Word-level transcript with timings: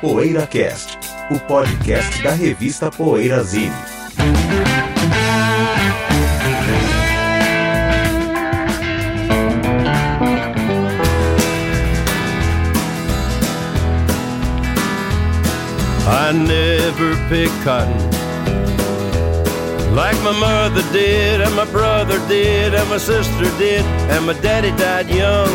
PoeiraCast, 0.00 0.98
o 1.30 1.38
podcast 1.38 2.22
da 2.22 2.32
revista 2.32 2.90
Poeirazine. 2.90 3.72
I 16.06 16.32
never 16.32 17.16
pick 17.30 17.50
cotton 17.64 18.13
like 19.94 20.20
my 20.22 20.32
mother 20.32 20.82
did, 20.92 21.40
and 21.40 21.54
my 21.54 21.64
brother 21.66 22.18
did, 22.26 22.74
and 22.74 22.88
my 22.90 22.98
sister 22.98 23.44
did, 23.58 23.84
and 24.10 24.26
my 24.26 24.34
daddy 24.42 24.70
died 24.76 25.08
young, 25.08 25.54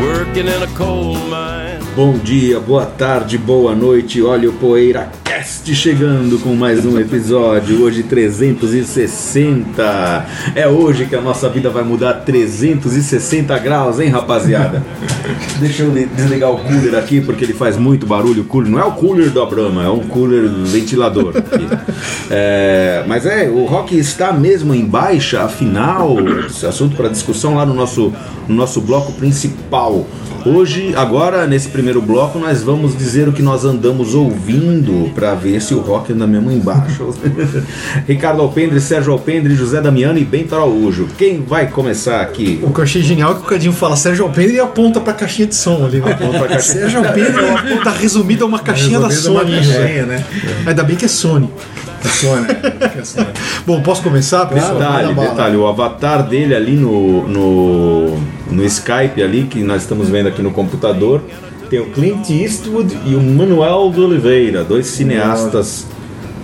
working 0.00 0.46
in 0.46 0.62
a 0.62 0.70
coal 0.74 1.14
mine. 1.28 1.84
Bom 1.94 2.18
dia, 2.18 2.58
boa 2.60 2.86
tarde, 2.86 3.38
boa 3.38 3.74
noite. 3.74 4.20
Olha 4.22 4.48
o 4.48 4.52
Poeira 4.52 5.10
Cast 5.46 5.74
chegando 5.76 6.40
com 6.40 6.56
mais 6.56 6.84
um 6.84 6.98
episódio. 6.98 7.84
Hoje 7.84 8.02
360. 8.02 10.26
É 10.56 10.66
hoje 10.66 11.06
que 11.06 11.14
a 11.14 11.20
nossa 11.20 11.48
vida 11.48 11.70
vai 11.70 11.84
mudar 11.84 12.14
360 12.14 13.56
graus, 13.60 14.00
hein, 14.00 14.08
rapaziada? 14.08 14.82
Deixa 15.60 15.84
eu 15.84 15.92
desligar 15.92 16.50
o 16.50 16.58
cooler 16.58 16.96
aqui 16.96 17.20
porque 17.20 17.44
ele 17.44 17.52
faz 17.52 17.76
muito 17.76 18.06
barulho. 18.06 18.42
O 18.42 18.44
cooler 18.44 18.72
não 18.72 18.80
é 18.80 18.84
o 18.84 18.92
cooler 18.92 19.30
do 19.30 19.46
Brahma, 19.46 19.84
é 19.84 19.88
um 19.88 20.00
cooler 20.00 20.48
ventilador. 20.48 21.32
É, 22.28 23.04
mas 23.06 23.24
é, 23.24 23.48
o 23.48 23.66
rock 23.66 23.96
está 23.96 24.32
mesmo 24.32 24.74
em 24.74 24.84
baixa, 24.84 25.44
afinal, 25.44 26.16
assunto 26.68 26.96
para 26.96 27.08
discussão 27.08 27.54
lá 27.54 27.64
no 27.64 27.72
nosso, 27.72 28.12
no 28.48 28.54
nosso 28.56 28.80
bloco 28.80 29.12
principal. 29.12 30.04
Hoje, 30.46 30.94
agora, 30.94 31.44
nesse 31.44 31.68
primeiro 31.68 32.00
bloco, 32.00 32.38
nós 32.38 32.62
vamos 32.62 32.96
dizer 32.96 33.28
o 33.28 33.32
que 33.32 33.42
nós 33.42 33.64
andamos 33.64 34.14
ouvindo 34.14 35.12
para 35.12 35.34
ver 35.36 35.60
se 35.60 35.74
o 35.74 35.80
rock 35.80 36.12
anda 36.12 36.26
mesmo 36.26 36.50
embaixo. 36.50 37.14
Ricardo 38.06 38.42
Alpendre, 38.42 38.80
Sérgio 38.80 39.12
Alpendre, 39.12 39.54
José 39.54 39.80
Damiano 39.80 40.18
e 40.18 40.24
Bento 40.24 40.54
Araújo. 40.54 41.08
Quem 41.16 41.42
vai 41.42 41.68
começar 41.68 42.20
aqui? 42.20 42.60
O 42.62 42.72
que 42.72 42.80
eu 42.80 42.84
achei 42.84 43.02
genial 43.02 43.32
é 43.32 43.34
que 43.34 43.40
o 43.42 43.44
Cadinho 43.44 43.72
fala 43.72 43.96
Sérgio 43.96 44.24
Alpendre 44.24 44.54
e 44.54 44.60
aponta 44.60 45.00
pra 45.00 45.12
caixinha 45.12 45.46
de 45.46 45.54
som 45.54 45.84
ali. 45.84 46.00
Né? 46.00 46.12
Aponta 46.12 46.38
pra 46.38 46.48
caixinha. 46.48 46.80
Sérgio 46.80 46.98
Alpendre 46.98 47.44
é 47.72 47.84
tá 47.84 47.90
resumido 47.92 48.44
a 48.44 48.46
uma 48.48 48.58
caixinha 48.58 48.98
da 48.98 49.06
a 49.06 49.08
uma 49.08 49.16
Sony. 49.16 49.52
caixinha, 49.52 50.06
né? 50.06 50.24
Ainda 50.66 50.82
bem 50.82 50.96
que 50.96 51.04
é 51.04 51.08
Sony. 51.08 51.50
É 52.04 52.08
Sony. 52.08 52.46
É 52.98 53.04
Sony. 53.04 53.28
Bom, 53.66 53.82
posso 53.82 54.02
começar, 54.02 54.46
pessoal? 54.46 54.74
Detalhe, 54.74 55.14
detalhe, 55.14 55.56
o 55.56 55.66
avatar 55.66 56.22
dele 56.28 56.54
ali 56.54 56.76
no, 56.76 57.26
no, 57.26 58.16
no 58.50 58.64
Skype 58.64 59.22
ali, 59.22 59.44
que 59.44 59.60
nós 59.60 59.82
estamos 59.82 60.08
vendo 60.08 60.28
aqui 60.28 60.42
no 60.42 60.50
computador, 60.50 61.22
tem 61.70 61.80
o 61.80 61.86
Clint 61.86 62.30
Eastwood 62.30 62.96
e 63.06 63.14
o 63.14 63.20
Manuel 63.20 63.90
de 63.94 64.00
Oliveira, 64.00 64.62
dois 64.64 64.86
cineastas, 64.86 65.86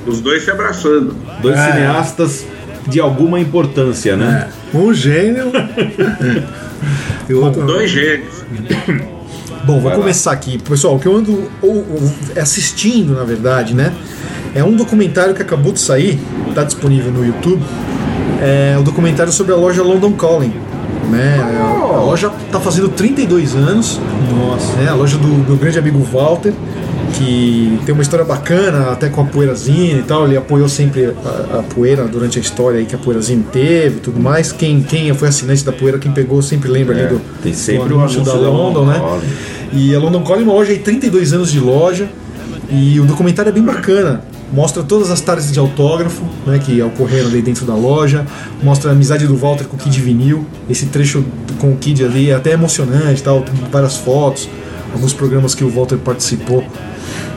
Os 0.07 0.21
dois 0.21 0.45
se 0.45 0.51
abraçando. 0.51 1.15
dois 1.41 1.57
É. 1.59 1.73
cineastas 1.73 2.45
de 2.89 2.99
alguma 3.01 3.39
importância, 3.39 4.17
né? 4.17 4.49
Um 4.75 4.93
gênio 4.93 5.53
e 7.29 7.35
o 7.35 7.45
outro. 7.45 7.65
Dois 7.67 7.91
gênios. 7.91 8.43
Bom, 9.65 9.75
vou 9.75 9.83
Vai 9.83 9.93
lá. 9.93 9.99
começar 9.99 10.33
aqui. 10.33 10.59
Pessoal, 10.59 10.97
o 10.97 10.99
que 10.99 11.07
eu 11.07 11.17
ando 11.17 11.49
ou- 11.63 11.77
ou 11.77 12.13
assistindo, 12.41 13.15
na 13.15 13.23
verdade, 13.23 13.75
né? 13.75 13.93
É 14.55 14.65
um 14.65 14.73
documentário 14.75 15.35
que 15.35 15.41
acabou 15.43 15.73
de 15.73 15.79
sair, 15.81 16.19
tá 16.55 16.65
disponível 16.65 17.13
no 17.13 17.25
YouTube. 17.25 17.63
É 18.41 18.77
o 18.79 18.83
documentário 18.83 19.33
sobre 19.33 19.53
a 19.53 19.57
loja 19.57 19.83
London 19.85 20.13
Calling. 20.15 20.53
Né? 21.11 21.39
A 21.41 22.01
loja 22.01 22.31
tá 22.51 22.61
fazendo 22.61 22.89
32 22.89 23.55
anos. 23.55 24.01
Nossa. 24.35 24.73
Né? 24.77 24.89
A 24.89 24.95
loja 24.95 25.19
do 25.19 25.29
meu 25.29 25.57
grande 25.57 25.79
amigo 25.79 25.99
Walter, 26.01 26.53
que 27.15 27.79
tem 27.85 27.93
uma 27.93 28.03
história 28.03 28.25
bacana, 28.25 28.91
até 28.91 29.09
com 29.09 29.21
a 29.21 29.25
Poeirazine 29.25 30.01
e 30.01 30.03
tal. 30.03 30.27
Ele 30.27 30.37
apoiou 30.37 30.69
sempre 30.69 31.15
a, 31.25 31.59
a 31.59 31.63
poeira 31.63 32.05
durante 32.05 32.39
a 32.39 32.41
história 32.41 32.79
aí 32.79 32.87
que 32.87 32.95
a 32.95 32.99
Poeirazine 32.99 33.45
teve 33.53 33.97
e 33.97 34.01
tudo 34.01 34.21
mais. 34.21 34.53
Quem, 34.53 34.83
quem 34.83 35.13
foi 35.15 35.29
assinante 35.29 35.65
da 35.65 35.73
poeira, 35.73 35.99
quem 35.99 36.13
pegou, 36.13 36.41
sempre 36.41 36.71
lembra 36.71 36.97
ali 36.97 37.09
do, 37.09 37.17
É, 37.17 37.43
tem 37.43 37.53
sempre 37.53 37.89
do 37.89 37.97
o 37.97 38.01
anúncio 38.01 38.23
da 38.23 38.33
da 38.33 38.49
London, 38.49 38.87
né? 38.87 39.01
E 39.73 39.95
a 39.95 39.99
London 39.99 40.23
Calling 40.23 40.43
é 40.43 40.45
uma 40.45 40.55
loja 40.55 40.73
aí, 40.73 40.79
32 40.79 41.33
anos 41.33 41.51
de 41.51 41.61
loja. 41.61 42.09
E 42.71 42.99
o 43.01 43.05
documentário 43.05 43.51
é 43.51 43.53
bem 43.53 43.63
bacana. 43.63 44.23
Mostra 44.53 44.83
todas 44.83 45.11
as 45.11 45.21
tardes 45.21 45.51
de 45.51 45.59
autógrafo 45.59 46.23
né, 46.47 46.59
que 46.59 46.83
ocorreram 46.83 47.29
ali 47.29 47.41
dentro 47.41 47.65
da 47.65 47.75
loja. 47.75 48.27
Mostra 48.63 48.91
a 48.91 48.93
amizade 48.93 49.27
do 49.27 49.37
Walter 49.37 49.65
com 49.65 49.77
o 49.77 49.79
Kid 49.79 49.99
Vinil. 50.01 50.47
Esse 50.69 50.87
trecho 50.87 51.25
com 51.59 51.73
o 51.73 51.77
Kid 51.77 52.05
ali 52.05 52.31
é 52.31 52.35
até 52.35 52.53
emocionante, 52.53 53.23
tal, 53.23 53.41
tem 53.41 53.55
várias 53.71 53.97
fotos. 53.97 54.49
Alguns 54.93 55.15
programas 55.15 55.55
que 55.55 55.65
o 55.65 55.71
Walter 55.71 55.97
participou 55.97 56.63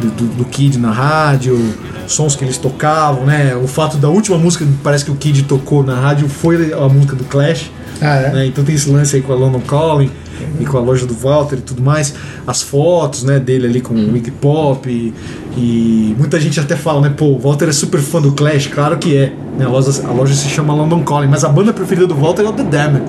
do, 0.01 0.07
do, 0.09 0.25
do 0.37 0.45
Kid 0.45 0.77
na 0.77 0.91
rádio, 0.91 1.57
sons 2.05 2.35
que 2.35 2.43
eles 2.43 2.57
tocavam, 2.57 3.25
né? 3.25 3.55
O 3.55 3.67
fato 3.67 3.95
da 3.97 4.09
última 4.09 4.37
música 4.37 4.65
que 4.65 4.71
parece 4.83 5.05
que 5.05 5.11
o 5.11 5.15
Kid 5.15 5.43
tocou 5.43 5.83
na 5.83 5.97
rádio 5.97 6.27
foi 6.27 6.73
a 6.73 6.89
música 6.89 7.15
do 7.15 7.23
Clash. 7.23 7.71
Ah, 8.01 8.15
é? 8.15 8.31
né? 8.33 8.45
Então 8.47 8.63
tem 8.63 8.75
esse 8.75 8.89
lance 8.89 9.15
aí 9.15 9.21
com 9.21 9.31
a 9.31 9.35
London 9.35 9.61
Calling 9.61 10.11
e 10.59 10.65
com 10.65 10.77
a 10.77 10.81
loja 10.81 11.05
do 11.05 11.13
Walter 11.13 11.57
e 11.57 11.61
tudo 11.61 11.81
mais. 11.81 12.13
As 12.45 12.61
fotos 12.61 13.23
né, 13.23 13.39
dele 13.39 13.67
ali 13.67 13.81
com 13.81 13.93
o 13.93 14.17
Iggy 14.17 14.31
Pop 14.31 14.89
e, 14.89 15.13
e 15.57 16.15
muita 16.17 16.39
gente 16.39 16.59
até 16.59 16.75
fala, 16.75 17.01
né? 17.01 17.13
Pô, 17.15 17.25
o 17.25 17.39
Walter 17.39 17.69
é 17.69 17.71
super 17.71 17.99
fã 17.99 18.21
do 18.21 18.31
Clash, 18.31 18.67
claro 18.67 18.97
que 18.97 19.15
é. 19.15 19.33
Né? 19.57 19.65
A, 19.65 19.69
loja, 19.69 20.07
a 20.07 20.11
loja 20.11 20.33
se 20.33 20.47
chama 20.49 20.73
London 20.73 21.01
Calling, 21.03 21.27
mas 21.27 21.43
a 21.43 21.49
banda 21.49 21.71
preferida 21.71 22.07
do 22.07 22.15
Walter 22.15 22.43
é 22.43 22.49
o 22.49 22.53
The 22.53 22.63
Damned. 22.63 23.03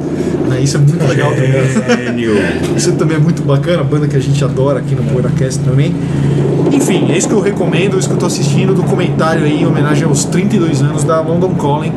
Né? 0.48 0.60
Isso 0.60 0.76
é 0.76 0.80
muito 0.80 1.04
legal 1.04 1.32
também. 1.32 1.52
Isso 2.76 2.92
também 2.92 3.16
é 3.16 3.20
muito 3.20 3.42
bacana, 3.42 3.80
a 3.80 3.84
banda 3.84 4.06
que 4.06 4.16
a 4.16 4.20
gente 4.20 4.42
adora 4.44 4.78
aqui 4.78 4.94
no 4.94 5.02
PoeiraCast 5.04 5.60
também. 5.60 5.94
Enfim, 6.72 7.10
é 7.10 7.18
isso 7.18 7.28
que 7.28 7.34
eu 7.34 7.40
recomendo, 7.40 7.96
é 7.96 7.98
isso 7.98 8.08
que 8.08 8.14
eu 8.14 8.18
tô 8.18 8.26
assistindo, 8.26 8.74
documentário 8.74 9.44
aí 9.44 9.62
em 9.62 9.66
homenagem 9.66 10.04
aos 10.04 10.24
32 10.24 10.82
anos 10.82 11.04
da 11.04 11.20
London 11.20 11.54
Calling, 11.54 11.92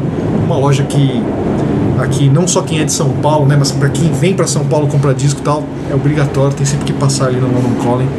uma 0.46 0.58
loja 0.58 0.84
que 0.84 1.22
aqui 2.04 2.30
não 2.30 2.48
só 2.48 2.62
quem 2.62 2.80
é 2.80 2.84
de 2.86 2.92
São 2.92 3.10
Paulo, 3.14 3.46
né, 3.48 3.56
mas 3.58 3.72
para 3.72 3.90
quem 3.90 4.12
vem 4.12 4.34
para 4.34 4.48
São 4.48 4.66
Paulo 4.66 4.88
comprar 4.88 5.14
disco 5.14 5.40
e 5.40 5.44
tal, 5.44 5.64
é 5.90 5.96
obrigatório, 5.96 6.54
tem 6.56 6.66
sempre 6.66 6.86
que 6.86 6.94
passar 6.94 7.28
ali 7.28 7.38
na 7.40 7.48
London 7.48 7.76
Calling, 7.84 8.10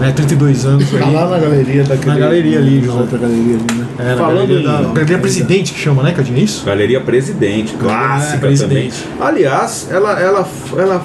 né, 0.00 0.12
32 0.12 0.64
anos 0.64 0.90
Tá 0.90 1.04
aí. 1.06 1.12
lá 1.14 1.28
na 1.28 1.38
galeria 1.38 1.84
daquele. 1.84 2.10
Na 2.12 2.18
galeria 2.18 2.58
ali, 2.58 2.80
José. 2.84 2.98
outra 2.98 3.18
galeria 3.18 3.56
ali, 3.56 3.78
né? 3.78 3.86
É, 3.98 4.16
Falando 4.16 4.48
galeria, 4.48 4.68
da, 4.68 4.82
galeria 4.92 5.18
Presidente 5.18 5.72
que 5.74 5.80
chama, 5.80 6.02
né, 6.02 6.12
Cadinho, 6.12 6.38
é 6.38 6.42
isso? 6.42 6.64
Galeria 6.64 7.00
Presidente, 7.00 7.74
clássica 7.74 8.38
Presidente. 8.38 9.02
também. 9.02 9.28
Aliás, 9.28 9.88
ela, 9.90 10.12
ela, 10.20 10.48
ela, 10.76 11.04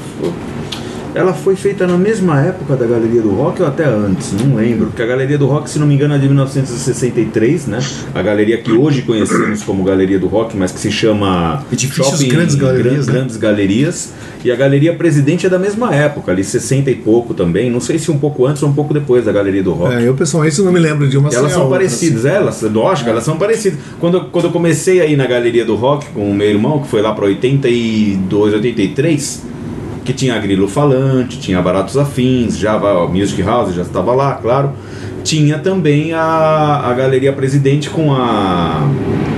ela 1.16 1.34
foi 1.34 1.56
feita 1.56 1.86
na 1.88 1.98
mesma 1.98 2.42
época 2.42 2.76
da 2.76 2.86
Galeria 2.86 3.22
do 3.22 3.32
Rock 3.32 3.62
ou 3.62 3.68
até 3.68 3.86
antes, 3.86 4.34
não 4.34 4.56
lembro. 4.56 4.88
Porque 4.88 5.02
a 5.02 5.06
Galeria 5.06 5.38
do 5.38 5.46
Rock, 5.48 5.70
se 5.70 5.78
não 5.80 5.86
me 5.88 5.94
engano, 5.96 6.14
é 6.16 6.18
de 6.18 6.26
1963, 6.28 7.68
né? 7.68 7.80
A 8.14 8.22
galeria 8.22 8.58
que 8.58 8.72
hoje 8.72 9.02
conhecemos 9.04 9.64
como 9.64 9.84
Galeria 9.84 10.20
do 10.20 10.28
Rock, 10.28 10.56
mas 10.58 10.72
que 10.72 10.80
se 10.80 10.92
chama 10.92 11.64
Edifícios 11.72 12.22
Grandes 12.24 12.56
Galerias, 12.56 13.06
Gran- 13.06 13.14
né? 13.14 13.20
Grandes 13.20 13.38
Galerias. 13.38 14.14
E 14.44 14.52
a 14.52 14.56
Galeria 14.56 14.94
Presidente 14.94 15.46
é 15.46 15.50
da 15.50 15.58
mesma 15.60 15.94
época, 15.96 16.32
ali 16.32 16.44
60 16.44 16.92
e 16.92 16.96
pouco 16.96 17.34
também. 17.34 17.70
Não 17.72 17.80
sei 17.80 17.98
se 17.98 18.12
um 18.12 18.18
pouco 18.18 18.46
antes 18.46 18.62
ou 18.64 18.70
um 18.70 18.74
pouco 18.74 18.94
depois 18.94 19.26
da 19.26 19.32
Galeria 19.32 19.64
do 19.64 19.72
Rock. 19.74 19.94
É, 19.96 20.08
eu 20.08 20.14
pessoalmente 20.14 20.62
não 20.62 20.72
me 20.72 20.80
lembro 20.80 21.08
de 21.08 21.18
uma 21.18 21.30
Elas 21.34 21.52
são 21.54 21.64
outra, 21.64 21.78
parecidas, 21.78 22.26
assim. 22.26 22.36
elas, 22.36 22.62
lógico, 22.64 23.10
elas 23.10 23.24
são 23.24 23.38
parecidas. 23.38 23.80
Quando, 24.00 24.26
quando 24.26 24.46
eu 24.46 24.52
comecei 24.52 25.00
aí 25.00 25.16
na 25.16 25.26
galeria 25.26 25.64
do 25.64 25.76
rock 25.76 26.08
com 26.14 26.30
o 26.30 26.34
meu 26.36 26.48
irmão, 26.50 26.82
que 26.82 26.88
foi 26.90 27.02
lá 27.02 27.14
para 27.14 27.26
82, 27.26 28.54
83, 28.54 29.44
que 30.04 30.14
tinha 30.14 30.36
a 30.36 30.40
Grilo 30.40 30.68
Falante, 30.68 31.40
tinha 31.40 31.62
Baratos 31.62 31.98
Afins, 31.98 32.58
já 32.58 32.74
a 32.74 33.08
Music 33.08 33.42
House 33.42 33.74
já 33.74 33.82
estava 33.84 34.14
lá, 34.14 34.34
claro. 34.36 34.72
Tinha 35.24 35.58
também 35.58 36.12
a, 36.14 36.82
a 36.86 36.94
galeria 36.94 37.32
presidente 37.32 37.90
com 37.90 38.14
a 38.14 38.82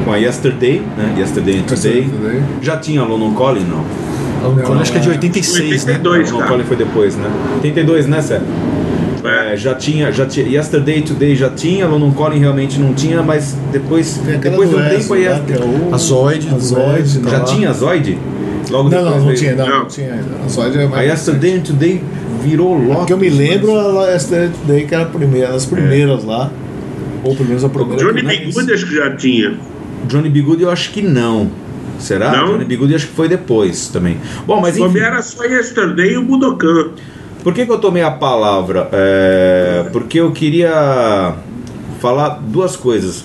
com 0.04 0.12
a 0.12 0.18
Yesterday, 0.18 0.82
né? 0.98 1.16
Yesterday 1.18 1.60
and 1.60 1.64
Today. 1.64 2.02
Yesterday. 2.02 2.44
Já 2.62 2.78
tinha 2.78 3.02
a 3.02 3.06
London 3.06 3.34
Calling, 3.36 3.66
não? 3.66 3.84
A 4.44 4.48
London 4.48 4.64
Calling 4.64 4.82
acho 4.82 4.92
que 4.92 4.98
é 4.98 5.02
de 5.02 5.10
86, 5.10 5.86
né? 5.86 5.94
82, 5.94 6.18
London 6.32 6.38
cara. 6.40 6.50
Calling 6.50 6.64
foi 6.64 6.78
depois, 6.78 7.16
né? 7.16 7.30
82, 7.58 8.08
né, 8.08 8.22
Sérgio? 8.22 8.48
É. 9.24 9.54
É, 9.54 9.58
já 9.58 9.74
tinha, 9.74 10.12
já 10.12 10.26
tinha, 10.28 10.48
Yesterday 10.48 11.02
Today 11.02 11.36
já 11.36 11.50
tinha, 11.50 11.88
London 11.88 12.12
Calling 12.12 12.38
realmente 12.40 12.80
não 12.80 12.94
tinha, 12.94 13.24
mas 13.24 13.56
depois, 13.72 14.18
depois 14.40 14.70
de 14.70 14.76
do 14.76 14.82
um 14.82 14.88
tempo 14.90 15.14
aí 15.16 15.26
é 15.26 15.34
o- 15.34 15.94
A 15.96 15.98
Zoid, 15.98 16.48
Zoid, 16.60 17.20
tá 17.20 17.30
já 17.32 17.38
lá. 17.40 17.44
tinha 17.44 17.70
a 17.72 17.74
Zoid? 17.74 18.20
Logo 18.78 18.90
Não, 18.90 18.90
depois 18.90 19.06
não, 19.12 19.18
não 19.20 19.26
veio- 19.28 19.38
tinha, 19.38 19.56
não, 19.56 19.68
Não. 19.68 19.80
não 19.80 19.86
tinha 19.86 20.14
ainda. 20.14 20.44
A 20.44 20.48
Zoid 20.48 20.78
é 20.78 20.84
A 20.84 20.90
mais. 20.90 21.10
Yesterday 21.10 21.60
Today 21.60 22.04
virou 22.44 22.78
logo. 22.78 23.06
que 23.06 23.14
eu 23.14 23.18
me 23.18 23.30
lembro, 23.30 23.78
a 24.00 24.12
Yesterday 24.12 24.50
Today, 24.50 24.86
que 24.86 24.94
era 24.96 25.04
a 25.04 25.08
primeira, 25.08 25.50
as 25.50 25.66
primeiras 25.66 26.24
lá. 26.24 26.52
Ou 27.24 27.36
pelo 27.36 27.48
menos 27.50 27.64
a 27.64 27.70
primeira. 27.70 28.04
Johnny 28.04 28.22
Bigude 28.22 28.74
acho 28.74 28.86
que 28.88 28.96
já 28.96 29.16
tinha. 29.16 29.54
Johnny 30.08 30.30
B. 30.30 30.42
Good 30.42 30.62
eu 30.62 30.70
acho 30.70 30.92
que 30.92 31.02
não. 31.02 31.50
Será? 31.98 32.32
Não? 32.32 32.48
Johnny 32.54 32.66
B. 32.66 32.76
Good 32.78 32.94
acho 32.96 33.08
que 33.08 33.14
foi 33.14 33.28
depois 33.28 33.88
também. 33.88 34.18
Bom, 34.46 34.62
mas 34.62 34.78
enfim. 34.78 35.00
era 35.00 35.20
só 35.24 35.44
Yesterday 35.44 36.12
e 36.14 36.18
o 36.18 36.24
Budokan. 36.24 36.90
Por 37.44 37.54
que, 37.54 37.66
que 37.66 37.72
eu 37.72 37.80
tomei 37.80 38.04
a 38.04 38.12
palavra? 38.12 38.88
É, 38.92 39.86
porque 39.92 40.20
eu 40.20 40.32
queria 40.32 41.34
falar 42.00 42.40
duas 42.48 42.76
coisas. 42.76 43.24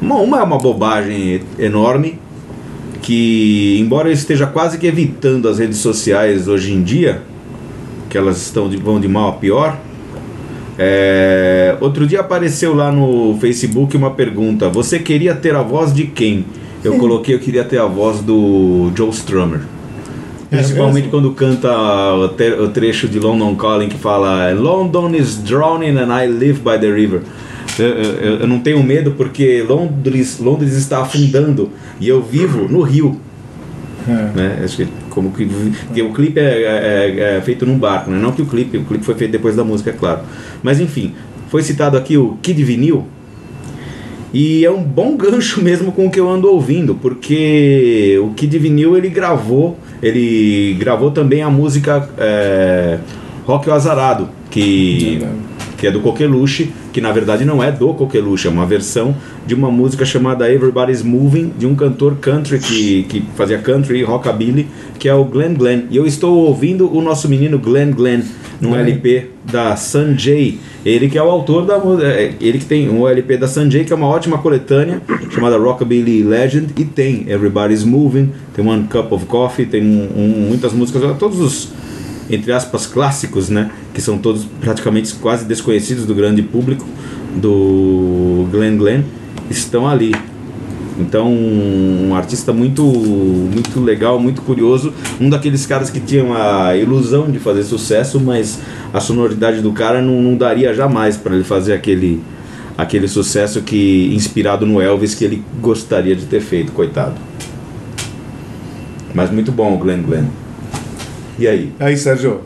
Uma, 0.00 0.16
uma 0.16 0.38
é 0.38 0.42
uma 0.44 0.58
bobagem 0.58 1.40
enorme, 1.58 2.20
que, 3.08 3.78
embora 3.80 4.10
eu 4.10 4.12
esteja 4.12 4.46
quase 4.46 4.76
que 4.76 4.86
evitando 4.86 5.48
as 5.48 5.58
redes 5.58 5.78
sociais 5.78 6.46
hoje 6.46 6.74
em 6.74 6.82
dia, 6.82 7.22
que 8.10 8.18
elas 8.18 8.36
estão 8.36 8.68
de, 8.68 8.76
vão 8.76 9.00
de 9.00 9.08
mal 9.08 9.30
a 9.30 9.32
pior, 9.32 9.78
é, 10.78 11.74
outro 11.80 12.06
dia 12.06 12.20
apareceu 12.20 12.74
lá 12.74 12.92
no 12.92 13.34
Facebook 13.40 13.96
uma 13.96 14.10
pergunta: 14.10 14.68
Você 14.68 14.98
queria 14.98 15.34
ter 15.34 15.56
a 15.56 15.62
voz 15.62 15.90
de 15.90 16.04
quem? 16.04 16.44
Eu 16.84 16.98
coloquei, 16.98 17.34
eu 17.34 17.38
queria 17.38 17.64
ter 17.64 17.78
a 17.78 17.86
voz 17.86 18.20
do 18.20 18.92
Joe 18.94 19.08
Strummer. 19.08 19.60
Principalmente 20.50 21.04
mesmo? 21.04 21.10
quando 21.10 21.30
canta 21.30 21.70
o, 21.72 22.26
o 22.64 22.68
trecho 22.68 23.08
de 23.08 23.18
London 23.18 23.54
Calling 23.56 23.88
que 23.88 23.96
fala 23.96 24.52
London 24.52 25.14
is 25.14 25.42
drowning 25.42 25.96
and 25.96 26.12
I 26.12 26.26
live 26.26 26.60
by 26.60 26.78
the 26.78 26.90
river. 26.90 27.22
Eu, 27.78 27.86
eu- 27.88 28.36
eu 28.40 28.46
não 28.46 28.60
tenho 28.60 28.82
medo 28.82 29.12
porque 29.12 29.62
Londres, 29.68 30.38
Londres 30.40 30.72
está 30.74 31.00
afundando 31.02 31.70
e 32.00 32.08
eu 32.08 32.22
vivo 32.22 32.68
no 32.68 32.82
rio. 32.82 33.18
É. 34.08 34.12
Né? 34.36 34.60
Acho 34.64 34.76
que 34.78 34.88
como 35.10 35.30
que 35.32 35.44
porque 35.86 36.02
o 36.02 36.12
clipe 36.12 36.38
é, 36.40 36.42
é- 36.62 37.36
é 37.36 37.40
feito 37.40 37.66
num 37.66 37.78
barco, 37.78 38.10
né? 38.10 38.18
não 38.18 38.32
que 38.32 38.40
o 38.42 38.46
clipe, 38.46 38.78
o 38.78 38.84
clipe 38.84 39.04
foi 39.04 39.14
feito 39.14 39.32
depois 39.32 39.54
da 39.56 39.64
música, 39.64 39.90
é 39.90 39.92
claro. 39.92 40.20
Mas 40.62 40.80
enfim, 40.80 41.12
foi 41.48 41.62
citado 41.62 41.96
aqui 41.96 42.16
o 42.16 42.38
Kid 42.42 42.62
Vinil 42.64 43.04
e 44.32 44.64
é 44.64 44.70
um 44.70 44.82
bom 44.82 45.14
gancho 45.18 45.62
mesmo 45.62 45.92
com 45.92 46.06
o 46.06 46.10
que 46.10 46.20
eu 46.20 46.28
ando 46.28 46.48
ouvindo, 46.48 46.94
porque 46.94 48.18
o 48.22 48.30
Kid 48.34 48.58
Vinil 48.58 48.96
ele 48.96 49.08
gravou, 49.08 49.78
ele 50.02 50.76
gravou 50.78 51.10
também 51.10 51.42
a 51.42 51.50
música 51.50 52.08
é, 52.16 52.98
Rock 53.44 53.68
o 53.68 53.72
Azarado, 53.72 54.28
que, 54.50 55.20
que 55.78 55.86
é 55.86 55.90
do 55.90 56.00
Coqueluche, 56.00 56.70
que 56.92 57.00
na 57.00 57.10
verdade 57.12 57.44
não 57.44 57.62
é 57.62 57.72
do 57.72 57.94
Coqueluche, 57.94 58.48
é 58.48 58.50
uma 58.50 58.66
versão 58.66 59.14
de 59.46 59.54
uma 59.54 59.70
música 59.70 60.04
chamada 60.04 60.52
Everybody's 60.52 61.02
Moving, 61.02 61.52
de 61.56 61.66
um 61.66 61.74
cantor 61.74 62.16
country 62.20 62.58
que, 62.58 63.04
que 63.04 63.22
fazia 63.36 63.58
country 63.58 64.00
e 64.00 64.02
rockabilly, 64.02 64.66
que 64.98 65.08
é 65.08 65.14
o 65.14 65.24
Glenn 65.24 65.54
Glenn. 65.54 65.82
E 65.90 65.96
eu 65.96 66.04
estou 66.06 66.36
ouvindo 66.36 66.92
o 66.94 67.00
nosso 67.00 67.28
menino 67.28 67.58
Glenn 67.58 67.92
Glenn 67.92 68.22
num 68.60 68.74
LP 68.74 69.28
da 69.50 69.76
Sanjay. 69.76 70.58
Ele 70.84 71.08
que 71.08 71.16
é 71.16 71.22
o 71.22 71.30
autor 71.30 71.64
da 71.64 71.78
música, 71.78 72.08
ele 72.40 72.58
que 72.58 72.64
tem 72.64 72.88
um 72.88 73.06
LP 73.06 73.36
da 73.36 73.46
Sanjay, 73.46 73.84
que 73.84 73.92
é 73.92 73.96
uma 73.96 74.08
ótima 74.08 74.38
coletânea, 74.38 75.00
chamada 75.30 75.56
Rockabilly 75.56 76.24
Legend, 76.24 76.68
e 76.76 76.84
tem 76.84 77.24
Everybody's 77.28 77.84
Moving, 77.84 78.30
tem 78.54 78.66
One 78.66 78.84
Cup 78.90 79.12
of 79.12 79.26
Coffee, 79.26 79.64
tem 79.66 79.82
um- 79.82 80.08
um- 80.16 80.46
muitas 80.48 80.72
músicas, 80.72 81.02
todos 81.18 81.38
os, 81.40 81.68
entre 82.30 82.52
aspas, 82.52 82.86
clássicos, 82.86 83.48
né? 83.48 83.70
Que 83.94 84.00
são 84.00 84.18
todos 84.18 84.46
praticamente 84.60 85.14
quase 85.14 85.44
desconhecidos 85.44 86.06
do 86.06 86.14
grande 86.14 86.42
público, 86.42 86.86
do 87.36 88.46
Glenn 88.50 88.76
Glenn, 88.76 89.02
estão 89.50 89.88
ali. 89.88 90.14
Então, 90.98 91.32
um 91.32 92.12
artista 92.14 92.52
muito, 92.52 92.82
muito 92.82 93.80
legal, 93.80 94.18
muito 94.18 94.42
curioso. 94.42 94.92
Um 95.20 95.30
daqueles 95.30 95.64
caras 95.64 95.90
que 95.90 96.00
tinham 96.00 96.34
a 96.34 96.76
ilusão 96.76 97.30
de 97.30 97.38
fazer 97.38 97.62
sucesso, 97.62 98.18
mas 98.18 98.58
a 98.92 98.98
sonoridade 98.98 99.60
do 99.60 99.72
cara 99.72 100.02
não, 100.02 100.20
não 100.20 100.36
daria 100.36 100.74
jamais 100.74 101.16
para 101.16 101.36
ele 101.36 101.44
fazer 101.44 101.72
aquele, 101.72 102.20
aquele 102.76 103.06
sucesso 103.06 103.62
que 103.62 104.12
inspirado 104.12 104.66
no 104.66 104.82
Elvis 104.82 105.14
que 105.14 105.24
ele 105.24 105.42
gostaria 105.60 106.16
de 106.16 106.26
ter 106.26 106.40
feito, 106.40 106.72
coitado. 106.72 107.14
Mas 109.14 109.30
muito 109.30 109.52
bom 109.52 109.74
o 109.74 109.78
Glenn 109.78 110.02
Glenn. 110.02 110.26
E 111.38 111.46
aí? 111.46 111.72
Aí, 111.78 111.96
Sérgio. 111.96 112.40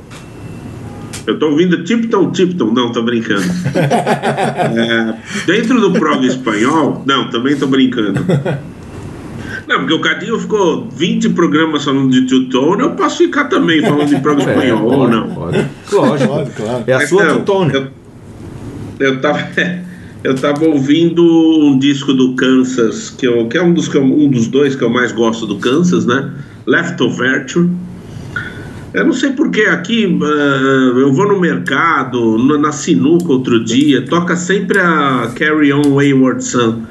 Eu 1.26 1.38
tô 1.38 1.50
ouvindo 1.50 1.84
Tipton 1.84 2.30
Tipton, 2.32 2.72
não, 2.72 2.90
tô 2.92 3.02
brincando. 3.02 3.42
É, 4.72 5.14
dentro 5.46 5.80
do 5.80 5.92
prog 5.92 6.24
espanhol, 6.26 7.02
não, 7.06 7.30
também 7.30 7.56
tô 7.56 7.66
brincando. 7.66 8.20
Não, 9.66 9.78
porque 9.80 9.94
o 9.94 10.00
Cadinho 10.00 10.38
ficou 10.38 10.88
20 10.90 11.30
programas 11.30 11.84
falando 11.84 12.10
de 12.10 12.26
Two-Tone, 12.26 12.82
eu 12.82 12.90
posso 12.92 13.18
ficar 13.18 13.44
também 13.44 13.80
falando 13.80 14.08
de 14.08 14.20
prog 14.20 14.38
espanhol, 14.42 14.84
ou 14.84 15.08
não? 15.08 15.28
Pode. 15.28 15.66
Lógico. 15.92 16.34
Pode, 16.34 16.50
claro. 16.50 16.84
É 16.86 16.92
a 16.92 17.06
sua 17.06 17.24
Então, 17.24 17.38
tutone. 17.38 17.74
Eu, 17.74 17.88
eu 19.00 19.20
tava, 19.20 19.48
eu 20.24 20.34
tava 20.34 20.64
ouvindo 20.64 21.22
um 21.22 21.78
disco 21.78 22.12
do 22.12 22.34
Kansas, 22.34 23.10
que, 23.10 23.26
eu, 23.26 23.46
que 23.48 23.56
é 23.56 23.62
um 23.62 23.72
dos, 23.72 23.92
um 23.94 24.28
dos 24.28 24.48
dois 24.48 24.74
que 24.74 24.82
eu 24.82 24.90
mais 24.90 25.12
gosto 25.12 25.46
do 25.46 25.56
Kansas, 25.56 26.06
né? 26.06 26.32
Leftoverture. 26.66 27.68
Eu 28.94 29.06
não 29.06 29.12
sei 29.12 29.30
porque 29.32 29.62
aqui 29.62 30.04
eh, 30.04 31.00
eu 31.00 31.12
vou 31.12 31.26
no 31.26 31.40
mercado, 31.40 32.36
na, 32.38 32.58
na 32.58 32.72
sinuca 32.72 33.32
outro 33.32 33.64
dia, 33.64 34.02
toca 34.02 34.36
sempre 34.36 34.78
a 34.78 35.32
Carry 35.34 35.72
On 35.72 35.94
Wayward 35.94 36.44
Son. 36.44 36.82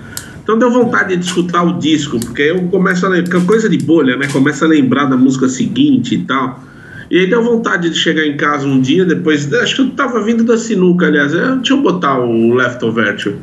Então 0.42 0.58
deu 0.58 0.72
vontade 0.72 1.16
de 1.16 1.24
escutar 1.24 1.62
o 1.62 1.78
disco, 1.78 2.20
porque 2.20 2.42
eu 2.42 2.64
começo 2.70 3.06
a 3.06 3.10
lembrar, 3.10 3.42
coisa 3.42 3.70
de 3.70 3.78
bolha, 3.78 4.18
né? 4.18 4.28
Começa 4.32 4.66
a 4.66 4.68
lembrar 4.68 5.06
da 5.06 5.16
música 5.16 5.48
seguinte 5.48 6.16
e 6.16 6.24
tal. 6.24 6.64
E 7.12 7.20
aí 7.20 7.30
deu 7.30 7.44
vontade 7.44 7.90
de 7.90 7.96
chegar 7.96 8.26
em 8.26 8.36
casa 8.36 8.66
um 8.66 8.82
dia, 8.82 9.06
depois, 9.06 9.54
acho 9.54 9.76
que 9.76 9.82
eu 9.82 9.90
tava 9.92 10.24
vindo 10.24 10.44
da 10.44 10.58
sinuca, 10.58 11.06
aliás, 11.06 11.34
eu, 11.34 11.58
deixa 11.58 11.74
eu 11.74 11.82
botar 11.82 12.20
o 12.20 12.54
Leftoverture. 12.56 13.36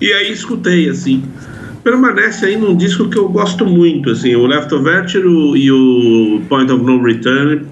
E 0.00 0.12
aí 0.12 0.32
escutei, 0.32 0.88
assim. 0.88 1.22
Permanece 1.84 2.44
aí 2.46 2.56
num 2.56 2.76
disco 2.76 3.08
que 3.08 3.16
eu 3.18 3.28
gosto 3.28 3.64
muito, 3.64 4.10
assim, 4.10 4.34
o 4.34 4.46
Leftoverture 4.46 5.26
o- 5.26 5.56
e 5.56 5.70
o 5.70 6.40
Point 6.48 6.70
of 6.72 6.84
No 6.84 7.02
Return 7.02 7.62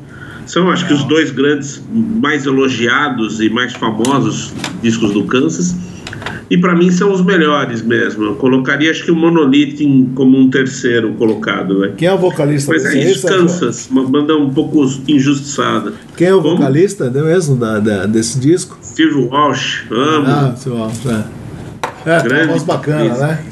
são, 0.46 0.70
acho 0.70 0.86
que, 0.86 0.94
os 0.94 1.04
dois 1.04 1.30
grandes, 1.30 1.82
mais 1.92 2.46
elogiados 2.46 3.40
e 3.40 3.50
mais 3.50 3.72
famosos 3.72 4.52
discos 4.82 5.12
do 5.12 5.24
Kansas. 5.24 5.74
E 6.48 6.56
para 6.56 6.74
mim 6.76 6.90
são 6.92 7.12
os 7.12 7.20
melhores 7.24 7.82
mesmo. 7.82 8.24
Eu 8.24 8.34
colocaria, 8.36 8.88
acho 8.92 9.04
que 9.04 9.10
o 9.10 9.16
Monolith 9.16 10.08
como 10.14 10.38
um 10.38 10.48
terceiro 10.48 11.12
colocado, 11.14 11.80
velho. 11.80 11.94
Quem 11.94 12.06
é 12.06 12.12
o 12.12 12.18
vocalista 12.18 12.72
Mas 12.72 12.84
é 12.84 13.10
isso, 13.10 13.22
Sérgio? 13.22 13.38
Kansas, 13.40 13.88
uma 13.90 14.04
banda 14.04 14.36
um 14.36 14.50
pouco 14.50 14.84
injustiçada. 15.08 15.92
Quem 16.16 16.28
é 16.28 16.34
o 16.34 16.40
Como? 16.40 16.56
vocalista 16.58 17.06
é 17.06 17.10
mesmo 17.22 17.56
da, 17.56 17.80
da- 17.80 18.06
desse 18.06 18.38
disco? 18.38 18.78
Steve 18.82 19.14
Walsh, 19.14 19.84
amo. 19.90 20.26
Ah, 20.28 20.54
seu 20.56 20.76
Alves, 20.76 21.04
é. 21.06 21.24
É, 22.08 22.20
tem 22.20 22.22
uma 22.22 22.22
Grande 22.22 22.46
voz 22.52 22.62
bacana, 22.62 23.14
né? 23.18 23.44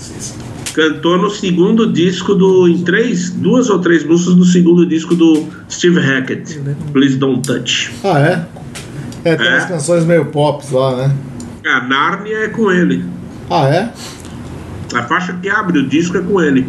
Cantou 0.75 1.17
no 1.19 1.31
segundo 1.31 1.93
disco 1.93 2.35
do. 2.35 2.67
em 2.69 2.83
três, 2.83 3.31
duas 3.31 3.71
ou 3.71 3.79
três 3.79 4.05
músicas 4.05 4.35
do 4.35 4.45
segundo 4.45 4.85
disco 4.85 5.15
do 5.15 5.47
Steve 5.71 6.01
Hackett. 6.01 6.59
Please 6.93 7.17
Don't 7.17 7.43
Touch. 7.47 7.93
Ah, 8.03 8.19
é? 8.19 8.45
É, 9.25 9.37
tem 9.37 9.47
É. 9.47 9.51
umas 9.53 9.65
canções 9.67 10.05
meio 10.05 10.27
pop 10.27 10.65
lá, 10.75 10.97
né? 10.97 11.15
A 11.67 11.81
Narnia 11.87 12.39
é 12.45 12.49
com 12.49 12.71
ele. 12.73 13.05
Ah, 13.49 13.69
é? 13.69 13.93
A 14.95 15.03
faixa 15.05 15.33
que 15.41 15.49
abre 15.49 15.79
o 15.79 15.89
disco 15.89 16.17
é 16.19 16.21
com 16.21 16.41
ele. 16.43 16.67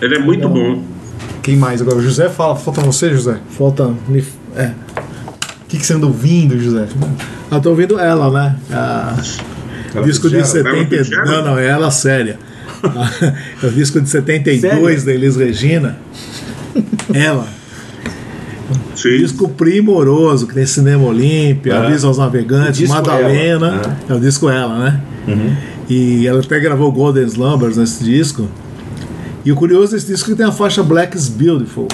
Ele 0.00 0.14
é 0.16 0.18
muito 0.18 0.48
bom. 0.48 0.82
Quem 1.42 1.56
mais 1.56 1.80
agora? 1.80 1.96
O 1.98 2.02
José 2.02 2.28
fala. 2.28 2.54
Falta 2.56 2.80
você, 2.82 3.10
José. 3.12 3.38
Falta. 3.50 3.94
É. 4.56 4.66
O 4.66 5.66
que, 5.68 5.78
que 5.78 5.86
você 5.86 5.94
anda 5.94 6.06
ouvindo, 6.06 6.58
José? 6.60 6.86
Eu 7.50 7.60
tô 7.60 7.70
ouvindo 7.70 7.98
ela, 7.98 8.30
né? 8.30 8.56
A... 8.70 9.16
Ela 9.94 10.04
disco 10.06 10.28
de 10.30 10.36
fizeram? 10.36 10.70
Ela 10.70 10.78
70. 10.84 11.04
fizeram? 11.04 11.24
Não, 11.26 11.44
não, 11.44 11.58
é 11.58 11.66
ela 11.66 11.90
séria. 11.90 12.38
é 13.62 13.66
o 13.66 13.70
disco 13.70 14.00
de 14.00 14.08
72 14.08 14.60
Sério? 14.60 15.04
da 15.06 15.12
Elis 15.12 15.36
Regina. 15.36 15.98
Ela. 17.12 17.46
Sim. 18.94 19.18
Disco 19.18 19.48
primoroso, 19.48 20.46
que 20.46 20.54
tem 20.54 20.64
Cinema 20.66 21.04
Olímpia, 21.04 21.76
Ah. 21.76 21.86
Avisa 21.86 22.06
aos 22.06 22.18
Navegantes, 22.18 22.78
disco 22.78 22.94
Madalena. 22.94 23.66
Ela. 23.68 23.96
É 24.08 24.14
o 24.14 24.20
disco 24.20 24.48
ela, 24.48 24.78
né? 24.78 25.00
Uhum. 25.28 25.56
E 25.88 26.26
ela 26.26 26.40
até 26.40 26.58
gravou 26.60 26.90
Golden 26.92 27.24
Slumbers 27.24 27.76
nesse 27.76 28.02
disco. 28.04 28.48
E 29.44 29.50
o 29.50 29.56
curioso 29.56 29.92
desse 29.92 30.06
disco 30.06 30.30
é 30.30 30.32
que 30.32 30.38
tem 30.38 30.46
a 30.46 30.52
faixa 30.52 30.82
Black 30.82 31.16
is 31.16 31.28
Beautiful. 31.28 31.88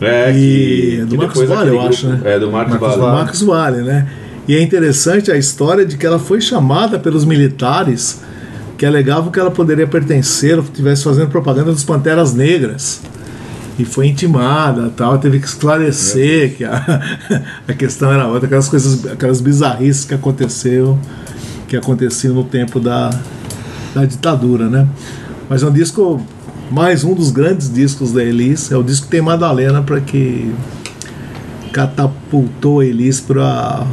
É, 0.00 0.30
E 0.32 0.96
que, 0.96 0.96
do 1.02 1.08
que 1.08 1.16
Marcos 1.16 1.50
aquele 1.50 1.70
eu 1.70 1.80
acho, 1.80 2.06
grupo- 2.08 2.24
né? 2.24 2.34
É, 2.34 2.38
do 2.38 2.50
Marcos, 2.50 2.72
Marcos 2.72 2.88
Valle. 2.88 3.00
Valle. 3.02 3.16
Marcos 3.16 3.42
Vale, 3.42 3.76
né? 3.82 4.06
E 4.46 4.54
é 4.54 4.62
interessante 4.62 5.32
a 5.32 5.36
história 5.36 5.86
de 5.86 5.96
que 5.96 6.06
ela 6.06 6.18
foi 6.18 6.40
chamada 6.40 6.98
pelos 6.98 7.24
militares 7.24 8.20
que 8.76 8.84
alegavam 8.84 9.30
que 9.30 9.38
ela 9.38 9.50
poderia 9.50 9.86
pertencer, 9.86 10.58
ou 10.58 10.64
estivesse 10.64 11.04
fazendo 11.04 11.28
propaganda 11.28 11.72
dos 11.72 11.84
Panteras 11.84 12.34
Negras. 12.34 13.00
E 13.78 13.84
foi 13.84 14.06
intimada, 14.06 14.92
tal, 14.96 15.18
teve 15.18 15.40
que 15.40 15.46
esclarecer 15.46 16.56
que 16.56 16.64
a, 16.64 17.18
a 17.66 17.72
questão 17.72 18.12
era 18.12 18.26
outra, 18.26 18.46
aquelas 18.46 18.68
coisas, 18.68 19.06
aquelas 19.06 19.40
bizarrices 19.40 20.04
que 20.04 20.14
aconteceu, 20.14 20.98
que 21.66 21.76
aconteciam 21.76 22.34
no 22.34 22.44
tempo 22.44 22.78
da, 22.78 23.10
da 23.94 24.04
ditadura, 24.04 24.68
né? 24.68 24.86
Mas 25.48 25.62
é 25.62 25.66
um 25.66 25.72
disco, 25.72 26.20
mais 26.70 27.02
um 27.02 27.14
dos 27.14 27.30
grandes 27.30 27.72
discos 27.72 28.12
da 28.12 28.22
Elis, 28.22 28.70
é 28.70 28.76
o 28.76 28.82
disco 28.82 29.06
que 29.06 29.10
tem 29.10 29.22
Madalena 29.22 29.82
para 29.82 30.00
que 30.00 30.52
catapultou 31.72 32.80
a 32.80 32.86
Elis 32.86 33.20
para 33.20 33.84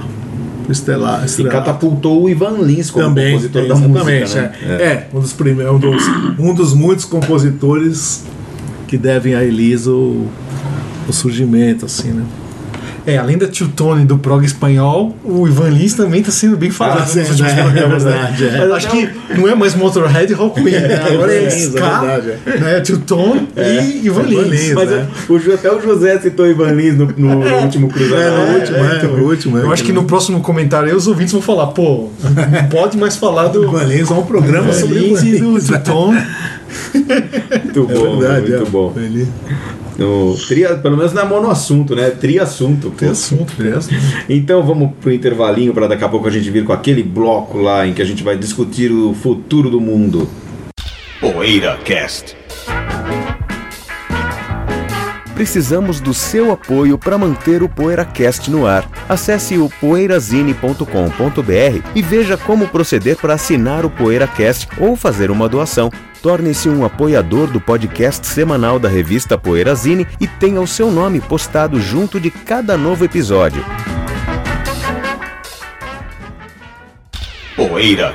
o 0.72 0.74
estelar. 0.74 1.22
E 1.22 1.26
estelar. 1.26 1.52
catapultou 1.52 2.24
o 2.24 2.30
Ivan 2.30 2.58
Lins 2.60 2.90
como 2.90 3.06
também, 3.06 3.34
compositor 3.34 3.68
da 3.68 3.76
música, 3.76 4.42
né? 4.42 4.54
é. 4.64 4.84
É, 4.84 5.10
um 5.14 5.20
dos 5.20 5.34
primeiros, 5.34 5.76
um 5.76 5.80
dos, 5.80 6.04
um 6.40 6.54
dos 6.54 6.74
muitos 6.74 7.06
compositores 7.06 8.24
que 8.88 8.98
devem 8.98 9.36
a 9.36 9.44
Elis 9.44 9.88
o, 9.88 10.26
o 11.08 11.14
surgimento, 11.14 11.86
assim, 11.86 12.10
né? 12.10 12.26
É, 13.06 13.18
além 13.18 13.38
da 13.38 13.48
Tio 13.48 13.68
Tony 13.70 14.06
do 14.06 14.18
prog 14.18 14.46
espanhol, 14.46 15.16
o 15.24 15.48
Ivan 15.48 15.70
Lins 15.70 15.94
também 15.94 16.22
tá 16.22 16.32
sendo 16.32 16.56
bem 16.56 16.70
falado 16.70 17.00
Ah, 17.00 17.02
nos 17.02 17.16
últimos 17.16 17.42
é, 17.42 17.60
é 17.60 17.64
né? 17.66 17.88
verdade, 17.88 18.46
é. 18.46 18.76
Acho 18.76 18.90
que 18.90 19.10
não 19.36 19.48
é 19.48 19.56
mais 19.56 19.74
Motorhead 19.76 20.32
e 20.32 20.36
Rock 20.36 20.62
Queen, 20.62 20.80
né? 20.80 21.02
Agora 21.12 21.34
é 21.34 21.46
é 21.46 21.48
Ska, 21.48 22.00
verdade, 22.00 22.34
né? 22.60 22.82
Tio 22.82 23.00
Tony 23.00 23.48
e 23.58 24.06
Ivan 24.06 24.22
Ivan 24.22 24.42
Lins. 24.44 24.50
Lins. 24.52 24.74
Mas 24.74 24.90
né? 24.92 25.08
o, 25.28 25.54
até 25.54 25.72
o 25.72 25.82
José 25.82 26.20
citou 26.20 26.48
Ivan 26.48 26.72
Lins 26.74 26.96
no, 26.96 27.06
no 27.18 27.46
último 27.64 27.90
cruzado. 27.90 28.22
É, 28.22 28.30
no 28.30 28.60
último, 28.60 28.78
é, 28.78 28.96
então. 28.98 29.18
no 29.18 29.24
último. 29.26 29.58
é. 29.58 29.62
Eu 29.64 29.72
acho 29.72 29.84
que 29.84 29.92
no 29.92 30.04
próximo 30.04 30.40
comentário 30.42 30.88
aí 30.90 30.96
os 30.96 31.08
ouvintes 31.08 31.34
vão 31.34 31.42
falar, 31.42 31.68
pô, 31.68 32.10
não 32.24 32.70
pode 32.70 32.98
mais 32.98 33.16
falar 33.16 33.48
do 33.48 33.64
Ivan 33.64 33.84
Lins 33.84 34.12
é 34.12 34.14
um 34.14 34.24
programa 34.24 34.70
Ivan 34.70 34.80
sobre 34.80 35.00
Lins 35.00 35.24
e 35.24 35.40
do 35.40 35.52
Lins. 35.54 35.66
Tio 35.68 35.80
Tony. 35.80 36.22
Muito 37.64 37.92
É 37.92 37.94
bom, 37.94 38.18
verdade, 38.20 38.50
muito 38.52 38.64
é. 38.64 38.70
bom. 38.70 38.94
No, 40.02 40.36
tria, 40.48 40.76
pelo 40.76 40.98
menos 40.98 41.14
não 41.14 41.22
é 41.22 41.26
monoassunto, 41.26 41.96
né? 41.96 42.10
Triassunto. 42.10 42.90
pô. 42.90 42.96
tem 42.98 43.10
assunto, 43.10 43.54
tem 43.56 43.72
assunto. 43.72 44.02
Então 44.28 44.64
vamos 44.64 44.94
pro 45.00 45.14
intervalinho 45.14 45.74
para 45.74 45.88
daqui 45.88 46.04
a 46.04 46.10
pouco 46.10 46.28
a 46.28 46.32
gente 46.32 46.50
vir 46.50 46.66
com 46.66 46.74
aquele 46.74 47.04
bloco 47.04 47.60
lá 47.60 47.86
em 47.86 47.94
que 47.94 48.02
a 48.02 48.06
gente 48.06 48.24
vai 48.24 48.36
discutir 48.36 48.92
o 48.92 49.14
futuro 49.14 49.70
do 49.70 49.80
mundo. 49.80 50.28
Poeira 51.20 51.78
Cast. 51.86 52.41
Precisamos 55.34 56.00
do 56.00 56.14
seu 56.14 56.52
apoio 56.52 56.98
para 56.98 57.18
manter 57.18 57.64
o 57.64 57.70
PoeiraCast 57.70 58.52
no 58.52 58.68
ar. 58.68 58.88
Acesse 59.08 59.58
o 59.58 59.70
poeirazine.com.br 59.70 61.90
e 61.96 62.02
veja 62.02 62.38
como 62.38 62.68
proceder 62.68 63.18
para 63.18 63.34
assinar 63.34 63.86
o 63.86 63.90
PoeiraCast 63.90 64.68
ou 64.78 64.96
fazer 64.96 65.32
uma 65.32 65.50
doação. 65.50 65.90
Torne-se 66.22 66.70
um 66.70 66.86
apoiador 66.86 67.48
do 67.48 67.60
podcast 67.60 68.28
semanal 68.28 68.78
da 68.78 68.88
revista 68.88 69.38
Poeirazine 69.38 70.06
e 70.20 70.28
tenha 70.28 70.62
o 70.62 70.68
seu 70.68 70.92
nome 70.92 71.20
postado 71.20 71.82
junto 71.82 72.20
de 72.20 72.30
cada 72.30 72.78
novo 72.78 73.04
episódio. 73.04 73.66
Poeira 77.56 78.14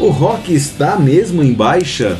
O 0.00 0.08
rock 0.08 0.54
está 0.54 0.96
mesmo 0.98 1.42
em 1.42 1.52
baixa? 1.52 2.18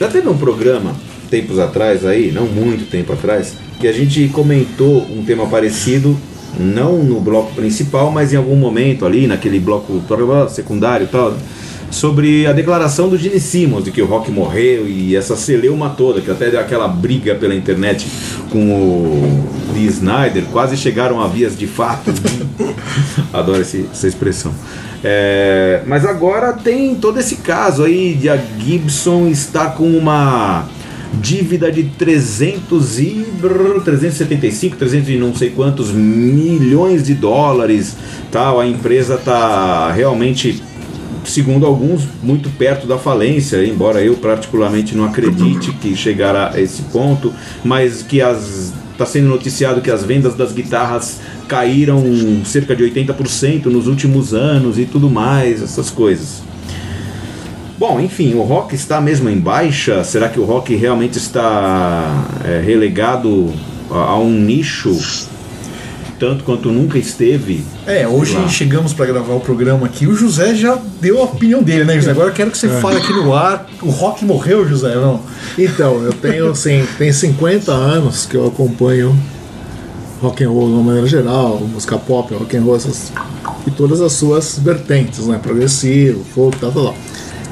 Já 0.00 0.08
teve 0.08 0.26
um 0.26 0.38
programa, 0.38 0.96
tempos 1.28 1.58
atrás 1.58 2.02
aí, 2.02 2.32
não 2.32 2.46
muito 2.46 2.90
tempo 2.90 3.12
atrás, 3.12 3.52
que 3.78 3.86
a 3.86 3.92
gente 3.92 4.26
comentou 4.28 5.06
um 5.10 5.22
tema 5.22 5.46
parecido, 5.46 6.16
não 6.58 7.02
no 7.02 7.20
bloco 7.20 7.54
principal, 7.54 8.10
mas 8.10 8.32
em 8.32 8.36
algum 8.36 8.56
momento 8.56 9.04
ali, 9.04 9.26
naquele 9.26 9.60
bloco 9.60 10.02
secundário 10.48 11.04
e 11.04 11.08
tal, 11.08 11.36
sobre 11.90 12.46
a 12.46 12.54
declaração 12.54 13.06
do 13.10 13.18
Gene 13.18 13.38
Simmons 13.38 13.84
de 13.84 13.90
que 13.90 14.00
o 14.00 14.06
rock 14.06 14.30
morreu 14.30 14.88
e 14.88 15.14
essa 15.14 15.36
celeuma 15.36 15.90
toda, 15.90 16.22
que 16.22 16.30
até 16.30 16.48
deu 16.48 16.58
aquela 16.58 16.88
briga 16.88 17.34
pela 17.34 17.54
internet 17.54 18.06
com 18.50 18.72
o 18.72 19.44
Lee 19.74 19.88
Snyder, 19.88 20.44
quase 20.50 20.78
chegaram 20.78 21.20
a 21.20 21.28
vias 21.28 21.54
de 21.54 21.66
fato. 21.66 22.10
Adoro 23.30 23.60
essa 23.60 24.08
expressão. 24.08 24.54
É, 25.04 25.82
mas 25.86 26.04
agora 26.04 26.52
tem 26.52 26.94
todo 26.94 27.18
esse 27.18 27.36
caso 27.36 27.84
aí 27.84 28.14
de 28.14 28.28
a 28.28 28.36
Gibson 28.36 29.26
estar 29.26 29.74
com 29.74 29.88
uma 29.88 30.68
dívida 31.14 31.70
de 31.70 31.84
300 31.84 32.98
e 33.00 33.26
brrr, 33.40 33.82
375, 33.82 34.76
300 34.76 35.08
e 35.10 35.16
não 35.16 35.34
sei 35.34 35.50
quantos 35.50 35.90
milhões 35.92 37.04
de 37.04 37.14
dólares, 37.14 37.96
tal. 38.30 38.60
A 38.60 38.66
empresa 38.66 39.16
tá 39.16 39.90
realmente 39.92 40.62
segundo 41.24 41.66
alguns, 41.66 42.02
muito 42.22 42.48
perto 42.50 42.86
da 42.86 42.98
falência, 42.98 43.64
embora 43.64 44.02
eu 44.02 44.14
particularmente 44.16 44.96
não 44.96 45.04
acredite 45.04 45.72
que 45.72 45.94
chegará 45.94 46.50
a 46.52 46.60
esse 46.60 46.82
ponto, 46.82 47.32
mas 47.64 48.02
que 48.02 48.20
as 48.20 48.72
está 48.92 49.06
sendo 49.06 49.28
noticiado 49.28 49.80
que 49.80 49.90
as 49.90 50.04
vendas 50.04 50.34
das 50.34 50.52
guitarras 50.52 51.20
caíram 51.52 52.02
cerca 52.46 52.74
de 52.74 52.82
80% 52.82 53.66
nos 53.66 53.86
últimos 53.86 54.32
anos 54.32 54.78
e 54.78 54.86
tudo 54.86 55.10
mais, 55.10 55.62
essas 55.62 55.90
coisas. 55.90 56.42
Bom, 57.78 58.00
enfim, 58.00 58.32
o 58.32 58.40
rock 58.40 58.74
está 58.74 59.02
mesmo 59.02 59.28
em 59.28 59.38
baixa? 59.38 60.02
Será 60.02 60.30
que 60.30 60.40
o 60.40 60.44
rock 60.44 60.74
realmente 60.74 61.18
está 61.18 62.24
é, 62.42 62.62
relegado 62.64 63.52
a, 63.90 63.96
a 63.96 64.18
um 64.18 64.30
nicho 64.30 64.98
tanto 66.18 66.42
quanto 66.42 66.70
nunca 66.70 66.96
esteve? 66.96 67.62
É, 67.86 68.08
hoje 68.08 68.34
Lá. 68.34 68.48
chegamos 68.48 68.94
para 68.94 69.04
gravar 69.04 69.34
o 69.34 69.40
programa 69.40 69.84
aqui. 69.84 70.06
O 70.06 70.14
José 70.14 70.54
já 70.54 70.78
deu 71.02 71.20
a 71.20 71.24
opinião 71.24 71.62
dele, 71.62 71.84
né, 71.84 71.96
José? 71.96 72.12
Agora 72.12 72.30
eu 72.30 72.34
quero 72.34 72.50
que 72.50 72.56
você 72.56 72.68
fale 72.80 72.96
aqui 72.96 73.12
no 73.12 73.34
ar. 73.34 73.68
O 73.82 73.90
rock 73.90 74.24
morreu, 74.24 74.66
José, 74.66 74.94
não? 74.94 75.20
Então, 75.58 76.02
eu 76.02 76.14
tenho 76.14 76.50
assim, 76.50 76.86
tem 76.96 77.12
50 77.12 77.70
anos 77.72 78.24
que 78.24 78.36
eu 78.36 78.46
acompanho 78.46 79.14
rock 80.22 80.44
and 80.44 80.50
roll 80.50 80.68
de 80.68 80.72
uma 80.74 80.82
maneira 80.84 81.06
geral, 81.06 81.58
música 81.60 81.98
pop, 81.98 82.32
rock 82.34 82.56
and 82.56 82.62
roll, 82.62 82.76
essas, 82.76 83.12
e 83.66 83.70
todas 83.72 84.00
as 84.00 84.12
suas 84.12 84.58
vertentes, 84.58 85.26
né? 85.26 85.38
Progressivo, 85.42 86.24
folk, 86.34 86.56
tal, 86.58 86.70
tal, 86.70 86.84
tal. 86.84 86.94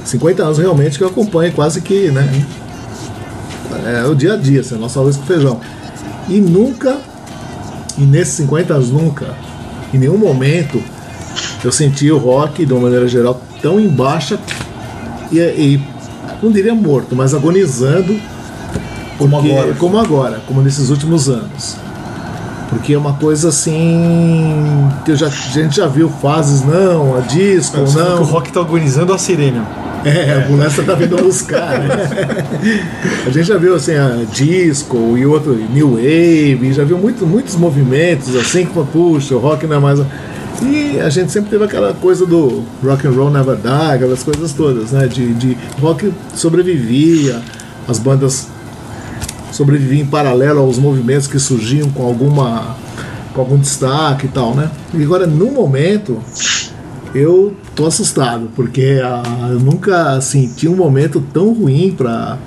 50 0.05 0.43
anos 0.43 0.59
realmente 0.59 0.97
que 0.97 1.05
eu 1.05 1.09
acompanho 1.09 1.53
quase 1.53 1.81
que, 1.81 2.11
né? 2.11 2.47
É 4.03 4.05
o 4.07 4.15
dia 4.15 4.35
a 4.35 4.37
dia, 4.37 4.61
assim, 4.61 4.75
a 4.75 4.79
nossa 4.79 5.01
arroz 5.01 5.17
com 5.17 5.25
feijão. 5.25 5.61
E 6.29 6.41
nunca, 6.41 6.99
e 7.99 8.03
nesses 8.03 8.35
50 8.35 8.75
anos 8.75 8.91
nunca, 8.91 9.35
em 9.93 9.99
nenhum 9.99 10.17
momento, 10.19 10.81
eu 11.65 11.73
senti 11.73 12.11
o 12.11 12.19
rock, 12.19 12.65
de 12.65 12.73
uma 12.73 12.83
maneira 12.83 13.07
geral, 13.09 13.41
tão 13.61 13.79
em 13.81 13.89
baixa 13.89 14.39
e, 15.33 15.39
e 15.39 15.83
não 16.43 16.51
diria 16.51 16.75
morto, 16.75 17.15
mas 17.17 17.35
agonizando 17.35 18.19
Como 19.19 19.37
porque- 19.37 19.53
agora. 19.53 19.75
como 19.75 19.99
agora, 19.99 20.41
como 20.47 20.63
nesses 20.63 20.89
últimos 20.91 21.29
anos. 21.29 21.77
Porque 22.71 22.95
é 22.95 22.99
uma 22.99 23.15
coisa 23.15 23.49
assim 23.49 24.89
que 25.05 25.11
eu 25.11 25.17
já, 25.17 25.27
a 25.27 25.31
gente 25.31 25.77
já 25.77 25.89
viu 25.89 26.09
fases, 26.09 26.65
não, 26.65 27.17
a 27.17 27.21
disco, 27.21 27.85
falou 27.85 28.11
não. 28.11 28.17
que 28.19 28.23
o 28.23 28.27
rock 28.27 28.53
tá 28.53 28.61
organizando 28.61 29.13
a 29.13 29.19
sirene. 29.19 29.61
É, 30.05 30.33
a 30.33 30.45
ambulância 30.47 30.83
tá 30.85 30.95
vindo 30.95 31.17
buscar. 31.17 31.81
né? 31.81 31.89
a 33.27 33.31
gente 33.31 33.47
já 33.47 33.59
viu 33.59 33.75
assim, 33.75 33.95
a 33.95 34.25
disco 34.33 35.19
e 35.19 35.27
outro, 35.27 35.53
New 35.55 35.97
Wave, 35.97 36.73
já 36.73 36.85
viu 36.85 36.97
muito, 36.97 37.27
muitos 37.27 37.57
movimentos 37.57 38.35
assim 38.37 38.65
que 38.65 38.73
puxa, 38.93 39.35
o 39.35 39.39
rock 39.39 39.67
não 39.67 39.77
é 39.77 39.81
mais. 39.81 40.01
E 40.63 41.01
a 41.01 41.11
gente 41.11 41.33
sempre 41.33 41.51
teve 41.51 41.65
aquela 41.65 41.93
coisa 41.93 42.25
do 42.25 42.63
rock 42.85 43.07
and 43.07 43.11
roll 43.11 43.31
never 43.31 43.57
die, 43.57 43.95
aquelas 43.95 44.23
coisas 44.23 44.53
todas, 44.53 44.93
né? 44.93 45.09
De, 45.09 45.35
de 45.35 45.59
rock 45.81 46.13
sobrevivia, 46.35 47.43
as 47.89 47.99
bandas 47.99 48.47
sobreviviam 49.61 50.01
em 50.01 50.07
paralelo 50.07 50.61
aos 50.61 50.79
movimentos 50.79 51.27
que 51.27 51.39
surgiam 51.39 51.91
com 51.91 52.03
alguma 52.03 52.79
com 53.35 53.43
algum 53.43 53.59
destaque 53.59 54.25
e 54.25 54.29
tal, 54.31 54.55
né? 54.55 54.71
E 54.95 55.03
agora 55.05 55.27
no 55.27 55.53
momento 55.53 56.19
eu 57.15 57.55
tô 57.75 57.85
assustado, 57.85 58.49
porque 58.57 59.03
ah, 59.05 59.51
eu 59.51 59.61
nunca 59.61 60.19
senti 60.23 60.67
um 60.67 60.75
momento 60.75 61.23
tão 61.33 61.53
ruim 61.53 61.93
pra, 61.93 62.39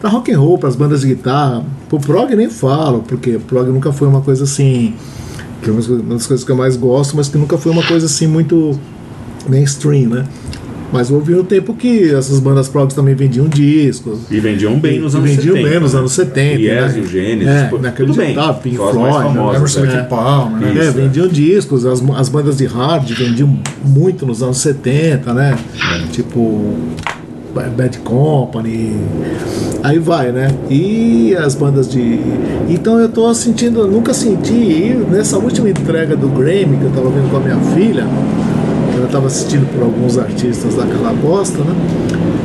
pra 0.00 0.08
rock 0.08 0.32
and 0.32 0.38
roll, 0.38 0.56
pras 0.56 0.76
bandas 0.76 1.00
de 1.00 1.08
guitarra. 1.08 1.64
Pro 1.88 1.98
prog 1.98 2.32
nem 2.36 2.48
falo, 2.48 3.00
porque 3.00 3.38
prog 3.38 3.68
nunca 3.68 3.92
foi 3.92 4.06
uma 4.06 4.20
coisa 4.20 4.44
assim. 4.44 4.94
Que 5.62 5.70
é 5.70 5.72
uma 5.72 5.80
das 6.14 6.28
coisas 6.28 6.44
que 6.44 6.52
eu 6.52 6.56
mais 6.56 6.76
gosto, 6.76 7.16
mas 7.16 7.28
que 7.28 7.36
nunca 7.36 7.58
foi 7.58 7.72
uma 7.72 7.82
coisa 7.82 8.06
assim 8.06 8.28
muito 8.28 8.78
mainstream, 9.48 10.10
né? 10.10 10.24
Mas 10.92 11.10
houve 11.10 11.34
um 11.34 11.42
tempo 11.44 11.74
que 11.74 12.14
essas 12.14 12.38
bandas 12.38 12.68
progs 12.68 12.94
também 12.94 13.14
vendiam 13.14 13.46
discos. 13.48 14.20
E 14.30 14.38
vendiam 14.38 14.78
bem 14.78 15.00
nos 15.00 15.14
E 15.14 15.16
anos 15.16 15.30
vendiam 15.30 15.54
70. 15.56 15.70
bem 15.70 15.80
nos 15.80 15.92
né? 15.92 15.98
anos 15.98 16.12
70. 16.12 16.56
O 16.56 16.60
Yes 16.62 16.92
né? 16.94 16.98
e 16.98 17.00
o 17.00 17.06
Gênesis. 17.08 17.48
É, 17.54 17.64
pô, 17.64 17.78
naquele 17.78 18.08
tudo 18.08 18.18
bem. 18.18 18.34
tava 18.34 18.54
Pink 18.54 18.76
Floyd, 18.76 19.34
né? 19.34 19.56
Emerson 19.56 19.84
é. 19.84 19.98
And 19.98 20.04
Palmer, 20.04 20.60
né? 20.60 20.70
Isso, 20.72 20.80
É, 20.82 20.86
é. 20.86 20.90
vendiam 20.90 21.28
discos, 21.28 21.84
as, 21.84 22.02
as 22.16 22.28
bandas 22.28 22.56
de 22.58 22.66
hard 22.66 23.10
vendiam 23.10 23.58
muito 23.84 24.24
nos 24.24 24.42
anos 24.42 24.58
70, 24.58 25.34
né? 25.34 25.58
Tipo 26.12 26.74
Ba- 27.54 27.68
Bad 27.76 27.98
Company, 27.98 28.92
aí 29.82 29.98
vai, 29.98 30.30
né? 30.30 30.54
E 30.70 31.34
as 31.36 31.54
bandas 31.54 31.88
de. 31.90 32.20
Então 32.68 32.98
eu 33.00 33.08
tô 33.08 33.32
sentindo, 33.34 33.80
eu 33.80 33.86
nunca 33.88 34.12
senti, 34.14 34.52
e 34.52 35.06
nessa 35.10 35.36
última 35.38 35.68
entrega 35.68 36.14
do 36.16 36.28
Grammy 36.28 36.76
que 36.76 36.84
eu 36.84 36.90
tava 36.94 37.10
vendo 37.10 37.30
com 37.30 37.38
a 37.38 37.40
minha 37.40 37.56
filha, 37.74 38.04
eu 39.06 39.12
tava 39.12 39.26
assistindo 39.28 39.66
por 39.72 39.82
alguns 39.82 40.18
artistas 40.18 40.74
daquela 40.74 41.12
bosta, 41.12 41.58
né? 41.58 41.74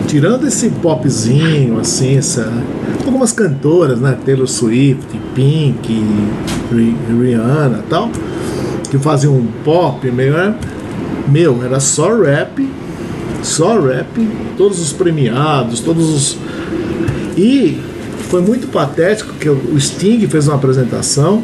Tirando 0.08 0.48
esse 0.48 0.70
popzinho, 0.70 1.80
assim, 1.80 2.18
essa, 2.18 2.52
algumas 3.06 3.32
cantoras, 3.32 4.00
né? 4.00 4.18
Taylor 4.26 4.48
Swift, 4.48 5.06
Pink, 5.34 6.04
Ri- 6.72 6.96
Rihanna 7.10 7.80
e 7.86 7.90
tal, 7.90 8.10
que 8.90 8.98
faziam 8.98 9.34
um 9.36 9.48
pop 9.64 10.10
meio. 10.12 10.34
né? 10.34 10.56
Meu, 11.28 11.64
era 11.64 11.80
só 11.80 12.14
rap, 12.22 12.68
só 13.42 13.80
rap, 13.80 14.28
todos 14.58 14.80
os 14.80 14.92
premiados, 14.94 15.80
todos 15.80 16.10
os. 16.10 16.38
E 17.38 17.80
foi 18.30 18.42
muito 18.42 18.68
patético 18.68 19.34
que 19.34 19.50
o 19.50 19.80
Sting 19.80 20.28
fez 20.28 20.48
uma 20.48 20.56
apresentação 20.56 21.42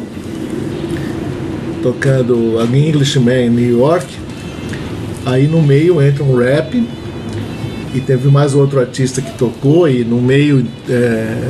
tocando 1.82 2.58
a 2.60 2.64
Englishman 2.64 3.46
em 3.46 3.50
New 3.50 3.78
York. 3.78 4.06
Aí 5.28 5.46
no 5.46 5.60
meio 5.60 6.00
entra 6.02 6.24
um 6.24 6.36
rap 6.38 6.82
e 7.94 8.00
teve 8.00 8.28
mais 8.28 8.54
outro 8.54 8.80
artista 8.80 9.20
que 9.20 9.30
tocou 9.36 9.86
e 9.88 10.02
no 10.02 10.20
meio 10.22 10.64
é, 10.88 11.48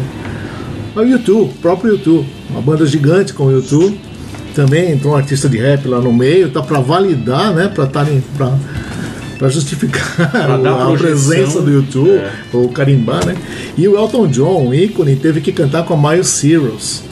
o 0.96 1.02
YouTube, 1.02 1.42
o 1.50 1.54
próprio 1.62 1.92
YouTube, 1.92 2.26
uma 2.50 2.60
banda 2.60 2.84
gigante 2.84 3.32
com 3.32 3.44
o 3.46 3.52
YouTube. 3.52 3.98
Também 4.52 4.90
entrou 4.90 5.12
um 5.12 5.16
artista 5.16 5.48
de 5.48 5.58
rap 5.58 5.86
lá 5.86 6.00
no 6.00 6.12
meio, 6.12 6.50
tá 6.50 6.60
para 6.60 6.80
validar, 6.80 7.54
né, 7.54 7.68
para 7.72 7.84
estarem 7.84 8.20
para 9.38 9.48
justificar 9.48 10.02
a 10.34 10.58
projeção. 10.58 10.96
presença 10.96 11.62
do 11.62 11.70
YouTube, 11.70 12.10
É. 12.10 12.32
o 12.52 12.68
carimbar, 12.70 13.24
né? 13.24 13.36
E 13.76 13.86
o 13.86 13.96
Elton 13.96 14.26
John, 14.26 14.74
ícone, 14.74 15.14
teve 15.14 15.40
que 15.40 15.52
cantar 15.52 15.84
com 15.84 15.94
a 15.94 16.10
Miles 16.10 16.26
Cyrus. 16.26 17.04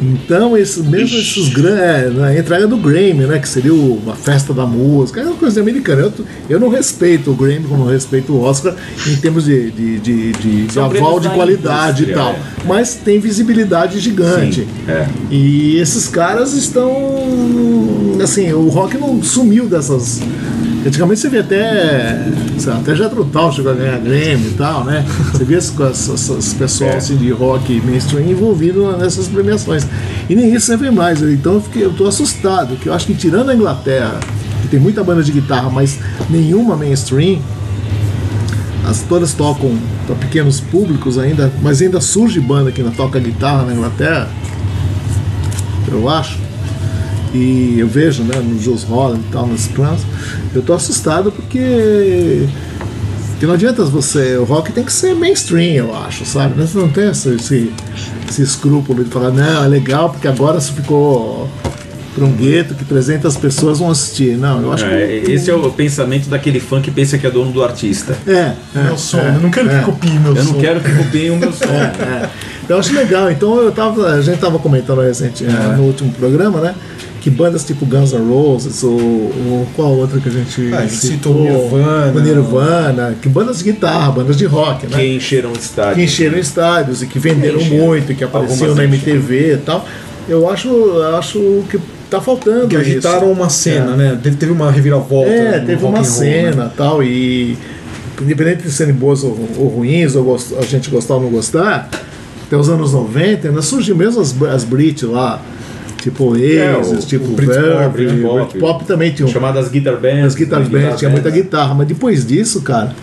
Então, 0.00 0.56
esses, 0.56 0.84
mesmo 0.86 1.16
esses 1.18 1.48
grandes. 1.48 1.76
É, 1.80 2.10
na 2.10 2.38
entrega 2.38 2.66
do 2.66 2.76
Grammy, 2.76 3.26
né? 3.26 3.38
Que 3.38 3.48
seria 3.48 3.72
o- 3.72 3.96
uma 4.02 4.14
festa 4.14 4.52
da 4.52 4.66
música, 4.66 5.20
é 5.20 5.24
uma 5.24 5.36
coisa 5.36 5.60
americana. 5.60 6.02
Eu, 6.02 6.12
eu 6.50 6.60
não 6.60 6.68
respeito 6.68 7.30
o 7.30 7.34
Grammy 7.34 7.64
como 7.68 7.84
eu 7.84 7.88
respeito 7.92 8.32
o 8.32 8.40
Oscar 8.42 8.74
em 9.06 9.16
termos 9.16 9.44
de, 9.44 9.70
de, 9.70 9.98
de, 9.98 10.32
de- 10.32 10.66
de 10.66 10.78
aval 10.78 11.18
de 11.20 11.28
da 11.28 11.34
qualidade 11.34 12.04
e 12.04 12.12
tal. 12.12 12.32
é. 12.32 12.38
Mas 12.66 12.94
tem 12.94 13.18
visibilidade 13.18 13.98
gigante. 14.00 14.60
Sim, 14.62 14.68
é. 14.88 15.06
E 15.30 15.76
esses 15.78 16.08
caras 16.08 16.52
estão. 16.52 16.92
Assim, 18.22 18.52
o 18.52 18.68
rock 18.68 18.96
não 18.98 19.22
sumiu 19.22 19.66
dessas. 19.66 20.20
Antigamente 20.86 21.20
você 21.20 21.28
via 21.28 21.40
até. 21.40 22.30
lá, 22.66 22.76
até 22.78 22.94
Jethro 22.94 23.24
Tull 23.24 23.52
chegou 23.52 23.72
a 23.72 23.74
ganhar 23.74 23.98
Grammy 23.98 24.48
e 24.48 24.54
tal, 24.56 24.84
né? 24.84 25.04
Você 25.32 25.44
via 25.44 25.58
esse, 25.58 25.72
pessoal 26.54 26.90
É. 26.90 26.96
assim, 26.96 27.16
de 27.16 27.30
rock 27.30 27.80
mainstream 27.84 28.28
envolvido 28.30 28.96
nessas 28.96 29.26
premiações. 29.26 29.84
E 30.28 30.34
nem 30.34 30.54
isso 30.54 30.66
você 30.66 30.76
vê 30.76 30.90
mais. 30.90 31.20
Então 31.22 31.54
eu, 31.54 31.60
fiquei, 31.60 31.84
eu 31.84 31.92
tô 31.92 32.06
assustado, 32.06 32.76
que 32.76 32.88
eu 32.88 32.94
acho 32.94 33.06
que 33.06 33.14
tirando 33.14 33.50
a 33.50 33.54
Inglaterra, 33.54 34.20
que 34.62 34.68
tem 34.68 34.78
muita 34.78 35.02
banda 35.02 35.22
de 35.22 35.32
guitarra, 35.32 35.68
mas 35.70 35.98
nenhuma 36.30 36.76
mainstream, 36.76 37.40
as 38.88 39.02
todas 39.02 39.32
tocam 39.32 39.76
para 40.06 40.14
pequenos 40.14 40.60
públicos 40.60 41.18
ainda, 41.18 41.52
mas 41.62 41.82
ainda 41.82 42.00
surge 42.00 42.38
banda 42.38 42.70
que 42.70 42.80
ainda 42.80 42.94
toca 42.94 43.18
guitarra 43.18 43.64
na 43.64 43.72
Inglaterra, 43.72 44.28
eu 45.90 46.08
acho. 46.08 46.45
E 47.36 47.76
eu 47.80 47.86
vejo, 47.88 48.22
né, 48.22 48.36
no 48.42 48.60
Jules 48.60 48.82
Holland 48.84 49.20
e 49.28 49.32
tal, 49.32 49.46
nos 49.46 49.66
planos, 49.68 50.00
eu 50.54 50.62
tô 50.62 50.72
assustado 50.72 51.30
porque 51.30 52.46
porque 53.32 53.44
não 53.46 53.52
adianta 53.52 53.84
você. 53.84 54.36
O 54.38 54.44
rock 54.44 54.72
tem 54.72 54.82
que 54.82 54.92
ser 54.92 55.14
mainstream, 55.14 55.74
eu 55.86 55.94
acho, 55.94 56.24
sabe? 56.24 56.54
Você 56.60 56.78
não 56.78 56.88
tem 56.88 57.10
esse, 57.10 57.34
esse, 57.34 57.70
esse 58.28 58.42
escrúpulo 58.42 59.04
de 59.04 59.10
falar, 59.10 59.30
não, 59.30 59.64
é 59.64 59.68
legal 59.68 60.08
porque 60.08 60.26
agora 60.26 60.58
se 60.58 60.72
ficou 60.72 61.46
para 62.14 62.24
um 62.24 62.32
gueto 62.32 62.74
que 62.74 62.82
300 62.82 63.36
pessoas 63.36 63.78
vão 63.78 63.90
assistir. 63.90 64.38
Não, 64.38 64.62
eu 64.62 64.72
acho 64.72 64.86
É, 64.86 65.20
que. 65.22 65.32
esse 65.32 65.50
é 65.50 65.54
o 65.54 65.70
pensamento 65.70 66.30
daquele 66.30 66.58
fã 66.60 66.80
que 66.80 66.90
pensa 66.90 67.18
que 67.18 67.26
é 67.26 67.30
dono 67.30 67.52
do 67.52 67.62
artista. 67.62 68.16
É, 68.26 68.54
é, 68.74 68.82
Meu 68.84 68.96
som. 68.96 69.18
é, 69.18 69.34
eu 69.36 69.40
não 69.42 69.50
quero 69.50 69.68
é. 69.70 69.78
que 69.80 69.84
copie 69.84 70.10
meu 70.18 70.34
Eu 70.34 70.42
som. 70.42 70.52
não 70.54 70.60
quero 70.60 70.80
que 70.80 70.90
copiem 70.94 71.30
o 71.32 71.36
meu 71.36 71.52
som. 71.52 71.64
É. 71.66 72.30
Eu 72.70 72.78
acho 72.78 72.94
legal. 72.94 73.30
Então 73.30 73.58
eu 73.60 73.70
tava, 73.70 74.06
a 74.14 74.22
gente 74.22 74.38
tava 74.38 74.58
comentando 74.58 75.02
recente, 75.02 75.44
É. 75.44 75.76
no 75.76 75.82
último 75.82 76.10
programa, 76.12 76.58
né? 76.62 76.74
Que 77.26 77.30
bandas 77.32 77.64
tipo 77.64 77.84
Guns 77.84 78.12
N' 78.12 78.18
Roses 78.30 78.84
ou, 78.84 78.92
ou 78.92 79.66
qual 79.74 79.90
outra 79.96 80.20
que 80.20 80.28
a 80.28 80.30
gente 80.32 80.70
Ah, 80.72 80.78
a 80.78 80.82
gente 80.82 80.94
citou 80.94 81.34
Nirvana. 81.34 82.20
Nirvana, 82.20 83.16
que 83.20 83.28
bandas 83.28 83.58
de 83.58 83.64
guitarra, 83.64 84.12
bandas 84.12 84.36
de 84.36 84.44
rock, 84.46 84.86
né? 84.86 84.96
Que 84.96 85.16
encheram 85.16 85.50
o 85.50 85.56
estádio. 85.58 85.96
que 85.96 86.02
encheram 86.04 86.38
estádios 86.38 87.02
e 87.02 87.06
que 87.08 87.18
venderam 87.18 87.58
Encheram. 87.60 87.84
muito, 87.84 88.14
que 88.14 88.22
apareciam 88.22 88.76
na. 88.76 88.84
MTV 88.84 89.54
e 89.54 89.56
tal. 89.56 89.84
Eu 90.28 90.48
acho, 90.48 90.68
acho 91.18 91.64
que 91.68 91.80
tá 92.08 92.20
faltando 92.20 92.68
Que 92.68 92.76
agitaram 92.76 93.24
isso. 93.32 93.32
uma 93.40 93.50
cena, 93.50 93.94
É. 93.94 93.96
né? 93.96 94.20
Teve, 94.22 94.52
uma 94.52 94.70
reviravolta. 94.70 95.28
É, 95.28 95.58
teve 95.58 95.84
uma 95.84 95.96
roll, 95.98 96.04
cena 96.04 96.64
né? 96.66 96.70
tal, 96.76 97.02
e 97.02 97.58
independente 98.22 98.62
de 98.62 98.70
serem 98.70 98.94
boas 98.94 99.24
ou, 99.24 99.36
ou 99.58 99.66
ruins, 99.66 100.14
ou 100.14 100.22
gost- 100.22 100.54
a 100.56 100.62
gente 100.62 100.88
gostar 100.90 101.14
ou 101.16 101.22
não 101.22 101.30
gostar, 101.30 101.90
até 102.46 102.56
os 102.56 102.68
anos 102.68 102.92
90 102.92 103.48
ainda 103.48 103.62
surgiu 103.62 103.96
mesmo 103.96 104.20
as, 104.20 104.32
as 104.42 104.62
Brit 104.62 105.04
lá, 105.04 105.42
tipo 106.10 106.24
Oasis, 106.32 107.04
o- 107.04 107.06
tipo 107.06 107.24
o 107.24 107.28
Britpop, 107.34 107.60
Verve, 107.62 108.06
Britpop. 108.06 108.50
Britpop 108.52 108.84
também 108.84 109.12
tinha 109.12 109.26
um 109.26 109.30
Chamadas 109.30 109.68
guitar 109.68 109.96
bands. 109.96 110.26
as 110.26 110.34
guitar 110.34 110.60
bands, 110.62 110.98
tinha 110.98 111.10
muita 111.10 111.30
guitarra, 111.30 111.74
mas 111.74 111.88
depois 111.88 112.24
disso, 112.26 112.62
cara, 112.62 112.94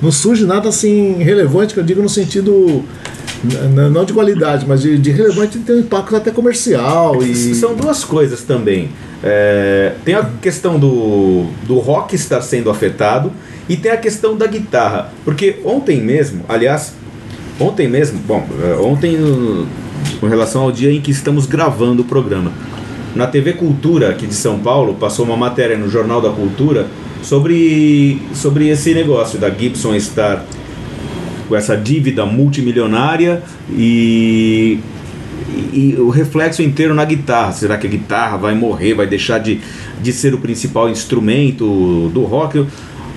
não 0.00 0.10
surge 0.10 0.44
nada 0.46 0.68
assim 0.68 1.14
relevante, 1.22 1.74
que 1.74 1.80
eu 1.80 1.84
digo 1.84 2.00
no 2.02 2.08
sentido 2.08 2.82
não 3.90 4.04
de 4.04 4.12
qualidade, 4.12 4.64
mas 4.66 4.80
de, 4.80 4.96
de 4.98 5.10
relevante 5.10 5.58
tem 5.58 5.76
um 5.76 5.80
impacto 5.80 6.16
até 6.16 6.30
comercial 6.30 7.22
e 7.22 7.54
São 7.54 7.74
duas 7.74 8.02
coisas 8.02 8.42
também. 8.42 8.88
É, 9.22 9.92
tem 10.04 10.14
a 10.14 10.24
questão 10.40 10.78
do, 10.78 11.44
do 11.66 11.78
rock 11.78 12.14
estar 12.14 12.40
sendo 12.40 12.70
afetado 12.70 13.30
e 13.68 13.76
tem 13.76 13.92
a 13.92 13.96
questão 13.96 14.36
da 14.36 14.46
guitarra. 14.46 15.12
Porque 15.24 15.56
ontem 15.64 16.00
mesmo, 16.00 16.44
aliás, 16.48 16.94
ontem 17.60 17.86
mesmo, 17.88 18.18
bom, 18.26 18.46
é, 18.64 18.74
ontem 18.80 19.16
com 20.26 20.30
relação 20.30 20.62
ao 20.62 20.72
dia 20.72 20.92
em 20.92 21.00
que 21.00 21.12
estamos 21.12 21.46
gravando 21.46 22.02
o 22.02 22.04
programa, 22.04 22.50
na 23.14 23.28
TV 23.28 23.52
Cultura 23.52 24.10
aqui 24.10 24.26
de 24.26 24.34
São 24.34 24.58
Paulo 24.58 24.94
passou 24.94 25.24
uma 25.24 25.36
matéria 25.36 25.78
no 25.78 25.88
Jornal 25.88 26.20
da 26.20 26.30
Cultura 26.30 26.88
sobre, 27.22 28.20
sobre 28.34 28.68
esse 28.68 28.92
negócio 28.92 29.38
da 29.38 29.48
Gibson 29.48 29.94
estar 29.94 30.44
com 31.48 31.54
essa 31.54 31.76
dívida 31.76 32.26
multimilionária 32.26 33.40
e, 33.70 34.80
e, 35.72 35.94
e 35.94 35.96
o 36.00 36.08
reflexo 36.08 36.60
inteiro 36.60 36.92
na 36.92 37.04
guitarra. 37.04 37.52
Será 37.52 37.78
que 37.78 37.86
a 37.86 37.90
guitarra 37.90 38.36
vai 38.36 38.54
morrer, 38.56 38.94
vai 38.94 39.06
deixar 39.06 39.38
de, 39.38 39.60
de 40.02 40.12
ser 40.12 40.34
o 40.34 40.38
principal 40.38 40.90
instrumento 40.90 42.10
do 42.12 42.24
rock? 42.24 42.66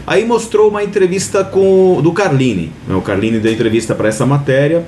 Aí 0.05 0.23
mostrou 0.25 0.69
uma 0.69 0.83
entrevista 0.83 1.43
com 1.43 2.01
do 2.03 2.13
Carlini. 2.13 2.71
né? 2.87 2.93
O 2.93 3.01
Carlini 3.01 3.39
deu 3.39 3.51
entrevista 3.51 3.95
para 3.95 4.09
essa 4.09 4.27
matéria 4.27 4.85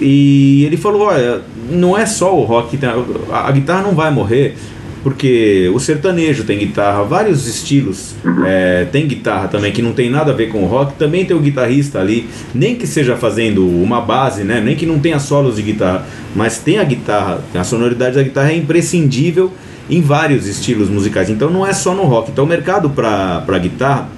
e 0.00 0.64
ele 0.64 0.76
falou: 0.76 1.02
olha, 1.02 1.42
não 1.70 1.96
é 1.96 2.06
só 2.06 2.34
o 2.36 2.44
rock, 2.44 2.76
tem- 2.76 2.88
a, 2.88 3.48
a 3.48 3.50
guitarra 3.52 3.82
não 3.82 3.94
vai 3.94 4.10
morrer. 4.10 4.56
Porque 5.02 5.70
o 5.72 5.78
sertanejo 5.78 6.42
tem 6.42 6.58
guitarra, 6.58 7.04
vários 7.04 7.46
estilos 7.46 8.16
é, 8.44 8.86
tem 8.90 9.06
guitarra 9.06 9.46
também 9.46 9.70
que 9.70 9.80
não 9.80 9.92
tem 9.92 10.10
nada 10.10 10.32
a 10.32 10.34
ver 10.34 10.48
com 10.48 10.64
o 10.64 10.66
rock. 10.66 10.94
Também 10.94 11.24
tem 11.24 11.36
o 11.36 11.38
guitarrista 11.38 12.00
ali, 12.00 12.28
nem 12.52 12.74
que 12.74 12.88
seja 12.88 13.14
fazendo 13.14 13.64
uma 13.68 14.00
base, 14.00 14.42
né? 14.42 14.60
nem 14.60 14.74
que 14.74 14.84
não 14.84 14.98
tenha 14.98 15.20
solos 15.20 15.54
de 15.56 15.62
guitarra, 15.62 16.04
mas 16.34 16.58
tem 16.58 16.78
a 16.78 16.82
guitarra, 16.82 17.40
a 17.54 17.62
sonoridade 17.62 18.16
da 18.16 18.22
guitarra 18.24 18.50
é 18.50 18.56
imprescindível 18.56 19.52
em 19.88 20.00
vários 20.00 20.44
estilos 20.48 20.88
musicais. 20.88 21.30
Então 21.30 21.50
não 21.50 21.64
é 21.64 21.72
só 21.72 21.94
no 21.94 22.02
rock. 22.02 22.32
Então 22.32 22.44
o 22.44 22.48
mercado 22.48 22.90
para 22.90 23.58
guitarra 23.60 24.08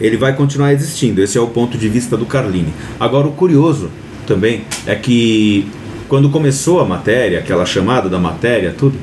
ele 0.00 0.16
vai 0.16 0.32
continuar 0.36 0.72
existindo. 0.72 1.20
Esse 1.20 1.36
é 1.36 1.40
o 1.40 1.48
ponto 1.48 1.76
de 1.76 1.88
vista 1.88 2.16
do 2.16 2.24
Carlini. 2.24 2.72
Agora, 3.00 3.26
o 3.26 3.32
curioso 3.32 3.90
também 4.26 4.64
é 4.86 4.94
que 4.94 5.66
quando 6.08 6.28
começou 6.30 6.80
a 6.80 6.84
matéria, 6.84 7.38
aquela 7.38 7.64
chamada 7.64 8.08
da 8.08 8.18
matéria, 8.18 8.74
tudo, 8.76 8.98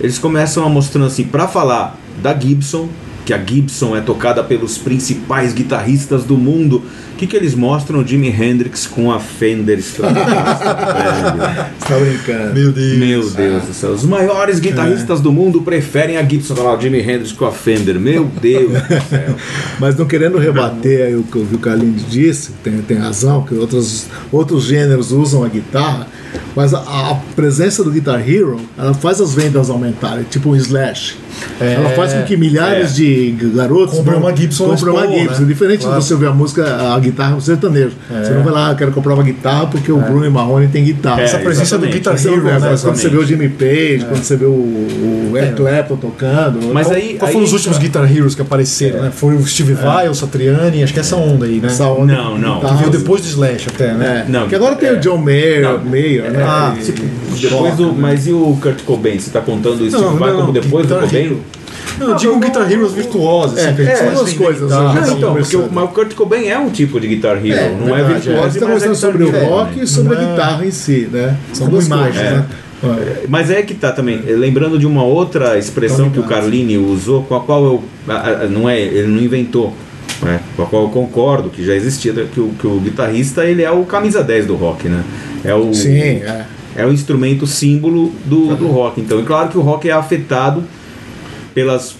eles 0.00 0.18
começam 0.18 0.64
a 0.64 0.68
mostrando 0.68 1.06
assim, 1.06 1.24
para 1.24 1.48
falar 1.48 1.98
da 2.22 2.38
Gibson, 2.38 2.88
que 3.26 3.34
a 3.34 3.44
Gibson 3.44 3.96
é 3.96 4.00
tocada 4.00 4.42
pelos 4.44 4.78
principais 4.78 5.52
guitarristas 5.52 6.24
do 6.24 6.36
mundo, 6.38 6.82
que, 7.18 7.26
que 7.26 7.36
eles 7.36 7.54
mostram? 7.54 8.06
Jimi 8.06 8.28
Hendrix 8.28 8.86
com 8.86 9.10
a 9.10 9.18
Fender 9.18 9.78
Stratocaster. 9.78 10.66
tá 11.86 11.98
brincando. 11.98 12.54
Meu 12.54 12.72
Deus. 12.72 12.98
Meu 12.98 13.30
Deus 13.30 13.64
do 13.64 13.74
céu, 13.74 13.90
os 13.90 14.04
maiores 14.04 14.60
guitarristas 14.60 15.20
do 15.20 15.32
mundo 15.32 15.60
preferem 15.62 16.16
a 16.16 16.22
Gibson. 16.22 16.54
Olha 16.54 16.62
lá, 16.62 16.76
o 16.76 16.80
Jimi 16.80 17.00
Hendrix 17.00 17.32
com 17.32 17.44
a 17.44 17.52
Fender. 17.52 17.98
Meu 17.98 18.24
Deus 18.40 18.72
do 18.72 18.88
céu. 19.08 19.36
Mas 19.80 19.96
não 19.96 20.06
querendo 20.06 20.38
rebater 20.38 21.06
aí 21.06 21.14
o 21.16 21.24
que 21.24 21.38
o 21.38 21.58
Carlinhos 21.58 22.08
disse, 22.08 22.52
tem, 22.62 22.78
tem 22.78 22.96
razão, 22.96 23.42
que 23.42 23.54
outros, 23.54 24.06
outros 24.30 24.64
gêneros 24.64 25.10
usam 25.10 25.44
a 25.44 25.48
guitarra, 25.48 26.06
mas 26.54 26.74
a, 26.74 26.78
a 26.80 27.14
presença 27.34 27.84
do 27.84 27.90
Guitar 27.90 28.20
Hero, 28.28 28.60
ela 28.76 28.92
faz 28.94 29.20
as 29.20 29.34
vendas 29.34 29.70
aumentarem, 29.70 30.24
tipo 30.24 30.50
um 30.50 30.56
Slash. 30.56 31.16
ela 31.60 31.90
faz 31.90 32.12
com 32.12 32.22
que 32.24 32.36
milhares 32.36 32.92
é. 32.92 32.94
de 32.94 33.30
garotos 33.54 33.98
Compram 33.98 34.18
uma 34.18 34.34
Gibson 34.34 34.68
compram 34.70 34.94
uma 34.94 35.06
Gibson. 35.06 35.42
né? 35.42 35.46
Diferente 35.46 35.80
Claro. 35.84 35.98
de 36.00 36.04
você 36.04 36.14
ouvir 36.14 36.26
a 36.26 36.32
música, 36.32 36.94
a 36.94 37.00
guitarra 37.10 37.34
no 37.34 37.40
sertanejo. 37.40 37.92
Você 38.08 38.30
não 38.30 38.42
vai 38.42 38.52
lá, 38.52 38.68
"Ah, 38.68 38.72
eu 38.72 38.76
quero 38.76 38.92
comprar 38.92 39.14
uma 39.14 39.22
guitarra 39.22 39.66
porque 39.66 39.90
o 39.92 39.98
Bruno 39.98 40.24
e 40.26 40.30
Marrone 40.30 40.68
tem 40.68 40.84
guitarra. 40.84 41.20
É, 41.20 41.24
Essa 41.24 41.38
presença 41.38 41.78
do 41.78 41.84
exatamente. 41.86 42.20
Guitar 42.20 42.32
Hero, 42.34 42.44
né? 42.44 42.52
agora, 42.56 42.78
quando 42.78 42.96
você 42.96 43.08
vê 43.08 43.16
o 43.16 43.24
Jimmy 43.26 43.48
Page, 43.48 44.00
É. 44.02 44.06
quando 44.08 44.22
você 44.22 44.36
vê 44.36 44.44
o, 44.44 44.48
o 44.50 45.32
Eric 45.36 45.54
Clapton 45.54 45.96
tocando. 45.96 46.72
Mas 46.72 46.86
Qual, 46.86 46.96
aí- 46.96 47.14
qual 47.18 47.26
aí 47.28 47.32
foram 47.32 47.44
os 47.44 47.50
entra- 47.50 47.56
últimos 47.56 47.78
Guitar 47.78 48.16
Heroes 48.16 48.34
que 48.34 48.42
apareceram, 48.42 49.02
né? 49.02 49.10
Foi 49.14 49.34
o 49.34 49.46
Steve 49.46 49.74
Vai, 49.74 50.08
o 50.08 50.14
Satriani, 50.14 50.82
acho 50.82 50.92
que 50.92 50.98
é 50.98 51.02
essa 51.02 51.16
onda 51.16 51.46
aí, 51.46 51.60
né? 51.60 51.66
essa 51.68 51.86
onda 51.86 52.12
Não, 52.14 52.38
não. 52.38 52.54
Que 52.56 52.60
guitarra. 52.62 52.76
veio 52.78 52.90
depois 52.90 53.20
do 53.22 53.28
Slash 53.28 53.66
até, 53.74 53.92
né? 53.94 54.24
É, 54.26 54.30
Não, 54.30 54.48
que 54.48 54.54
agora 54.54 54.74
tem 54.76 54.88
é. 54.88 54.92
o 54.92 55.00
John 55.00 55.18
Mayer, 55.18 55.62
Não, 55.62 55.84
Mayer 55.84 56.30
né? 56.30 56.42
Ah, 56.42 56.74
Depois 57.40 57.76
do, 57.76 57.92
mas 57.92 58.26
e 58.26 58.32
o 58.32 58.58
Kurt 58.60 58.82
Cobain? 58.84 59.18
Você 59.18 59.28
está 59.28 59.40
contando 59.40 59.80
o 59.82 59.88
Steve 59.88 60.02
Não, 60.02 60.16
Vai 60.16 60.32
como 60.32 60.52
depois 60.52 60.86
do 60.86 60.94
Cobain? 60.96 61.36
Não, 61.98 62.08
eu 62.10 62.14
digo 62.16 62.38
Guitar 62.38 62.70
Heroes 62.70 62.92
virtuosos, 62.92 63.58
assim, 63.58 63.68
É, 63.68 63.72
que 63.72 63.82
a 63.82 63.84
gente 63.84 64.00
é, 64.00 64.04
mais 64.06 64.18
duas 64.18 64.32
coisas, 64.34 64.62
guitarra, 64.62 64.94
Não, 64.94 65.02
assim. 65.02 65.16
então, 65.16 65.34
porque 65.34 65.56
o, 65.56 65.60
o 65.64 65.88
Kurt 65.88 66.14
Cobain 66.14 66.46
é 66.46 66.58
um 66.58 66.70
tipo 66.70 67.00
de 67.00 67.08
Guitar 67.08 67.36
Hero, 67.36 67.58
É, 67.58 67.76
não 67.78 67.96
é 67.96 68.02
verdade, 68.02 68.28
é. 68.28 68.32
virtuoso, 68.32 68.50
Você 68.52 68.58
está 68.58 68.66
mas 68.68 68.82
é 68.82 68.86
conversando 68.86 68.96
sobre 68.96 69.24
o 69.24 69.48
rock 69.48 69.76
né? 69.76 69.82
e 69.82 69.86
sobre 69.86 70.14
Não 70.14 70.20
a 70.20 70.24
é- 70.24 70.30
guitarra 70.30 70.66
em 70.66 70.70
si, 70.70 71.08
né? 71.12 71.36
São 71.52 71.66
Como 71.66 71.70
duas 71.72 71.86
imagem, 71.86 72.12
coisas, 72.12 72.32
né? 72.38 72.46
É. 72.80 73.24
Mas 73.28 73.50
é 73.50 73.60
que 73.62 73.74
tá 73.74 73.90
também, 73.90 74.20
lembrando 74.24 74.78
de 74.78 74.86
uma 74.86 75.02
outra 75.02 75.58
expressão 75.58 76.10
que 76.10 76.20
o 76.20 76.22
Carlini 76.22 76.78
usou, 76.78 77.24
com 77.24 77.34
a 77.34 77.40
qual 77.40 77.64
eu. 77.64 77.82
Não 78.50 78.68
é, 78.68 78.80
ele 78.80 79.08
não 79.08 79.20
inventou, 79.20 79.74
né? 80.22 80.38
com 80.56 80.62
a 80.62 80.66
qual 80.66 80.82
eu 80.84 80.88
concordo, 80.88 81.50
que 81.50 81.64
já 81.64 81.74
existia, 81.74 82.12
que 82.12 82.38
o, 82.38 82.50
que 82.50 82.66
o 82.68 82.78
guitarrista 82.78 83.44
ele 83.44 83.62
é 83.64 83.70
o 83.72 83.82
camisa 83.84 84.22
10 84.22 84.46
do 84.46 84.54
rock, 84.54 84.88
né? 84.88 85.02
É 85.44 85.52
o, 85.52 85.74
Sim, 85.74 85.98
é. 85.98 86.44
é 86.76 86.86
o 86.86 86.92
instrumento 86.92 87.48
símbolo 87.48 88.12
do, 88.24 88.54
do 88.54 88.68
rock. 88.68 89.00
Então, 89.00 89.18
é 89.18 89.22
claro 89.24 89.48
que 89.48 89.58
o 89.58 89.60
rock 89.60 89.88
é 89.88 89.92
afetado 89.92 90.62
pelas. 91.54 91.94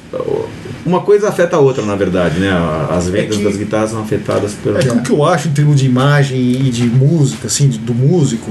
Uma 0.87 1.01
coisa 1.01 1.29
afeta 1.29 1.57
a 1.57 1.59
outra, 1.61 1.85
na 1.85 1.95
verdade, 1.97 2.39
né? 2.39 2.51
As 2.91 3.09
vendas 3.09 3.37
que- 3.37 3.45
das 3.45 3.57
guitarras 3.57 3.91
são 3.91 4.01
afetadas 4.01 4.53
pela. 4.63 4.79
É 4.79 4.83
que 4.83 4.89
o 4.91 5.03
que 5.03 5.11
eu 5.11 5.25
acho 5.25 5.49
em 5.49 5.53
termos 5.53 5.79
de 5.81 5.87
imagem 5.87 6.39
e 6.39 6.71
de 6.71 6.85
música, 6.87 7.47
assim, 7.47 7.69
do 7.69 7.95
músico, 7.95 8.51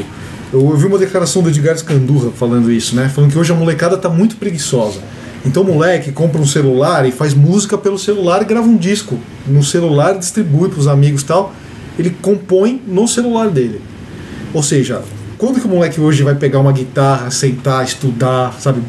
eu 0.53 0.63
ouvi 0.63 0.85
uma 0.85 0.97
declaração 0.97 1.41
do 1.41 1.49
Edgar 1.49 1.77
Scandurra 1.77 2.31
falando 2.35 2.71
isso, 2.71 2.95
né? 2.95 3.09
Falando 3.13 3.31
que 3.31 3.37
hoje 3.39 3.51
a 3.51 3.55
molecada 3.55 3.97
tá 3.97 4.09
muito 4.09 4.35
preguiçosa. 4.37 4.99
Então 5.45 5.63
o 5.63 5.65
moleque 5.65 6.11
compra 6.11 6.41
um 6.41 6.45
celular 6.45 7.07
e 7.07 7.11
faz 7.11 7.33
música 7.33 7.77
pelo 7.77 7.97
celular 7.97 8.41
e 8.41 8.45
grava 8.45 8.67
um 8.67 8.75
disco 8.75 9.17
no 9.47 9.63
celular, 9.63 10.17
distribui 10.17 10.69
pros 10.69 10.87
amigos 10.87 11.21
e 11.21 11.25
tal. 11.25 11.53
Ele 11.97 12.09
compõe 12.21 12.81
no 12.85 13.07
celular 13.07 13.49
dele. 13.49 13.81
Ou 14.53 14.61
seja, 14.61 15.01
quando 15.37 15.59
que 15.59 15.65
o 15.65 15.69
moleque 15.69 15.99
hoje 16.01 16.21
vai 16.23 16.35
pegar 16.35 16.59
uma 16.59 16.71
guitarra, 16.71 17.31
sentar, 17.31 17.83
estudar, 17.85 18.53
sabe, 18.59 18.81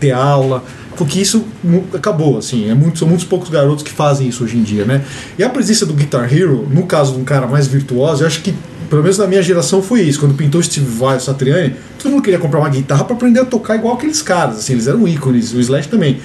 ter 0.00 0.12
aula? 0.12 0.62
Porque 0.96 1.20
isso 1.20 1.44
acabou, 1.92 2.38
assim. 2.38 2.70
É 2.70 2.74
muito, 2.74 2.98
são 2.98 3.08
muitos 3.08 3.26
poucos 3.26 3.48
garotos 3.48 3.82
que 3.82 3.90
fazem 3.90 4.28
isso 4.28 4.44
hoje 4.44 4.56
em 4.56 4.62
dia, 4.62 4.84
né? 4.84 5.04
E 5.38 5.42
a 5.42 5.50
presença 5.50 5.84
do 5.84 5.92
Guitar 5.92 6.32
Hero, 6.32 6.66
no 6.70 6.86
caso 6.86 7.14
de 7.14 7.20
um 7.20 7.24
cara 7.24 7.46
mais 7.46 7.66
virtuoso, 7.66 8.22
eu 8.22 8.26
acho 8.26 8.42
que, 8.42 8.54
pelo 8.88 9.02
menos 9.02 9.18
na 9.18 9.26
minha 9.26 9.42
geração, 9.42 9.82
foi 9.82 10.02
isso. 10.02 10.20
Quando 10.20 10.34
pintou 10.34 10.62
Steve 10.62 10.86
Vai 10.86 11.16
o 11.16 11.20
Satriani, 11.20 11.74
todo 11.98 12.12
mundo 12.12 12.22
queria 12.22 12.38
comprar 12.38 12.60
uma 12.60 12.68
guitarra 12.68 13.04
para 13.04 13.16
aprender 13.16 13.40
a 13.40 13.44
tocar 13.44 13.76
igual 13.76 13.94
aqueles 13.94 14.22
caras, 14.22 14.58
assim. 14.58 14.72
Eles 14.74 14.86
eram 14.86 15.06
ícones, 15.06 15.52
o 15.52 15.60
Slash 15.60 15.88
também. 15.88 16.20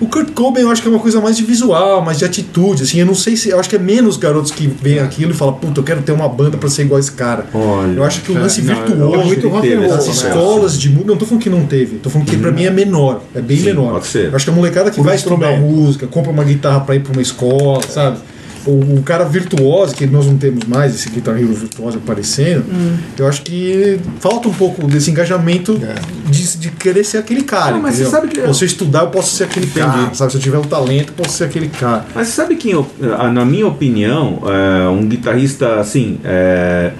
O 0.00 0.06
Kurt 0.06 0.32
Cobain 0.32 0.62
eu 0.62 0.70
acho 0.70 0.82
que 0.82 0.88
é 0.88 0.90
uma 0.90 0.98
coisa 0.98 1.20
mais 1.20 1.36
de 1.36 1.44
visual, 1.44 2.02
mais 2.02 2.18
de 2.18 2.24
atitude, 2.24 2.82
assim. 2.82 2.98
Eu 2.98 3.06
não 3.06 3.14
sei 3.14 3.36
se. 3.36 3.50
Eu 3.50 3.60
acho 3.60 3.68
que 3.68 3.76
é 3.76 3.78
menos 3.78 4.16
garotos 4.16 4.50
que 4.50 4.66
veem 4.66 4.98
aquilo 4.98 5.30
e 5.30 5.34
falam, 5.34 5.54
puta, 5.54 5.78
eu 5.78 5.84
quero 5.84 6.02
ter 6.02 6.10
uma 6.10 6.28
banda 6.28 6.56
para 6.56 6.68
ser 6.68 6.82
igual 6.82 6.98
esse 6.98 7.12
cara. 7.12 7.46
Olha, 7.54 7.92
eu 7.92 8.04
acho 8.04 8.20
que 8.22 8.32
o 8.32 8.34
lance 8.34 8.62
não, 8.62 8.74
eu 8.74 8.86
virtuoso 8.86 9.20
que 9.20 9.26
muito 9.26 9.48
rock 9.48 9.72
and 9.72 9.80
né? 9.80 9.98
escolas 9.98 10.78
de 10.78 10.88
música. 10.88 11.10
Não 11.10 11.16
tô 11.16 11.26
falando 11.26 11.42
que 11.42 11.50
não 11.50 11.66
teve, 11.66 11.98
tô 11.98 12.10
falando 12.10 12.28
que 12.28 12.36
pra 12.36 12.50
mim 12.50 12.64
é 12.64 12.70
menor, 12.70 13.22
é 13.34 13.40
bem 13.40 13.58
Sim, 13.58 13.66
menor. 13.66 13.92
pode 13.92 14.06
ser. 14.08 14.30
Eu 14.30 14.36
acho 14.36 14.44
que 14.44 14.50
a 14.50 14.54
molecada 14.54 14.90
que 14.90 14.96
Por 14.96 15.06
vai 15.06 15.14
estudar 15.14 15.56
música, 15.60 16.06
compra 16.08 16.32
uma 16.32 16.42
guitarra 16.42 16.80
pra 16.80 16.96
ir 16.96 17.00
pra 17.00 17.12
uma 17.12 17.22
escola, 17.22 17.80
sabe? 17.88 18.18
O, 18.64 18.98
o 18.98 19.02
cara 19.02 19.24
virtuoso, 19.24 19.94
que 19.94 20.06
nós 20.06 20.26
não 20.26 20.36
temos 20.36 20.64
mais, 20.64 20.94
esse 20.94 21.10
Guitar 21.10 21.36
Hero 21.36 21.52
virtuoso 21.52 21.98
aparecendo, 21.98 22.64
Hum. 22.72 22.96
eu 23.18 23.26
acho 23.26 23.42
que 23.42 23.98
falta 24.20 24.48
um 24.48 24.52
pouco 24.52 24.86
desse 24.86 25.10
engajamento 25.10 25.80
É. 25.82 25.94
de, 26.30 26.56
de 26.58 26.70
querer 26.70 27.02
ser 27.04 27.18
aquele 27.18 27.42
cara. 27.42 27.72
Não, 27.72 27.82
mas 27.82 27.94
entendeu? 27.94 28.10
você 28.10 28.16
sabe 28.16 28.28
que- 28.28 28.40
Ou 28.40 28.54
se 28.54 28.64
eu 28.64 28.66
estudar, 28.66 29.00
eu 29.00 29.08
posso 29.08 29.34
ser 29.34 29.44
aquele 29.44 29.66
cara, 29.66 30.14
sabe? 30.14 30.30
Se 30.32 30.38
eu 30.38 30.42
tiver 30.42 30.58
o 30.58 30.62
talento, 30.64 31.12
eu 31.16 31.24
posso 31.24 31.36
ser 31.36 31.44
aquele 31.44 31.68
cara. 31.68 32.04
Mas 32.14 32.28
você 32.28 32.34
sabe 32.34 32.54
quem, 32.56 32.72
eu- 32.72 32.86
na 33.32 33.44
minha 33.44 33.66
opinião, 33.66 34.40
é, 34.46 34.88
um 34.88 35.06
guitarrista 35.08 35.80
assim, 35.80 36.18
é, 36.24 36.92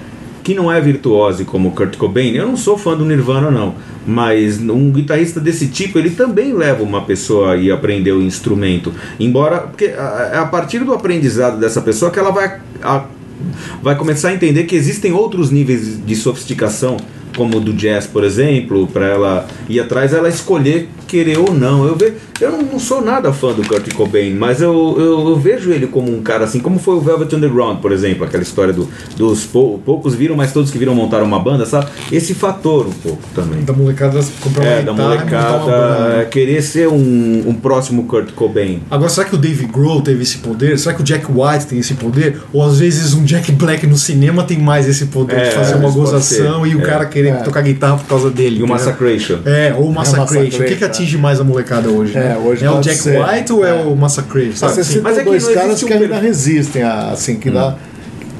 que 0.43 0.53
não 0.53 0.71
é 0.71 0.79
virtuose 0.81 1.45
como 1.45 1.71
Kurt 1.71 1.95
Cobain, 1.97 2.33
eu 2.33 2.45
não 2.45 2.57
sou 2.57 2.77
fã 2.77 2.95
do 2.97 3.05
Nirvana 3.05 3.49
não, 3.49 3.75
mas 4.05 4.59
um 4.59 4.91
guitarrista 4.91 5.39
desse 5.39 5.67
tipo, 5.67 5.97
ele 5.97 6.09
também 6.09 6.51
leva 6.53 6.83
uma 6.83 7.01
pessoa 7.01 7.55
ir 7.55 7.71
aprender 7.71 8.11
o 8.11 8.21
instrumento, 8.21 8.91
embora, 9.19 9.59
porque 9.59 9.85
é 9.85 10.37
a 10.37 10.45
partir 10.45 10.79
do 10.79 10.93
aprendizado 10.93 11.59
dessa 11.59 11.81
pessoa 11.81 12.11
que 12.11 12.19
ela 12.19 12.31
vai, 12.31 12.59
a- 12.81 13.05
vai 13.81 13.95
começar 13.95 14.29
a 14.29 14.33
entender 14.33 14.63
que 14.65 14.75
existem 14.75 15.13
outros 15.13 15.49
níveis 15.49 15.99
de 16.05 16.15
sofisticação, 16.15 16.97
como 17.35 17.57
o 17.57 17.59
do 17.59 17.73
jazz, 17.73 18.05
por 18.07 18.23
exemplo, 18.23 18.87
para 18.87 19.05
ela 19.07 19.47
ir 19.69 19.79
atrás, 19.79 20.13
ela 20.13 20.29
escolher 20.29 20.89
querer 21.07 21.37
ou 21.37 21.53
não. 21.53 21.85
Eu, 21.85 21.95
ve, 21.95 22.13
eu 22.41 22.51
não, 22.51 22.79
sou 22.79 23.01
nada 23.01 23.31
fã 23.31 23.53
do 23.53 23.61
Kurt 23.67 23.93
Cobain, 23.93 24.33
mas 24.33 24.61
eu, 24.61 24.95
eu, 24.97 25.29
eu 25.29 25.35
vejo 25.35 25.71
ele 25.71 25.85
como 25.87 26.11
um 26.15 26.21
cara 26.23 26.45
assim, 26.45 26.59
como 26.59 26.79
foi 26.79 26.95
o 26.95 26.99
Velvet 27.01 27.33
Underground, 27.35 27.79
por 27.79 27.91
exemplo, 27.91 28.23
aquela 28.25 28.41
história 28.41 28.73
do, 28.73 28.87
dos 29.15 29.43
pou- 29.45 29.77
poucos 29.85 30.15
viram, 30.15 30.35
mas 30.35 30.51
todos 30.51 30.71
que 30.71 30.77
viram 30.77 30.95
montaram 30.95 31.25
uma 31.25 31.39
banda, 31.39 31.65
sabe? 31.65 31.87
Esse 32.11 32.33
fator 32.33 32.87
um 32.87 32.91
pouco 32.91 33.21
também. 33.35 33.61
Da 33.63 33.73
molecada 33.73 34.19
comprar 34.41 34.63
uma 34.63 34.71
É, 34.71 34.81
da 34.81 34.93
molecada 34.93 35.57
banda. 35.59 36.21
é, 36.21 36.25
querer 36.25 36.61
ser 36.63 36.87
um, 36.87 37.43
um 37.47 37.53
próximo 37.53 38.03
Kurt 38.05 38.31
Cobain. 38.31 38.81
Agora, 38.89 39.09
será 39.09 39.27
que 39.27 39.35
o 39.35 39.37
Dave 39.37 39.65
Grohl 39.67 40.01
teve 40.01 40.23
esse 40.23 40.39
poder? 40.39 40.79
Será 40.79 40.95
que 40.95 41.01
o 41.01 41.05
Jack 41.05 41.25
White 41.31 41.67
tem 41.67 41.77
esse 41.79 41.93
poder? 41.93 42.39
Ou 42.51 42.63
às 42.63 42.79
vezes 42.79 43.13
um 43.13 43.23
Jack 43.23 43.51
Black 43.51 43.85
no 43.85 43.97
cinema 43.97 44.43
tem 44.43 44.57
mais 44.57 44.87
esse 44.87 45.05
poder 45.07 45.37
É, 45.37 45.49
de 45.49 45.55
fazer 45.55 45.75
uma 45.75 45.91
gozação 45.91 46.65
e 46.65 46.75
o 46.75 46.81
É. 46.81 46.85
cara 46.85 47.05
querer 47.05 47.22
É. 47.29 47.33
tocar 47.37 47.61
guitarra 47.61 47.97
por 47.97 48.07
causa 48.07 48.29
dele? 48.29 48.59
E 48.59 48.63
o? 48.63 48.67
Massacration. 48.67 49.39
É, 49.45 49.73
ou 49.77 49.89
o 49.89 49.93
Massacration. 49.93 50.61
O 50.61 50.65
que, 50.65 50.75
que 50.75 50.83
atinge 50.83 51.17
mais 51.17 51.39
a 51.39 51.43
molecada 51.43 51.89
hoje? 51.89 52.13
né? 52.13 52.33
É, 52.33 52.37
hoje 52.37 52.65
é 52.65 52.71
o 52.71 52.79
Jack 52.81 52.97
ser. 52.97 53.19
White 53.21 53.53
ou 53.53 53.65
é, 53.65 53.69
É. 53.69 53.73
o 53.83 53.95
Massacration? 53.95 54.55
Sabe? 54.55 54.73
Assim? 54.73 54.83
citou 54.83 55.03
Mas 55.03 55.17
é 55.17 55.23
que 55.23 55.29
dois 55.29 55.47
caras 55.47 55.83
que 55.83 55.93
um 55.93 55.97
ainda 55.97 56.19
resistem, 56.19 56.83
a, 56.83 57.09
assim, 57.11 57.35
que, 57.35 57.49
dá, 57.49 57.75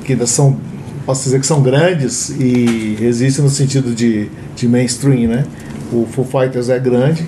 que 0.04 0.14
ainda 0.14 0.26
são, 0.28 0.58
posso 1.06 1.24
dizer 1.24 1.40
que 1.40 1.46
são 1.46 1.62
grandes 1.62 2.30
e 2.30 2.96
resistem 3.00 3.44
no 3.44 3.50
sentido 3.50 3.94
de, 3.94 4.30
de 4.56 4.68
mainstream, 4.68 5.28
né? 5.30 5.46
O 5.92 6.08
Foo 6.12 6.26
Fighters 6.26 6.70
é 6.70 6.80
grande 6.80 7.24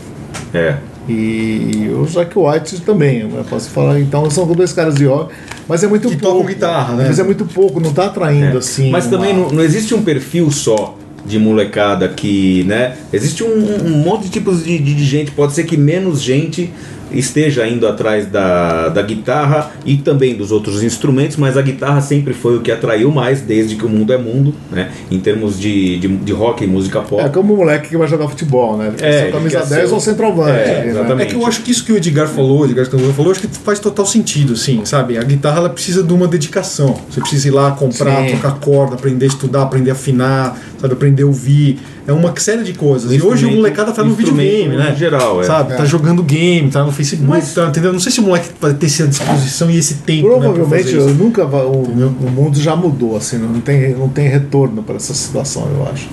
É. 0.54 0.76
e 1.08 1.89
o 1.94 2.06
Jack 2.06 2.34
White 2.38 2.82
também, 2.82 3.22
eu 3.22 3.44
posso 3.50 3.70
falar. 3.70 4.00
Então 4.00 4.30
são 4.32 4.46
dois 4.48 4.74
caras 4.74 4.96
de 4.96 5.06
rock, 5.06 5.34
mas 5.68 5.84
é 5.84 5.88
muito 5.88 6.10
Que 6.10 6.15
pouco. 6.18 6.38
tocam 6.39 6.48
guitarra, 6.48 6.96
né? 6.96 7.06
Mas 7.08 7.20
é 7.20 7.24
muito 7.24 7.46
pouco, 7.46 7.80
não 7.80 7.94
tá 7.94 8.06
atraindo 8.08 8.56
É. 8.56 8.58
assim. 8.60 8.89
Mas 8.89 9.06
também 9.08 9.34
uma- 9.34 9.48
não, 9.48 9.56
não 9.58 9.63
existe 9.63 9.94
um 9.94 10.02
perfil 10.02 10.50
só 10.50 10.98
de 11.25 11.39
molecada 11.39 12.07
que, 12.07 12.63
né? 12.65 12.97
Existe 13.11 13.43
um, 13.43 13.85
um 13.85 13.97
monte 14.03 14.25
de 14.25 14.29
tipos 14.29 14.63
de, 14.63 14.77
de, 14.77 14.93
de 14.93 15.05
gente. 15.05 15.31
Pode 15.31 15.53
ser 15.53 15.63
que 15.65 15.75
menos 15.75 16.21
gente 16.21 16.71
esteja 17.15 17.67
indo 17.67 17.88
atrás 17.88 18.28
da, 18.28 18.89
da 18.89 19.01
guitarra 19.01 19.71
e 19.86 19.97
também 19.97 20.36
dos 20.36 20.51
outros 20.51 20.84
instrumentos, 20.84 21.38
mas 21.38 21.58
a 21.58 21.62
guitarra 21.62 22.01
sempre 22.01 22.34
foi 22.34 22.58
o 22.58 22.62
que 22.62 22.71
atraiu 22.71 23.12
mais, 23.12 23.41
desde 23.41 23.75
que 23.75 23.86
o 23.86 23.89
mundo 23.89 24.12
é 24.13 24.17
mundo, 24.17 24.54
né? 24.71 24.91
Em 25.10 25.19
termos 25.19 25.60
de, 25.60 25.97
de, 25.97 26.08
de 26.08 26.34
rock 26.34 26.63
e 26.63 26.67
música 26.67 27.01
pop. 27.01 27.21
É 27.23 27.30
como 27.30 27.54
o 27.54 27.58
moleque 27.58 27.89
que 27.89 27.97
vai 27.97 28.08
jogar 28.08 28.28
futebol, 28.28 28.78
né? 28.78 28.88
Ele 28.88 28.95
quer 28.97 29.06
É, 29.13 29.25
ser 29.25 29.32
camisa 29.32 29.58
quer 29.60 29.65
ser 29.65 29.75
10 29.75 29.91
o- 29.91 29.93
ou 29.95 29.99
centroavante. 29.99 30.49
É, 30.51 30.82
né? 30.84 30.88
exatamente. 30.89 31.21
É 31.21 31.25
que 31.30 31.36
eu 31.36 31.45
acho 31.45 31.62
que 31.62 31.71
isso 31.71 31.84
que 31.86 31.91
o 31.91 31.97
Edgar 31.97 32.28
falou, 32.28 32.62
o 32.62 32.65
Edgar 32.65 32.86
falou, 32.88 33.32
acho 33.32 33.41
que 33.41 33.47
faz 33.47 33.80
total 33.80 34.06
sentido, 34.06 34.54
assim, 34.54 34.84
sabe? 34.86 35.17
A 35.17 35.23
guitarra 35.23 35.60
ela 35.60 35.69
precisa 35.69 36.04
de 36.04 36.13
uma 36.13 36.28
dedicação. 36.28 36.99
Você 37.10 37.19
precisa 37.21 37.47
ir 37.47 37.51
lá 37.51 37.71
comprar, 37.71 38.21
Sim. 38.23 38.38
trocar 38.38 38.60
corda, 38.60 38.95
aprender 38.95 39.25
a 39.25 39.28
estudar, 39.28 39.63
aprender 39.63 39.89
a 39.91 39.93
afinar, 39.93 40.58
sabe? 40.80 40.93
Aprender 40.93 41.23
a 41.23 41.28
ouvir. 41.28 41.80
É 42.08 42.13
uma 42.13 42.32
série 42.39 42.63
de 42.63 42.74
coisas. 42.74 43.12
E 43.12 43.20
hoje 43.22 43.46
o 43.48 43.52
molecada 43.52 43.91
tá 43.91 44.04
no 44.04 44.13
videogame, 44.13 44.76
né? 44.78 44.91
em 44.94 44.96
geral, 44.96 45.41
é. 45.41 45.46
Sabe? 45.46 45.76
Tá 45.76 45.86
jogando 45.86 46.22
game, 46.22 46.70
tá 46.70 46.84
no 46.84 46.91
Facebook, 46.91 47.28
Mas- 47.30 47.54
tá, 47.54 47.68
entendeu? 47.68 47.91
Não 47.91 48.00
sei 48.00 48.12
se 48.12 48.20
o 48.20 48.24
moleque 48.24 48.50
vai 48.62 48.74
ter 48.76 48.86
essa 48.86 49.08
disposição 49.08 49.72
e 49.72 49.78
esse 49.78 49.96
tempo. 49.96 50.28
né, 50.28 50.34
Provavelmente 50.36 50.84
fazer 50.84 50.98
isso. 51.00 51.08
eu 51.10 51.15
nunca 51.15 51.46
vai, 51.46 51.63
o, 51.63 51.72
o 51.72 52.32
mundo 52.32 52.60
já 52.60 52.76
mudou, 52.76 53.18
assim, 53.18 53.38
não 53.39 53.60
tem, 53.60 53.96
não 53.96 54.08
tem 54.08 54.28
retorno 54.28 54.84
para 54.84 54.98
essa 54.98 55.13
situação, 55.15 55.68
eu 55.76 55.88
acho. 55.91 56.08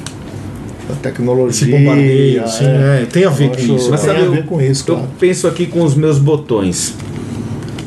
A 0.91 0.95
tecnologia. 0.97 1.51
Esse 1.51 1.79
bombardeio, 1.79 2.43
assim, 2.43 2.65
é, 2.65 3.07
tem 3.11 3.25
a 3.25 3.31
ver 3.31 3.51
com 3.51 3.61
isso. 3.77 3.91
Mas 3.91 4.01
tem 4.01 4.11
a 4.11 4.19
eu- 4.21 4.33
ver 4.33 4.45
com 4.47 4.61
isso, 4.63 4.83
Eu 4.89 4.95
claro. 4.97 5.11
penso 5.21 5.47
aqui 5.47 5.67
com 5.67 5.83
os 5.83 5.95
meus 5.95 6.19
botões. 6.19 6.95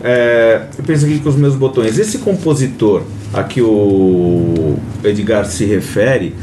É, 0.03 0.61
eu 0.77 0.83
penso 0.83 1.05
aqui 1.05 1.19
com 1.19 1.29
os 1.29 1.35
meus 1.35 1.55
botões. 1.55 1.97
Esse 1.97 2.19
compositor 2.19 3.01
a 3.33 3.43
que 3.43 3.61
o 3.61 4.75
Edgar 5.03 5.45
se 5.45 5.65
refere, 5.65 6.35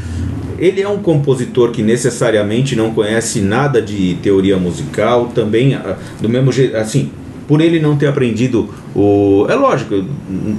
ele 0.57 0.81
é 0.81 0.87
um 0.87 0.99
compositor 0.99 1.71
que 1.71 1.81
necessariamente 1.81 2.75
não 2.75 2.93
conhece 2.93 3.41
nada 3.41 3.81
de 3.81 4.15
teoria 4.21 4.57
musical, 4.57 5.27
também 5.27 5.75
ah, 5.75 5.97
do 6.21 6.29
mesmo 6.29 6.51
jeito, 6.51 6.75
assim, 6.75 7.11
por 7.47 7.61
ele 7.61 7.79
não 7.79 7.95
ter 7.95 8.07
aprendido 8.07 8.69
o. 8.95 9.45
É 9.49 9.55
lógico, 9.55 10.05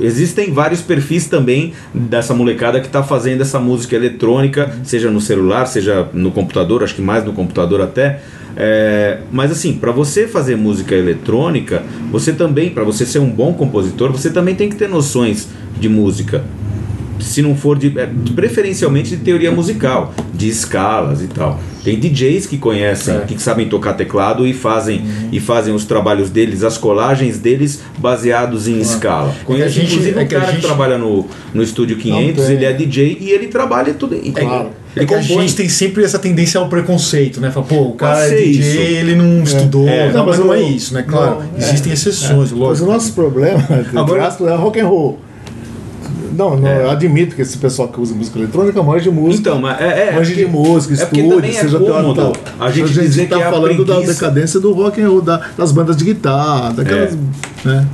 existem 0.00 0.52
vários 0.52 0.80
perfis 0.80 1.26
também 1.26 1.72
dessa 1.92 2.34
molecada 2.34 2.80
que 2.80 2.86
está 2.86 3.02
fazendo 3.02 3.40
essa 3.40 3.58
música 3.58 3.96
eletrônica, 3.96 4.72
seja 4.84 5.10
no 5.10 5.20
celular, 5.20 5.66
seja 5.66 6.08
no 6.12 6.30
computador, 6.30 6.82
acho 6.82 6.94
que 6.94 7.02
mais 7.02 7.24
no 7.24 7.32
computador 7.32 7.80
até. 7.80 8.20
É, 8.56 9.18
mas 9.32 9.50
assim, 9.50 9.74
para 9.74 9.90
você 9.90 10.28
fazer 10.28 10.56
música 10.56 10.94
eletrônica, 10.94 11.82
você 12.10 12.32
também, 12.32 12.70
para 12.70 12.84
você 12.84 13.04
ser 13.04 13.18
um 13.18 13.30
bom 13.30 13.52
compositor, 13.52 14.12
você 14.12 14.30
também 14.30 14.54
tem 14.54 14.68
que 14.68 14.76
ter 14.76 14.88
noções 14.88 15.48
de 15.78 15.88
música. 15.88 16.44
Se 17.20 17.42
não 17.42 17.54
for 17.56 17.78
de, 17.78 17.98
é, 17.98 18.08
preferencialmente 18.34 19.10
de 19.10 19.16
teoria 19.22 19.50
musical, 19.50 20.12
de 20.32 20.48
escalas 20.48 21.22
e 21.22 21.26
tal. 21.28 21.58
Tem 21.82 21.98
DJs 21.98 22.46
que 22.46 22.56
conhecem, 22.56 23.14
É. 23.14 23.18
que 23.20 23.40
sabem 23.40 23.68
tocar 23.68 23.92
teclado 23.92 24.46
e 24.46 24.54
fazem 24.54 25.02
e 25.30 25.38
fazem 25.38 25.74
os 25.74 25.84
trabalhos 25.84 26.30
deles, 26.30 26.62
as 26.64 26.78
colagens 26.78 27.38
deles 27.38 27.82
baseados 27.98 28.66
em 28.66 28.80
escala. 28.80 29.34
Conheço 29.44 29.70
gente- 29.74 29.92
inclusive 29.92 30.18
é 30.18 30.22
um 30.22 30.26
que 30.26 30.34
a 30.34 30.38
cara 30.40 30.50
que 30.52 30.56
gente- 30.58 30.66
trabalha 30.66 30.96
no, 30.96 31.26
no 31.52 31.62
estúdio 31.62 31.96
500, 31.98 32.46
tem. 32.46 32.56
ele 32.56 32.64
é 32.64 32.72
DJ 32.72 33.18
e 33.20 33.30
ele 33.30 33.48
trabalha 33.48 33.92
tudo. 33.92 34.14
e- 34.14 34.30
Claro. 34.32 34.70
Ele 34.96 35.04
É 35.04 35.08
que 35.08 35.14
a 35.14 35.20
gente 35.20 35.56
tem 35.56 35.68
sempre 35.68 36.04
essa 36.04 36.20
tendência 36.20 36.58
ao 36.60 36.68
preconceito, 36.68 37.40
né? 37.40 37.50
Fala, 37.50 37.66
pô, 37.66 37.80
o 37.82 37.92
cara 37.94 38.28
é 38.28 38.36
DJ, 38.36 38.60
isso. 38.60 38.78
ele 38.78 39.16
não 39.16 39.42
estudou. 39.42 39.88
É. 39.88 40.06
Não, 40.06 40.18
Não, 40.18 40.26
mas 40.26 40.38
não 40.38 40.54
é 40.54 40.62
isso, 40.62 40.94
né? 40.94 41.02
Claro, 41.02 41.40
não, 41.52 41.58
existem 41.58 41.92
exceções, 41.92 42.50
Mas 42.50 42.52
o 42.52 42.56
lógico. 42.56 42.86
nosso 42.86 43.12
problema, 43.12 43.58
Agora- 43.92 44.28
Agora, 44.28 44.52
é 44.52 44.56
rock 44.56 44.78
and 44.80 44.86
roll. 44.86 45.18
Não, 46.36 46.56
não, 46.56 46.68
eu 46.68 46.90
admito 46.90 47.34
que 47.36 47.42
esse 47.42 47.56
pessoal 47.58 47.88
que 47.88 48.00
usa 48.00 48.14
música 48.14 48.38
eletrônica 48.38 48.82
manja 48.82 49.04
de 49.04 49.10
música. 49.10 49.40
Então, 49.50 49.60
mas 49.60 49.80
é, 49.80 50.08
é, 50.08 50.12
manja 50.12 50.30
porque- 50.30 50.44
de 50.44 50.50
música, 50.50 50.94
é 50.94 51.06
também 51.06 51.50
é 51.50 51.60
seja 51.60 51.78
cômodo 51.78 52.14
teatro. 52.32 52.42
a 52.60 52.70
gente 52.70 52.92
dizer 52.92 53.28
tá 53.28 53.36
que 53.36 53.42
é 53.42 53.46
a 53.46 53.50
falando 53.50 53.84
da 53.84 54.00
decadência 54.00 54.60
do 54.60 54.72
rock 54.72 55.00
and 55.00 55.08
roll, 55.08 55.22
da- 55.22 55.40
das 55.56 55.72
bandas 55.72 55.96
de 55.96 56.04
guitarra, 56.04 56.72
daquelas. 56.72 57.12
É. 57.64 57.68
né? 57.68 57.86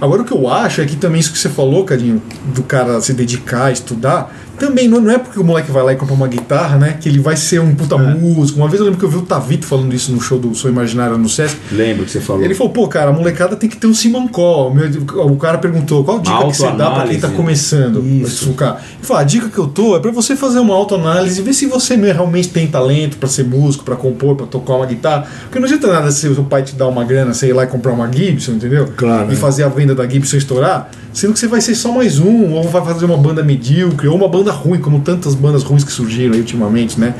Agora 0.00 0.22
o 0.22 0.24
que 0.24 0.32
eu 0.32 0.48
acho 0.48 0.80
é 0.80 0.84
que 0.86 0.94
também 0.94 1.20
isso 1.20 1.32
que 1.32 1.38
você 1.38 1.48
falou, 1.48 1.84
Cadinho, 1.84 2.22
do 2.54 2.62
cara 2.62 3.00
se 3.00 3.12
dedicar, 3.12 3.72
estudar, 3.72 4.32
também 4.58 4.88
não, 4.88 5.00
não 5.00 5.10
é 5.10 5.18
porque 5.18 5.38
o 5.38 5.44
moleque 5.44 5.70
vai 5.70 5.82
lá 5.82 5.92
e 5.92 5.96
compra 5.96 6.14
uma 6.14 6.28
guitarra, 6.28 6.76
né? 6.76 6.96
Que 7.00 7.08
ele 7.08 7.20
vai 7.20 7.36
ser 7.36 7.60
um 7.60 7.74
puta 7.74 7.96
músico. 7.96 8.58
Uma 8.58 8.68
vez 8.68 8.80
eu 8.80 8.84
lembro 8.84 8.98
que 8.98 9.04
eu 9.04 9.10
vi 9.10 9.16
o 9.16 9.22
Tavito 9.22 9.66
falando 9.66 9.94
isso 9.94 10.12
no 10.12 10.20
show 10.20 10.38
do 10.38 10.54
Sou 10.54 10.70
Imaginário 10.70 11.16
no 11.16 11.28
Sesc. 11.28 11.56
Lembro 11.72 12.04
que 12.04 12.10
você 12.10 12.20
falou. 12.20 12.42
Ele 12.42 12.54
falou, 12.54 12.72
pô, 12.72 12.88
cara, 12.88 13.10
a 13.10 13.12
molecada 13.12 13.56
tem 13.56 13.68
que 13.68 13.76
ter 13.76 13.86
um 13.86 13.94
Simancol. 13.94 14.70
O 14.70 14.74
meu- 14.74 14.88
O 15.32 15.36
cara 15.36 15.58
perguntou, 15.58 16.02
qual 16.04 16.18
dica 16.18 16.36
que 16.46 16.56
você 16.56 16.70
dá 16.72 16.90
pra 16.90 17.06
quem 17.06 17.20
tá 17.20 17.28
começando 17.28 18.00
Isso. 18.04 18.48
Ele 18.48 18.56
falou, 19.02 19.20
a 19.20 19.24
dica 19.24 19.48
que 19.48 19.58
eu 19.58 19.66
tô 19.68 19.96
é 19.96 20.00
pra 20.00 20.10
você 20.10 20.34
fazer 20.36 20.58
uma 20.58 20.74
autoanálise 20.74 21.40
e 21.40 21.44
ver 21.44 21.52
se 21.52 21.66
você 21.66 21.96
mesmo 21.96 22.14
realmente 22.14 22.48
tem 22.48 22.66
talento 22.66 23.16
pra 23.18 23.28
ser 23.28 23.44
músico, 23.44 23.84
pra 23.84 23.96
compor, 23.96 24.34
pra 24.36 24.46
tocar 24.46 24.74
uma 24.74 24.86
guitarra. 24.86 25.26
Porque 25.44 25.58
não 25.58 25.66
adianta 25.66 25.86
nada 25.92 26.10
se 26.10 26.26
o 26.28 26.34
seu 26.34 26.44
pai 26.44 26.62
te 26.62 26.74
dar 26.74 26.86
uma 26.88 27.04
grana, 27.04 27.32
você 27.34 27.48
ir 27.48 27.52
lá 27.52 27.64
e 27.64 27.66
comprar 27.66 27.92
uma 27.92 28.10
Gibson, 28.10 28.52
entendeu? 28.52 28.88
Claro, 28.96 29.30
E 29.30 29.34
é. 29.34 29.36
fazer 29.36 29.62
a 29.64 29.68
venda 29.68 29.94
da 29.94 30.08
Gibson 30.08 30.36
estourar, 30.36 30.90
sendo 31.18 31.32
que 31.32 31.38
você 31.40 31.48
vai 31.48 31.60
ser 31.60 31.74
só 31.74 31.90
mais 31.90 32.18
um, 32.20 32.52
ou 32.52 32.62
vai 32.68 32.84
fazer 32.84 33.04
uma 33.04 33.16
banda 33.16 33.42
medíocre, 33.42 34.06
ou 34.06 34.14
uma 34.16 34.28
banda 34.28 34.52
ruim, 34.52 34.78
como 34.78 35.00
tantas 35.00 35.34
bandas 35.34 35.64
ruins 35.64 35.82
que 35.82 35.90
surgiram 35.92 36.32
aí 36.34 36.38
ultimamente, 36.40 36.98
né? 36.98 37.14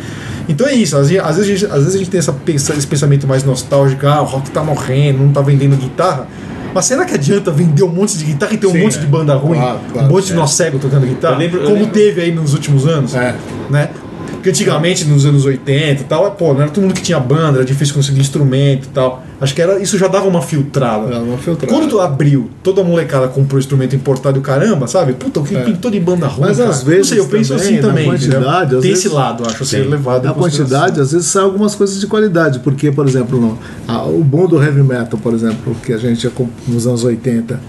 Então 0.48 0.66
é 0.66 0.74
isso, 0.74 0.96
às 0.96 1.08
vezes, 1.10 1.24
às 1.24 1.36
vezes, 1.36 1.50
a, 1.50 1.54
gente, 1.54 1.66
às 1.66 1.78
vezes 1.80 1.94
a 1.94 1.98
gente 1.98 2.10
tem 2.10 2.18
essa, 2.18 2.34
esse 2.74 2.86
pensamento 2.86 3.26
mais 3.26 3.42
nostálgico, 3.42 4.06
ah, 4.06 4.22
o 4.22 4.24
rock 4.24 4.50
tá 4.50 4.62
morrendo, 4.62 5.18
não 5.18 5.32
tá 5.32 5.40
vendendo 5.40 5.76
guitarra. 5.76 6.28
Mas 6.72 6.84
será 6.84 7.04
que 7.04 7.14
adianta 7.14 7.50
vender 7.50 7.82
um 7.82 7.88
monte 7.88 8.16
de 8.16 8.24
guitarra 8.24 8.54
e 8.54 8.56
ter 8.56 8.66
um 8.66 8.72
Sim, 8.72 8.82
monte 8.82 8.98
é. 8.98 9.00
de 9.00 9.06
banda 9.06 9.34
ruim? 9.34 9.58
Claro, 9.58 9.80
claro, 9.92 10.08
um 10.08 10.10
monte 10.12 10.26
de 10.26 10.32
é. 10.32 10.36
nó 10.36 10.46
cego 10.46 10.78
tocando 10.78 11.06
guitarra? 11.06 11.34
Eu 11.34 11.38
lembro- 11.40 11.58
eu 11.60 11.64
como 11.64 11.76
lembro- 11.76 11.92
teve 11.92 12.20
aí 12.20 12.32
nos 12.32 12.54
últimos 12.54 12.86
anos? 12.86 13.14
É. 13.14 13.34
Né? 13.68 13.90
Porque 14.32 14.50
antigamente, 14.50 15.04
nos 15.06 15.26
anos 15.26 15.44
80 15.44 16.02
e 16.02 16.04
tal, 16.04 16.30
pô, 16.32 16.52
não 16.54 16.60
era 16.62 16.70
todo 16.70 16.82
mundo 16.82 16.94
que 16.94 17.02
tinha 17.02 17.18
banda, 17.18 17.58
era 17.58 17.64
difícil 17.64 17.94
conseguir 17.94 18.20
instrumento 18.20 18.84
e 18.84 18.88
tal. 18.90 19.24
Acho 19.40 19.54
que 19.54 19.62
era, 19.62 19.78
isso 19.78 19.96
já 19.96 20.08
dava 20.08 20.26
uma 20.26 20.42
filtrada. 20.42 21.06
Dava 21.06 21.22
uma 21.24 21.38
filtrada. 21.38 21.72
Quando 21.72 21.88
tu 21.88 22.00
abriu, 22.00 22.50
toda 22.62 22.80
a 22.80 22.84
molecada 22.84 23.28
comprou 23.28 23.58
instrumento 23.58 23.94
importado 23.94 24.38
e 24.38 24.42
caramba, 24.42 24.86
sabe? 24.88 25.12
Puta, 25.12 25.38
o 25.40 25.44
que 25.44 25.54
É. 25.56 25.62
pintou 25.62 25.90
de 25.90 26.00
banda 26.00 26.26
ruim. 26.26 26.48
Mas 26.48 26.58
cara. 26.58 26.70
às 26.70 26.82
vezes 26.82 26.98
Não 27.10 27.16
sei, 27.16 27.18
eu 27.20 27.26
penso 27.28 27.54
também, 27.56 27.66
assim 27.74 27.80
também. 27.80 28.04
quantidade, 28.06 28.70
Tem 28.72 28.80
vezes- 28.80 28.98
esse 29.06 29.14
lado, 29.14 29.44
acho, 29.46 29.64
ser 29.64 29.84
Sim. 29.84 29.90
levado 29.90 30.24
Na 30.24 30.34
quantidade, 30.34 31.00
às 31.00 31.12
vezes 31.12 31.26
sai 31.28 31.42
algumas 31.44 31.74
coisas 31.76 32.00
de 32.00 32.06
qualidade, 32.08 32.58
porque, 32.60 32.90
por 32.90 33.06
exemplo, 33.06 33.40
no- 33.40 33.58
a- 33.86 34.02
o 34.04 34.24
bom 34.24 34.46
do 34.48 34.60
heavy 34.62 34.82
metal, 34.82 35.18
por 35.22 35.32
exemplo, 35.32 35.74
que 35.84 35.92
a 35.92 35.98
gente 35.98 36.28
com- 36.30 36.48
nos 36.66 36.86
anos 36.86 37.04
80, 37.04 37.60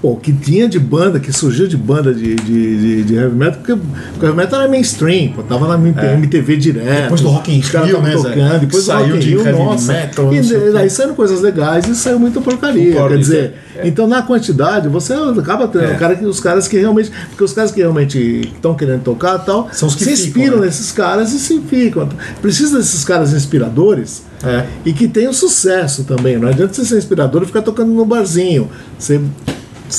pô, 0.00 0.16
que 0.16 0.32
tinha 0.32 0.68
de 0.68 0.78
banda, 0.78 1.20
que 1.20 1.32
surgiu 1.32 1.66
de 1.66 1.76
banda 1.76 2.14
de, 2.14 2.34
de, 2.34 2.78
de- 2.78 3.02
de 3.04 3.14
heavy 3.14 3.36
metal, 3.36 3.60
porque 3.60 3.72
o 3.72 3.80
heavy 4.24 4.36
metal 4.36 4.60
era 4.60 4.68
mainstream, 4.70 5.32
pô, 5.32 5.42
tava 5.42 5.68
na 5.68 6.14
MTV 6.14 6.56
direto. 6.56 7.02
Depois 7.02 7.20
do 7.20 7.28
Rock 7.28 7.52
in 7.52 7.60
Rio, 7.60 8.00
né, 8.00 8.12
tocando, 8.12 8.60
depois 8.60 8.86
do 8.86 8.92
Rock 8.92 9.10
in 9.10 9.18
Rio, 9.20 9.46
heavy 9.46 9.58
nossa. 9.58 9.92
metal, 9.92 10.34
e 10.34 10.72
daí 10.72 10.88
saíram 10.90 11.14
coisas 11.14 11.40
legais 11.42 11.86
e 11.86 11.94
saiu 11.94 12.18
muita 12.18 12.40
porcaria, 12.40 12.92
Concordo, 12.92 13.14
quer 13.14 13.20
dizer, 13.20 13.54
é- 13.76 13.86
então 13.88 14.06
na 14.06 14.22
quantidade 14.22 14.88
você 14.88 15.12
acaba 15.14 15.68
tendo 15.68 15.84
É. 15.84 15.94
cara 15.94 16.16
que, 16.16 16.24
os 16.24 16.40
caras 16.40 16.66
que 16.66 16.78
realmente, 16.78 17.10
porque 17.28 17.44
os 17.44 17.52
caras 17.52 17.70
que 17.70 17.80
realmente 17.80 18.18
estão 18.54 18.74
querendo 18.74 19.02
tocar 19.02 19.40
e 19.42 19.46
tal, 19.46 19.68
São 19.72 19.88
os 19.88 19.94
que 19.94 20.04
se 20.04 20.10
ficam, 20.16 20.28
inspiram 20.42 20.58
né? 20.60 20.66
nesses 20.66 20.92
caras 20.92 21.32
e 21.32 21.38
se 21.38 21.60
ficam. 21.60 22.08
Precisa 22.40 22.78
desses 22.78 23.04
caras 23.04 23.32
inspiradores 23.34 24.22
É. 24.42 24.64
e 24.84 24.92
que 24.92 25.06
tenham 25.06 25.32
sucesso 25.32 26.04
também. 26.04 26.38
Não 26.38 26.48
adianta 26.48 26.72
você 26.72 26.84
ser 26.84 26.96
inspirador 26.98 27.42
e 27.42 27.46
ficar 27.46 27.62
tocando 27.62 27.92
no 27.92 28.04
barzinho. 28.06 28.68
Você, 28.98 29.20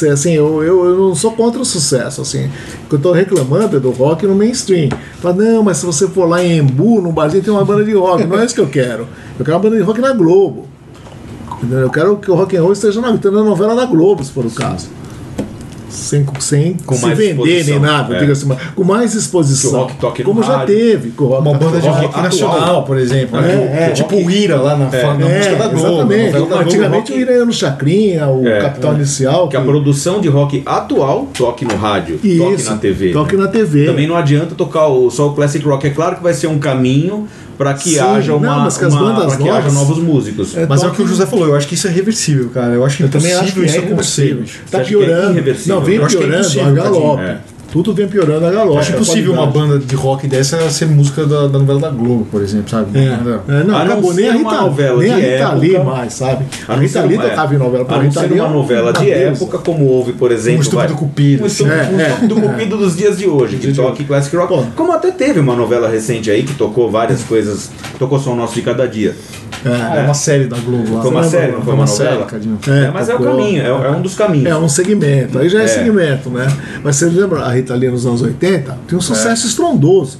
assim, 0.09 0.31
eu, 0.31 0.63
eu, 0.63 0.85
eu 0.85 0.97
não 0.97 1.15
sou 1.15 1.31
contra 1.33 1.61
o 1.61 1.65
sucesso. 1.65 2.21
Assim. 2.21 2.49
Eu 2.89 2.97
estou 2.97 3.11
reclamando 3.11 3.77
é 3.77 3.79
do 3.79 3.91
rock 3.91 4.25
no 4.25 4.35
mainstream. 4.35 4.89
Fala, 5.19 5.35
não, 5.35 5.63
mas 5.63 5.77
se 5.77 5.85
você 5.85 6.07
for 6.07 6.27
lá 6.27 6.43
em 6.43 6.57
Embu, 6.57 7.01
no 7.01 7.11
barzinho, 7.11 7.43
tem 7.43 7.53
uma 7.53 7.65
banda 7.65 7.83
de 7.83 7.93
rock. 7.93 8.25
Não 8.25 8.39
é 8.39 8.45
isso 8.45 8.55
que 8.55 8.61
eu 8.61 8.69
quero. 8.69 9.07
Eu 9.37 9.45
quero 9.45 9.57
uma 9.57 9.63
banda 9.63 9.75
de 9.75 9.83
rock 9.83 9.99
na 9.99 10.13
Globo. 10.13 10.67
Eu 11.69 11.89
quero 11.89 12.17
que 12.17 12.31
o 12.31 12.35
rock 12.35 12.57
and 12.57 12.61
roll 12.61 12.73
esteja 12.73 12.99
na, 13.01 13.11
na 13.11 13.43
novela 13.43 13.75
da 13.75 13.85
Globo, 13.85 14.23
se 14.23 14.31
for 14.31 14.45
o 14.45 14.51
caso. 14.51 14.89
Sem, 15.91 16.25
sem 16.39 16.73
Com 16.85 16.95
se 16.95 17.05
mais 17.05 17.17
vender 17.17 17.65
nem 17.65 17.79
nada, 17.79 18.15
é. 18.15 18.31
assim, 18.31 18.49
com 18.75 18.83
mais 18.83 19.13
exposição. 19.13 19.71
Que 19.71 19.77
rock 19.77 19.95
toque 19.97 20.23
como 20.23 20.41
já 20.41 20.57
rádio. 20.57 20.75
teve. 20.75 21.11
que 21.11 21.21
o 21.21 21.27
rock 21.27 21.41
Uma 21.41 21.51
toque 21.51 21.65
banda 21.65 21.79
de 21.81 21.87
rock 21.87 22.05
atual. 22.05 22.23
nacional, 22.23 22.83
por 22.83 22.97
exemplo. 22.97 23.37
É, 23.39 23.41
né? 23.41 23.87
é. 23.89 23.91
tipo 23.91 24.15
o 24.15 24.31
Ira 24.31 24.55
lá 24.55 24.77
na, 24.77 24.89
fa- 24.89 25.13
na 25.15 25.27
É, 25.29 25.37
música 25.37 25.55
da 25.57 25.67
Globo. 25.67 25.87
exatamente. 25.89 26.31
da 26.31 26.39
Globo, 26.39 26.55
Antigamente 26.55 27.11
rock- 27.11 27.13
o 27.13 27.21
Ira 27.21 27.31
ia 27.33 27.45
no 27.45 27.53
Chacrinha, 27.53 28.27
o 28.27 28.47
É, 28.47 28.61
Capital 28.61 28.91
é. 28.93 28.95
Inicial. 28.95 29.47
Que 29.49 29.57
a 29.57 29.61
produção 29.61 30.21
de 30.21 30.27
rock 30.29 30.63
atual 30.65 31.27
toque 31.37 31.65
no 31.65 31.75
rádio, 31.75 32.15
toque 32.15 32.53
Isso, 32.55 32.69
na 32.71 32.77
TV. 32.77 33.11
Toque 33.11 33.35
né? 33.35 33.43
na 33.43 33.47
TV. 33.49 33.85
Também 33.85 34.07
não 34.07 34.15
adianta 34.15 34.55
tocar 34.55 34.87
o, 34.87 35.09
só 35.09 35.27
o 35.27 35.33
classic 35.33 35.63
rock. 35.65 35.87
É 35.87 35.89
claro 35.89 36.15
que 36.15 36.23
vai 36.23 36.33
ser 36.33 36.47
um 36.47 36.57
caminho 36.59 37.27
para 37.61 37.75
que 37.75 37.91
Sim, 37.91 37.99
haja 37.99 38.33
uma, 38.33 38.47
não, 38.47 38.59
mas 38.61 38.75
que 38.75 38.85
as 38.85 38.91
uma- 38.91 39.13
bandas 39.13 39.35
que 39.35 39.47
haja 39.47 39.69
novos 39.69 39.99
músicos. 39.99 40.57
É, 40.57 40.65
Mas 40.65 40.81
é 40.81 40.87
o 40.87 40.91
que 40.91 41.03
o 41.03 41.07
José 41.07 41.27
falou, 41.27 41.45
eu 41.45 41.55
acho 41.55 41.67
que 41.67 41.75
isso 41.75 41.85
é 41.87 41.91
reversível, 41.91 42.49
cara. 42.49 42.73
Eu 42.73 42.83
acho 42.83 43.03
Eu 43.03 43.07
também 43.07 43.31
acho 43.33 43.53
que 43.53 43.59
impossível 43.59 43.63
é 43.63 43.85
isso 43.85 43.93
acontecer. 43.93 44.43
Tá 44.71 44.79
é 44.79 44.83
piorando. 44.83 45.31
irreversível? 45.33 45.75
não, 45.75 45.83
vem 45.85 45.95
Eu 45.97 46.05
é 46.05 46.07
piorando 46.07 46.33
a 46.33 46.39
impossível, 46.39 46.73
galope. 46.73 47.21
É. 47.21 47.37
Tudo 47.71 47.93
vem 47.93 48.05
piorando 48.07 48.45
a 48.45 48.51
galope. 48.51 48.79
Acho 48.79 48.91
a 48.91 48.95
impossível 48.95 49.31
uma 49.33 49.47
banda 49.47 49.79
de 49.79 49.95
rock 49.95 50.27
dessa 50.27 50.69
ser 50.69 50.87
música 50.87 51.25
da, 51.25 51.47
da 51.47 51.57
novela 51.57 51.79
da 51.79 51.89
Globo, 51.89 52.27
por 52.29 52.41
exemplo, 52.41 52.69
sabe? 52.69 52.97
É, 52.99 53.03
é, 53.03 53.63
não, 53.63 53.75
A 53.75 53.85
não 53.85 53.93
acabou 53.93 54.13
nem 54.13 54.29
a 54.29 54.33
Rita, 54.33 54.51
novela 54.61 54.99
nem 55.01 55.11
a 55.11 55.15
Rita 55.15 55.53
Lee 55.53 55.75
época. 55.75 55.89
mais, 55.91 56.13
sabe? 56.13 56.45
A, 56.67 56.73
A 56.73 56.75
não 56.75 56.83
Rita 56.83 57.01
Lee 57.03 57.17
tocava 57.17 57.55
em 57.55 57.57
novela. 57.57 57.85
A 57.87 57.95
não 57.95 58.01
Rita 58.03 58.19
ser 58.19 58.27
Lee 58.29 58.39
é 58.39 58.43
uma 58.43 58.51
novela 58.53 58.91
de 58.93 59.09
época, 59.09 59.57
como 59.59 59.85
houve, 59.85 60.11
por 60.13 60.31
exemplo. 60.31 60.59
Um 60.59 60.61
Estúpido 60.61 60.87
vai- 60.89 60.97
Cupido, 60.97 61.43
Um 61.43 61.47
estúpido, 61.47 61.75
assim. 61.75 61.93
um 61.95 61.99
É, 62.01 62.09
estúpido 62.09 62.39
é. 62.39 62.41
Cupido 62.41 62.77
dos 62.77 62.97
dias 62.97 63.17
de 63.17 63.27
hoje, 63.27 63.55
que 63.55 63.73
toca 63.73 64.03
classic 64.03 64.35
rock. 64.35 64.67
Como 64.75 64.91
até 64.91 65.09
teve 65.11 65.39
uma 65.39 65.55
novela 65.55 65.87
recente 65.87 66.29
aí 66.29 66.43
que 66.43 66.53
tocou 66.55 66.91
várias 66.91 67.23
coisas, 67.23 67.71
tocou 67.97 68.19
só 68.19 68.33
o 68.33 68.35
nosso 68.35 68.53
de 68.53 68.61
cada 68.63 68.85
dia. 68.85 69.15
Ah, 69.65 69.95
é 69.97 70.01
uma 70.03 70.13
série 70.13 70.45
da 70.45 70.57
Globo 70.57 70.95
lá. 70.95 71.01
Foi 71.01 71.11
uma 71.11 71.23
série, 71.23 71.51
não 71.51 71.61
Foi 71.61 71.73
uma 71.73 71.81
uma 71.81 71.87
série, 71.87 72.09
novela? 72.09 72.25
Cadinho. 72.25 72.59
É, 72.67 72.91
mas 72.91 73.09
é 73.09 73.15
o 73.15 73.19
caminho, 73.19 73.61
é, 73.61 73.67
é 73.67 73.91
um 73.91 74.01
dos 74.01 74.15
caminhos. 74.15 74.45
É 74.49 74.55
um 74.57 74.67
segmento, 74.69 75.37
aí 75.39 75.49
já 75.49 75.61
é, 75.61 75.65
É. 75.65 75.67
segmento, 75.67 76.29
né? 76.29 76.47
Mas 76.83 76.95
você 76.95 77.05
lembra 77.05 77.41
a 77.41 77.51
Rita 77.53 77.75
Lee 77.75 77.89
nos 77.89 78.05
anos 78.05 78.21
80? 78.21 78.77
Tinha 78.87 78.97
um 78.97 79.01
sucesso 79.01 79.45
estrondoso. 79.47 80.17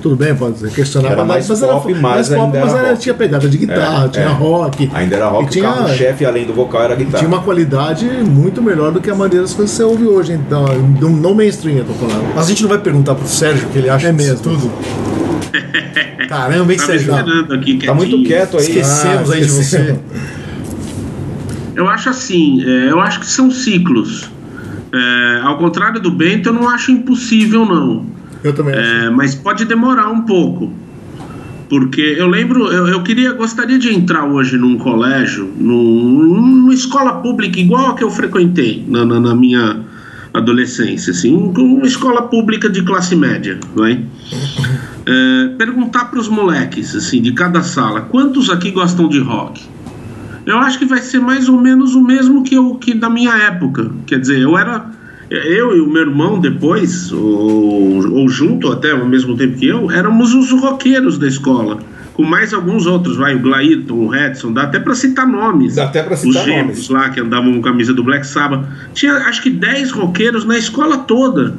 Tudo 0.00 0.16
bem, 0.16 0.34
pode 0.34 0.58
ser 0.58 0.70
questionar, 0.70 1.10
Era 1.10 1.24
mais 1.24 1.46
pop, 1.46 1.92
mas 1.94 2.32
ainda 2.32 2.56
era 2.58 2.66
mas 2.66 2.74
ela 2.74 2.88
rock. 2.90 3.00
tinha 3.00 3.14
pegada 3.14 3.48
de 3.48 3.58
guitarra, 3.58 4.06
É, 4.06 4.08
tinha 4.08 4.24
é. 4.24 4.28
rock. 4.28 4.90
Ainda 4.94 5.16
era 5.16 5.28
rock, 5.28 5.50
tinha, 5.50 5.68
o 5.68 5.74
carro-chefe, 5.74 6.24
além 6.24 6.46
do 6.46 6.54
vocal, 6.54 6.82
era 6.82 6.94
guitarra. 6.94 7.18
tinha 7.18 7.28
uma 7.28 7.42
qualidade 7.42 8.06
muito 8.06 8.62
melhor 8.62 8.92
do 8.92 9.00
que 9.00 9.10
a 9.10 9.14
maioria 9.14 9.42
das 9.42 9.52
coisas 9.52 9.70
que 9.76 9.76
você 9.76 9.82
ouve 9.82 10.06
hoje. 10.06 10.32
Então, 10.32 10.64
no, 11.00 11.10
no 11.10 11.34
mainstream, 11.34 11.78
eu 11.78 11.84
tô 11.84 11.92
falando. 11.92 12.32
Mas 12.34 12.46
a 12.46 12.48
gente 12.48 12.62
não 12.62 12.68
vai 12.70 12.78
perguntar 12.78 13.14
pro 13.14 13.28
Sérgio 13.28 13.68
o 13.68 13.70
que 13.70 13.78
ele 13.78 13.90
acha 13.90 14.08
É 14.08 14.12
disso 14.12 14.28
mesmo. 14.28 14.42
tudo. 14.42 15.19
Caramba, 16.28 16.72
hein, 16.72 16.78
Sérgio? 16.78 17.12
Tá 17.86 17.94
muito 17.94 18.22
quieto 18.24 18.56
aí. 18.56 18.62
Esquecemos 18.62 19.30
Ah, 19.30 19.34
aí 19.34 19.40
de 19.40 19.50
você. 19.50 19.98
Eu 21.74 21.88
acho 21.88 22.08
assim, 22.10 22.62
é, 22.64 22.90
eu 22.90 23.00
acho 23.00 23.20
que 23.20 23.26
são 23.26 23.50
ciclos. 23.50 24.30
É, 24.92 25.40
ao 25.42 25.56
contrário 25.58 26.00
do 26.00 26.10
Bento, 26.10 26.48
eu 26.48 26.52
não 26.52 26.68
acho 26.68 26.90
impossível, 26.90 27.64
não. 27.64 28.04
Eu 28.42 28.52
também 28.52 28.74
acho. 28.74 28.82
É, 29.06 29.10
mas 29.10 29.34
pode 29.34 29.64
demorar 29.64 30.08
um 30.10 30.22
pouco. 30.22 30.72
Porque 31.68 32.00
eu 32.18 32.26
lembro, 32.26 32.66
eu, 32.66 32.88
eu 32.88 33.02
queria, 33.04 33.32
gostaria 33.32 33.78
de 33.78 33.94
entrar 33.94 34.24
hoje 34.24 34.56
num 34.58 34.76
colégio, 34.76 35.48
num- 35.56 36.34
numa 36.34 36.74
escola 36.74 37.14
pública 37.22 37.60
igual 37.60 37.90
a 37.90 37.94
que 37.94 38.02
eu 38.02 38.10
frequentei 38.10 38.84
na, 38.88 39.04
na- 39.04 39.20
na 39.20 39.34
minha 39.36 39.78
adolescência, 40.34 41.12
assim, 41.12 41.32
uma 41.32 41.86
escola 41.86 42.22
pública 42.22 42.68
de 42.68 42.82
classe 42.82 43.14
média, 43.14 43.58
vai? 43.76 44.00
É, 45.06 45.48
perguntar 45.56 46.06
para 46.06 46.18
os 46.18 46.28
moleques, 46.28 46.94
assim, 46.94 47.22
de 47.22 47.32
cada 47.32 47.62
sala, 47.62 48.02
quantos 48.02 48.50
aqui 48.50 48.70
gostam 48.70 49.08
de 49.08 49.18
rock? 49.18 49.62
Eu 50.46 50.58
acho 50.58 50.78
que 50.78 50.84
vai 50.84 51.00
ser 51.00 51.20
mais 51.20 51.48
ou 51.48 51.60
menos 51.60 51.94
o 51.94 52.02
mesmo 52.02 52.42
que 52.42 52.54
eu 52.54 52.74
que 52.74 52.94
da 52.94 53.08
minha 53.08 53.34
época. 53.34 53.90
Quer 54.06 54.20
dizer, 54.20 54.40
eu 54.40 54.56
era 54.56 54.90
eu 55.30 55.76
e 55.76 55.80
o 55.80 55.88
meu 55.88 56.02
irmão 56.02 56.40
depois, 56.40 57.12
ou, 57.12 58.12
ou 58.12 58.28
junto 58.28 58.70
até 58.72 58.90
ao 58.90 59.06
mesmo 59.06 59.36
tempo 59.36 59.56
que 59.56 59.66
eu, 59.66 59.90
éramos 59.90 60.34
os 60.34 60.50
roqueiros 60.50 61.18
da 61.18 61.28
escola. 61.28 61.78
Com 62.14 62.24
mais 62.24 62.52
alguns 62.52 62.84
outros, 62.84 63.16
vai, 63.16 63.36
o 63.36 63.38
Glairton, 63.38 63.94
o 63.94 64.08
Redson, 64.08 64.52
dá 64.52 64.64
até 64.64 64.80
para 64.80 64.94
citar 64.94 65.26
nomes. 65.26 65.76
Dá 65.76 65.84
até 65.84 66.06
Os 66.12 66.20
citar 66.20 66.44
gêmeos 66.44 66.66
nomes. 66.66 66.88
lá 66.88 67.08
que 67.10 67.20
andavam 67.20 67.54
com 67.54 67.62
camisa 67.62 67.94
do 67.94 68.02
Black 68.02 68.26
Sabbath. 68.26 68.66
Tinha 68.92 69.14
acho 69.18 69.40
que 69.40 69.50
10 69.50 69.92
roqueiros 69.92 70.44
na 70.44 70.58
escola 70.58 70.98
toda. 70.98 71.56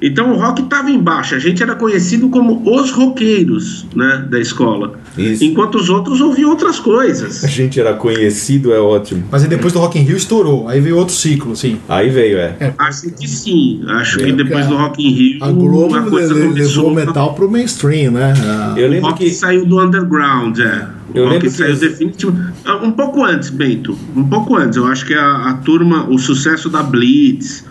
Então 0.00 0.32
o 0.32 0.36
rock 0.36 0.62
estava 0.62 0.90
embaixo. 0.90 1.34
A 1.34 1.38
gente 1.38 1.62
era 1.62 1.74
conhecido 1.74 2.28
como 2.28 2.62
os 2.68 2.90
roqueiros, 2.90 3.86
né, 3.94 4.26
da 4.30 4.38
escola. 4.38 4.98
Isso. 5.16 5.42
Enquanto 5.44 5.76
os 5.76 5.88
outros 5.88 6.20
ouviam 6.20 6.50
outras 6.50 6.78
coisas. 6.78 7.42
A 7.42 7.46
gente 7.48 7.80
era 7.80 7.94
conhecido, 7.94 8.72
é 8.72 8.78
ótimo. 8.78 9.24
Mas 9.30 9.42
aí 9.42 9.48
depois 9.48 9.72
do 9.72 9.78
Rock 9.78 9.98
in 9.98 10.02
Rio 10.02 10.16
estourou. 10.16 10.68
Aí 10.68 10.80
veio 10.80 10.96
outro 10.98 11.14
ciclo, 11.14 11.52
assim. 11.52 11.78
Aí 11.88 12.10
veio, 12.10 12.36
é. 12.38 12.74
Acho 12.78 13.10
que 13.10 13.26
sim. 13.26 13.82
Acho 13.88 14.18
que 14.18 14.24
É, 14.24 14.32
depois 14.32 14.66
porque 14.66 14.76
do 14.76 14.76
Rock 14.82 15.02
in 15.06 15.10
Rio 15.12 15.38
A 15.44 15.50
Globo 15.50 15.94
a 15.96 16.02
coisa 16.02 16.34
le- 16.34 16.48
começou 16.48 16.84
levou 16.88 16.92
o 16.92 16.94
metal 16.94 17.34
pro 17.34 17.50
mainstream, 17.50 18.12
né? 18.12 18.34
Ah, 18.38 18.74
Eu 18.76 18.88
O 18.88 18.90
lembro 18.90 19.08
rock 19.10 19.24
que. 19.24 19.30
saiu 19.30 19.64
do 19.64 19.80
underground, 19.80 20.58
é. 20.58 20.88
O 21.14 21.16
Eu 21.18 21.24
rock 21.24 21.34
lembro 21.34 21.40
que 21.40 21.50
saiu 21.50 21.76
definitivo. 21.76 22.36
Ah, 22.64 22.76
Um 22.84 22.90
pouco 22.92 23.24
antes, 23.24 23.48
Bento. 23.48 23.98
Um 24.14 24.24
pouco 24.24 24.56
antes. 24.56 24.76
Eu 24.76 24.86
acho 24.86 25.06
que 25.06 25.14
a, 25.14 25.50
a 25.50 25.54
turma, 25.54 26.06
o 26.10 26.18
sucesso 26.18 26.68
da 26.68 26.82
Blitz. 26.82 27.64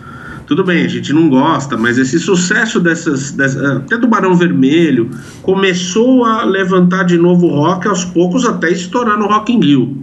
Tudo 0.46 0.62
bem, 0.62 0.84
a 0.84 0.88
gente 0.88 1.12
não 1.12 1.28
gosta, 1.28 1.76
mas 1.76 1.98
esse 1.98 2.20
sucesso 2.20 2.78
dessas, 2.78 3.32
dessas. 3.32 3.62
Até 3.64 3.96
do 3.98 4.06
Barão 4.06 4.34
Vermelho 4.36 5.10
começou 5.42 6.24
a 6.24 6.44
levantar 6.44 7.02
de 7.04 7.18
novo 7.18 7.46
o 7.46 7.50
rock 7.50 7.88
aos 7.88 8.04
poucos 8.04 8.44
até 8.46 8.70
estourar 8.70 9.18
no 9.18 9.26
Rock 9.26 9.52
in 9.52 9.60
Rio. 9.60 9.96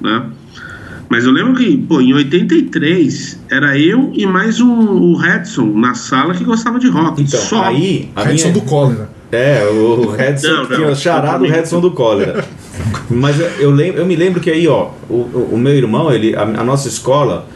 Né? 0.00 0.24
Mas 1.10 1.24
eu 1.24 1.30
lembro 1.30 1.54
que, 1.54 1.76
pô, 1.76 2.00
em 2.00 2.14
83, 2.14 3.38
era 3.50 3.78
eu 3.78 4.10
e 4.14 4.26
mais 4.26 4.60
um, 4.60 4.72
o 4.78 5.14
Redson 5.14 5.66
na 5.74 5.94
sala 5.94 6.34
que 6.34 6.42
gostava 6.42 6.78
de 6.78 6.88
rock. 6.88 7.22
Então, 7.22 7.38
Só. 7.38 7.62
aí. 7.64 8.08
A 8.16 8.24
Redson 8.24 8.48
minha... 8.48 8.60
do 8.60 8.66
Cólera. 8.68 9.10
É, 9.30 9.62
o 9.66 10.08
Redson 10.10 10.48
Não, 10.48 10.56
não, 10.68 10.76
tinha 10.76 10.88
o 10.88 10.96
charado 10.96 11.26
totalmente. 11.26 11.52
Redson 11.52 11.80
do 11.80 11.90
cólera. 11.90 12.44
Mas 13.10 13.38
eu, 13.40 13.46
eu, 13.58 13.70
lembro, 13.72 14.00
eu 14.00 14.06
me 14.06 14.14
lembro 14.16 14.40
que 14.40 14.48
aí, 14.48 14.66
ó, 14.68 14.90
o, 15.10 15.14
o- 15.14 15.50
o 15.54 15.58
meu 15.58 15.74
irmão, 15.74 16.12
ele, 16.12 16.34
a, 16.36 16.42
a 16.42 16.64
nossa 16.64 16.86
escola, 16.88 17.46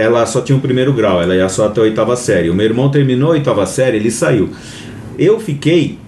ela 0.00 0.24
só 0.26 0.40
tinha 0.40 0.56
o 0.56 0.60
primeiro 0.60 0.92
grau, 0.92 1.20
ela 1.22 1.34
ia 1.34 1.48
só 1.48 1.66
até 1.66 1.80
a 1.80 1.84
oitava 1.84 2.16
série. 2.16 2.50
O 2.50 2.54
meu 2.54 2.64
irmão 2.66 2.90
terminou 2.90 3.30
a 3.30 3.32
oitava 3.32 3.66
série, 3.66 3.96
ele 3.98 4.10
saiu. 4.10 4.48
Eu 5.18 5.38
fiquei 5.38 5.98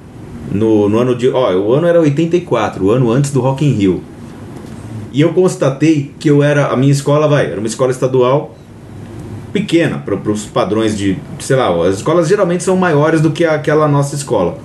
no, 0.50 0.88
no 0.88 0.98
ano 0.98 1.14
de. 1.14 1.28
Ó, 1.28 1.52
o 1.54 1.72
ano 1.72 1.86
era 1.86 2.00
84, 2.00 2.84
o 2.84 2.90
ano 2.90 3.10
antes 3.10 3.30
do 3.30 3.40
Rock 3.40 3.64
in 3.64 3.72
Rio. 3.72 4.02
E 5.12 5.20
eu 5.20 5.32
constatei 5.32 6.10
que 6.18 6.28
eu 6.28 6.42
era. 6.42 6.68
A 6.68 6.76
minha 6.76 6.92
escola, 6.92 7.28
vai, 7.28 7.46
era 7.46 7.58
uma 7.58 7.66
escola 7.66 7.90
estadual 7.90 8.56
pequena 9.52 9.98
para 9.98 10.14
os 10.32 10.46
padrões 10.46 10.96
de, 10.96 11.18
sei 11.38 11.56
lá, 11.56 11.68
as 11.86 11.96
escolas 11.96 12.26
geralmente 12.26 12.64
são 12.64 12.76
maiores 12.76 13.20
do 13.20 13.30
que 13.30 13.44
aquela 13.44 13.86
nossa 13.86 14.14
escola. 14.14 14.56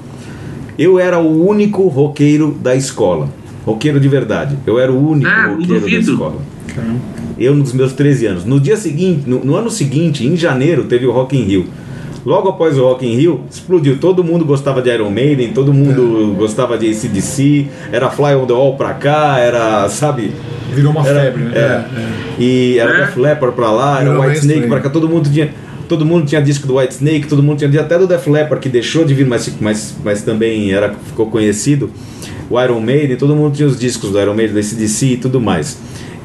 Eu 0.79 0.97
era 0.97 1.19
o 1.19 1.45
único 1.45 1.87
roqueiro 1.87 2.57
da 2.61 2.75
escola, 2.75 3.27
roqueiro 3.65 3.99
de 3.99 4.07
verdade. 4.07 4.57
Eu 4.65 4.79
era 4.79 4.91
o 4.91 5.09
único 5.09 5.29
Ah, 5.29 5.47
roqueiro 5.47 5.81
da 5.81 5.87
escola. 6.81 6.99
Eu 7.39 7.55
nos 7.55 7.73
meus 7.73 7.93
13 7.93 8.25
anos. 8.25 8.45
No 8.45 8.59
dia 8.59 8.77
seguinte, 8.77 9.23
no, 9.27 9.43
no 9.43 9.55
ano 9.55 9.69
seguinte, 9.69 10.25
em 10.25 10.35
janeiro, 10.35 10.85
teve 10.85 11.05
o 11.05 11.11
Rock 11.11 11.37
in 11.37 11.43
Rio. 11.43 11.65
Logo 12.25 12.49
após 12.49 12.77
o 12.77 12.81
Rock 12.83 13.05
in 13.05 13.15
Rio, 13.15 13.41
explodiu. 13.49 13.97
Todo 13.99 14.23
mundo 14.23 14.43
gostava 14.43 14.81
de 14.81 14.89
Iron 14.89 15.09
Maiden, 15.09 15.53
todo 15.53 15.73
mundo 15.73 16.35
gostava 16.37 16.77
de 16.77 16.89
ACDC, 16.89 17.67
era 17.91 18.09
Fly 18.09 18.35
on 18.35 18.45
the 18.45 18.53
Wall 18.53 18.75
pra 18.75 18.93
cá, 18.95 19.37
era, 19.39 19.87
sabe, 19.87 20.33
Virou 20.73 20.91
uma 20.91 21.07
era, 21.07 21.21
febre, 21.21 21.43
né? 21.43 21.51
é. 21.55 21.85
E 22.37 22.77
era 22.79 22.91
É. 22.91 23.05
Def 23.05 23.15
Leppard 23.17 23.55
pra 23.55 23.71
lá, 23.71 24.01
era 24.01 24.09
Virou 24.09 24.25
White 24.25 24.39
Snake 24.39 24.47
mainstream. 24.59 24.69
pra 24.69 24.79
cá, 24.81 24.89
todo 24.89 25.07
mundo 25.07 25.29
tinha. 25.31 25.49
Todo 25.87 26.05
mundo 26.05 26.25
tinha 26.25 26.41
disco 26.41 26.67
do 26.67 26.75
White 26.77 26.95
Snake, 26.95 27.27
todo 27.27 27.41
mundo 27.41 27.59
tinha 27.59 27.79
até 27.79 27.97
do 27.97 28.05
Def 28.05 28.27
Leppard 28.27 28.61
que 28.61 28.67
deixou 28.67 29.05
de 29.05 29.13
vir, 29.13 29.25
mas, 29.25 29.49
mas, 29.61 29.95
mas 30.03 30.21
também 30.21 30.73
era, 30.73 30.93
ficou 31.05 31.27
conhecido. 31.27 31.89
O 32.49 32.61
Iron 32.61 32.81
Maiden, 32.81 33.15
todo 33.15 33.33
mundo 33.33 33.55
tinha 33.55 33.67
os 33.69 33.79
discos 33.79 34.11
do 34.11 34.19
Iron 34.19 34.33
Maiden, 34.33 34.53
da 34.55 34.61
CDC 34.63 35.05
e 35.05 35.17
tudo 35.17 35.39
mais. 35.39 35.77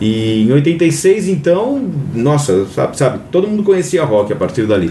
E 0.05 0.43
em 0.49 0.53
86, 0.53 1.29
então, 1.29 1.89
nossa, 2.15 2.67
sabe, 2.75 2.97
sabe, 2.99 3.21
todo 3.31 3.47
mundo 3.47 3.63
conhecia 3.63 4.03
rock 4.05 4.33
a 4.33 4.37
partir 4.37 4.67
dali. 4.67 4.91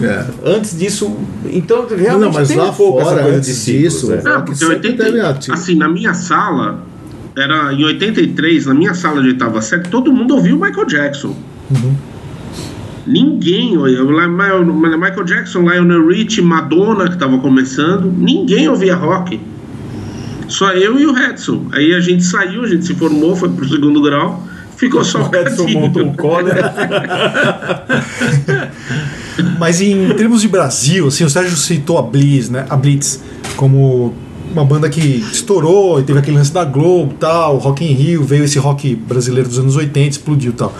é. 0.00 0.24
Antes 0.44 0.78
disso, 0.78 1.16
então 1.52 1.84
realmente 1.88 2.20
Não, 2.26 2.32
mas 2.32 2.48
tem 2.48 2.56
lá 2.56 2.70
um 2.70 2.74
pouco 2.74 3.00
fora, 3.02 3.14
essa 3.14 3.22
coisa 3.22 3.38
antes 3.38 3.48
de 3.48 3.54
ciclos, 3.56 3.92
disso, 3.94 4.12
é. 4.12 4.16
Rock 4.16 4.36
porque 4.46 4.54
sempre 4.56 4.74
80, 4.76 5.04
teve 5.04 5.20
ativo. 5.20 5.54
assim, 5.54 5.74
na 5.74 5.88
minha 5.88 6.14
sala, 6.14 6.82
era 7.36 7.72
em 7.72 7.84
83, 7.84 8.66
na 8.66 8.74
minha 8.74 8.94
sala 8.94 9.20
de 9.20 9.28
oitava 9.28 9.60
série, 9.60 9.82
todo 9.88 10.12
mundo 10.12 10.34
ouvia 10.36 10.54
o 10.54 10.60
Michael 10.60 10.86
Jackson. 10.86 11.34
Ninguém, 13.06 13.76
ouvia- 13.76 14.02
o 14.02 14.10
La- 14.10 14.26
Ma- 14.28 14.62
Michael 14.96 15.24
Jackson, 15.24 15.60
Lionel 15.60 16.06
Richie, 16.08 16.42
Madonna, 16.42 17.06
que 17.06 17.14
estava 17.14 17.38
começando, 17.38 18.12
ninguém 18.16 18.68
ouvia 18.68 18.96
rock. 18.96 19.40
Só 20.48 20.72
eu 20.72 20.98
e 20.98 21.06
o 21.06 21.12
Redson. 21.12 21.66
Aí 21.72 21.94
a 21.94 22.00
gente 22.00 22.24
saiu, 22.24 22.62
a 22.62 22.66
gente 22.66 22.86
se 22.86 22.94
formou, 22.94 23.34
foi 23.36 23.48
pro 23.48 23.68
segundo 23.68 24.00
grau, 24.02 24.42
ficou 24.76 25.04
só 25.04 25.22
O 25.28 25.34
Edson 25.34 25.64
Cadinho. 25.64 25.80
montou 25.80 26.02
um 26.04 26.14
cólera. 26.14 26.74
Mas 29.58 29.80
em 29.80 30.14
termos 30.14 30.42
de 30.42 30.48
Brasil, 30.48 31.08
assim, 31.08 31.24
o 31.24 31.30
Sérgio 31.30 31.56
citou 31.56 31.98
a 31.98 32.02
Blitz, 32.02 32.48
né? 32.48 32.66
A 32.68 32.76
Blitz 32.76 33.20
como 33.56 34.14
uma 34.52 34.64
banda 34.64 34.88
que 34.88 35.00
estourou 35.00 36.00
e 36.00 36.02
teve 36.02 36.18
aquele 36.18 36.36
lance 36.36 36.52
da 36.52 36.64
Globo 36.64 37.14
tal, 37.18 37.58
Rock 37.58 37.84
in 37.84 37.92
Rio, 37.92 38.22
veio 38.22 38.44
esse 38.44 38.58
rock 38.58 38.94
brasileiro 38.94 39.48
dos 39.48 39.58
anos 39.58 39.76
80, 39.76 40.08
explodiu 40.08 40.52
tal. 40.52 40.74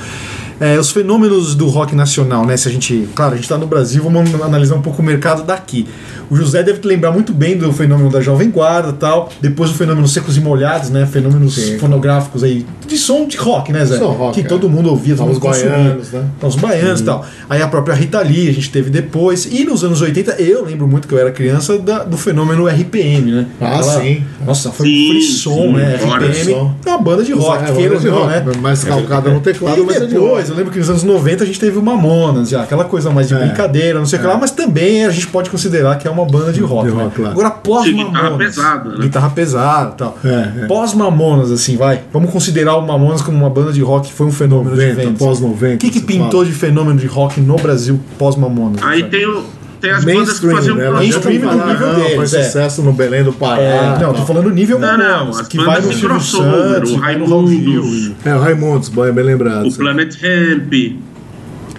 É, 0.59 0.79
os 0.79 0.91
fenômenos 0.91 1.55
do 1.55 1.67
rock 1.67 1.95
nacional, 1.95 2.47
né? 2.47 2.57
Se 2.57 2.67
a 2.69 2.73
gente. 2.73 3.07
Claro, 3.15 3.33
a 3.33 3.35
gente 3.35 3.45
está 3.45 3.59
no 3.59 3.67
Brasil, 3.67 4.03
vamos 4.03 4.35
analisar 4.41 4.75
um 4.75 4.81
pouco 4.81 5.03
o 5.03 5.05
mercado 5.05 5.43
daqui. 5.43 5.87
O 6.31 6.37
José 6.37 6.63
deve 6.63 6.79
te 6.81 6.87
lembrar 6.89 7.13
muito 7.13 7.33
bem 7.33 7.57
do 7.57 7.73
fenômeno 7.73 8.11
da 8.11 8.21
Jovem 8.21 8.51
Guarda 8.51 8.93
tal. 8.93 9.31
Depois 9.41 9.71
o 9.71 9.75
fenômeno 9.75 10.07
Secos 10.09 10.37
e 10.37 10.41
Molhados, 10.41 10.91
né? 10.91 11.07
Fenômenos 11.07 11.55
Sim. 11.55 11.79
fonográficos 11.79 12.43
aí. 12.43 12.67
De 12.87 12.97
som 12.97 13.27
de 13.27 13.37
rock, 13.37 13.73
né, 13.73 13.85
Zé? 13.85 13.99
Som 13.99 14.11
rock, 14.13 14.35
que 14.41 14.47
é. 14.47 14.49
todo 14.49 14.69
mundo 14.69 14.91
ouvia, 14.91 15.15
todo 15.15 15.27
Os 15.29 15.35
mundo 15.35 15.43
consumia. 15.43 15.71
baianos, 15.71 16.11
né? 16.13 16.25
Então, 16.37 16.49
os 16.49 16.57
baianos 16.57 17.01
e 17.01 17.05
tal. 17.05 17.25
Aí 17.49 17.63
a 17.63 17.69
própria 17.69 17.95
Rita 17.95 18.21
Lee, 18.21 18.49
a 18.49 18.53
gente 18.53 18.71
teve 18.71 18.91
depois. 18.91 19.47
E 19.51 19.65
nos 19.65 19.83
anos 19.85 20.01
80, 20.01 20.33
eu 20.41 20.65
lembro 20.65 20.87
muito 20.87 21.07
que 21.09 21.15
eu 21.15 21.19
era 21.19 21.31
criança 21.31 21.79
da- 21.79 22.05
do 22.05 22.17
fenômeno 22.17 22.67
RPM, 22.69 23.31
né? 23.33 23.47
Ah, 23.61 23.83
sim. 23.83 24.23
Nossa, 24.45 24.71
foi 24.73 24.87
Sim, 24.87 24.93
um 25.09 25.13
frisson, 25.13 25.55
sim, 25.55 25.73
né? 25.75 25.97
RPM 25.97 26.45
som. 26.53 26.75
é 26.85 26.89
uma 26.91 26.99
banda 26.99 27.23
de 27.25 27.33
rock, 27.33 27.63
É, 27.65 27.73
queira 27.73 27.89
banda 27.97 28.01
de 28.01 28.09
ou 28.09 28.15
não, 28.15 28.23
rock, 28.27 28.47
né? 28.47 28.53
Mais 28.61 28.85
calcada 28.85 29.31
no 29.31 29.41
teclado, 29.41 29.81
E 29.81 29.85
mas 29.87 29.97
é 29.97 30.01
de 30.01 30.07
depois, 30.07 30.31
rock. 30.39 30.51
eu 30.51 30.57
lembro 30.57 30.73
que 30.73 30.79
nos 30.79 30.91
anos 30.91 31.03
90 31.03 31.45
a 31.45 31.47
gente 31.47 31.59
teve 31.61 31.79
o 31.79 31.83
Mamonas, 31.83 32.49
já, 32.49 32.63
aquela 32.63 32.85
coisa 32.85 33.11
mais 33.11 33.29
de 33.29 33.35
É. 33.35 33.39
brincadeira, 33.39 33.99
não 33.99 34.07
sei 34.07 34.19
o 34.19 34.23
que 34.23 34.29
lá, 34.29 34.37
mas 34.37 34.51
também 34.51 35.05
a 35.05 35.11
gente 35.11 35.27
pode 35.29 35.51
considerar 35.51 35.99
que 35.99 36.07
é 36.07 36.11
uma 36.17 36.27
banda 36.27 36.53
de 36.53 36.61
rock. 36.61 36.89
De 36.89 36.95
né? 36.95 37.03
rock, 37.05 37.17
claro. 37.17 37.33
Agora, 37.33 37.51
De 37.51 37.61
pós-Mamonas. 37.61 38.07
guitarra 38.13 38.37
pesada, 38.37 38.91
né? 38.91 38.97
Guitarra 39.01 39.31
pesada 39.31 39.91
e 39.93 39.97
tal. 39.97 40.19
É, 40.25 40.63
é. 40.63 40.67
Pós-Mamonas, 40.67 41.51
assim, 41.51 41.77
vai. 41.77 42.03
Vamos 42.13 42.31
considerar 42.31 42.77
o 42.77 42.87
Mamonas 42.87 43.23
como 43.23 43.37
uma 43.37 43.51
banda 43.51 43.73
de 43.73 43.83
rock 43.83 44.09
que 44.09 44.15
foi 44.15 44.27
um 44.27 44.33
fenômeno 44.33 44.77
de 44.77 44.83
90, 44.83 45.01
vendas. 45.01 45.19
pós 45.19 45.41
90. 45.41 45.75
O 45.75 45.79
que, 45.79 45.91
que 45.91 46.01
pintou 46.01 46.45
de 46.45 46.53
fenômeno 46.53 46.99
de 46.99 47.07
rock 47.07 47.41
no 47.41 47.57
Brasil 47.57 48.01
pós-Mamonas? 48.19 48.83
Aí 48.83 49.03
Zé? 49.03 49.09
tem, 49.09 49.27
o, 49.27 49.45
tem 49.81 49.91
as 49.91 50.05
bandas 50.05 50.41
que 50.41 50.51
faziam 50.51 50.77
né? 50.77 50.85
Não 50.85 50.93
mainstream 50.95 51.43
no 51.43 51.49
falar, 51.49 51.67
nível 51.73 51.87
não, 51.87 51.95
deles, 51.95 52.15
Foi 52.15 52.25
é. 52.25 52.45
sucesso 52.45 52.83
no 52.83 52.93
Belém 52.93 53.23
do 53.23 53.33
Pará. 53.33 53.61
É, 53.61 53.99
não, 54.01 54.15
tô 54.15 54.25
falando 54.25 54.51
nível 54.51 54.79
Não, 54.79 54.99
não, 54.99 55.31
as 55.31 55.47
que 55.47 55.57
bandas 55.59 55.73
vai 55.73 55.83
no 55.83 55.89
de 55.89 55.97
Silvio 55.97 56.21
Santos, 56.21 56.91
o. 56.93 56.97
Raimundos. 56.97 58.13
É, 58.25 58.35
o 58.35 58.41
Raimundos, 58.41 58.89
bem, 58.89 59.13
bem 59.13 59.25
lembrado. 59.25 59.67
o. 59.67 59.73
Planet 59.73 60.15
Hemp. 60.23 60.97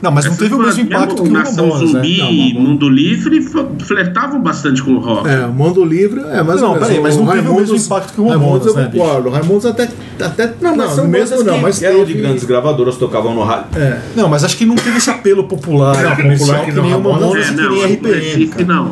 Não, 0.02 0.12
mas 0.12 0.26
não 0.26 0.32
Essas 0.34 0.44
teve 0.44 0.56
o 0.56 0.60
mesmo 0.60 0.82
impacto 0.84 1.16
que 1.16 1.22
o 1.22 1.24
mesmo 1.24 1.38
Nação 1.40 1.68
Mamonas, 1.68 1.92
né? 1.94 2.02
Zumbi 2.02 2.18
Não, 2.20 2.32
e. 2.32 2.54
Mundo 2.54 2.90
Livre 2.90 3.42
flertavam 3.80 4.40
bastante 4.42 4.84
com 4.84 4.92
o 4.92 5.00
rock. 5.00 5.28
É, 5.28 5.46
o 5.46 5.52
Mundo 5.52 5.84
Livre 5.84 6.22
é 6.32 6.44
mais 6.44 6.62
Não, 6.62 6.70
ou 6.70 6.74
menos. 6.76 6.88
peraí, 6.88 7.02
mas 7.04 7.18
não 7.18 7.26
teve 7.26 7.40
o 7.40 7.44
mesmo 7.44 7.54
Raimundos- 7.60 7.86
impacto 7.86 8.14
que 8.14 8.22
o 8.22 8.28
Raimundos 8.28 8.68
Mamonas, 8.68 8.76
né, 8.76 8.92
eu 8.94 9.00
concordo. 9.08 9.30
O 9.30 9.32
Raimundos 9.32 9.66
até. 9.66 9.90
até 10.22 10.54
não, 10.62 10.76
Mas 10.76 10.92
são 10.92 11.08
mesmo 11.08 11.44
não, 11.44 11.56
que 11.56 11.62
mas 11.62 11.82
eram 11.84 12.04
de 12.06 12.14
grandes 12.14 12.44
gravadoras, 12.44 12.96
tocavam 12.98 13.34
no 13.34 13.44
rádio. 13.44 13.66
É. 13.76 14.00
Não, 14.16 14.28
mas 14.30 14.44
acho 14.44 14.56
que 14.58 14.66
não 14.66 14.76
teve 14.76 14.98
esse 14.98 15.10
apelo 15.10 15.44
popular, 15.46 15.96
Não, 16.02 16.16
comercial, 16.16 16.38
popular 16.40 16.66
que, 16.66 16.72
que 16.72 16.80
nem 16.82 16.92
não, 16.92 17.00
o 17.00 17.04
Mamonas 17.04 17.36
É, 17.36 17.40
e 17.42 17.56
que 17.56 17.62
não, 17.62 17.72
nem 17.72 17.84
RPM. 17.86 18.48
Cara. 18.48 18.66
não. 18.66 18.86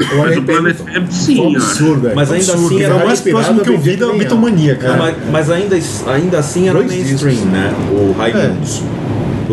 O 0.00 0.16
Mas 0.18 0.38
o 0.38 0.42
Planet 0.42 0.76
Hemp 0.80 1.08
um 1.08 1.10
sim, 1.12 1.56
acho. 1.56 1.66
absurdo, 1.66 2.00
velho. 2.00 2.16
Mas 2.16 2.32
ainda 2.32 2.52
Absurdo, 2.52 2.74
assim 2.76 2.82
era 2.84 2.94
o 2.96 3.04
mais 3.06 3.20
próximo 3.20 3.60
que 3.60 3.68
eu 3.68 3.78
vi 3.78 3.96
da 3.96 4.12
mitomania, 4.14 4.74
cara. 4.74 4.96
Mas, 4.96 5.16
mas 5.30 5.50
ainda, 5.50 5.78
ainda 6.06 6.38
assim 6.38 6.68
era 6.68 6.78
Dois 6.78 6.90
mainstream, 6.90 7.34
discos. 7.34 7.52
né? 7.52 7.74
O 7.92 8.12
Raimundos. 8.16 8.82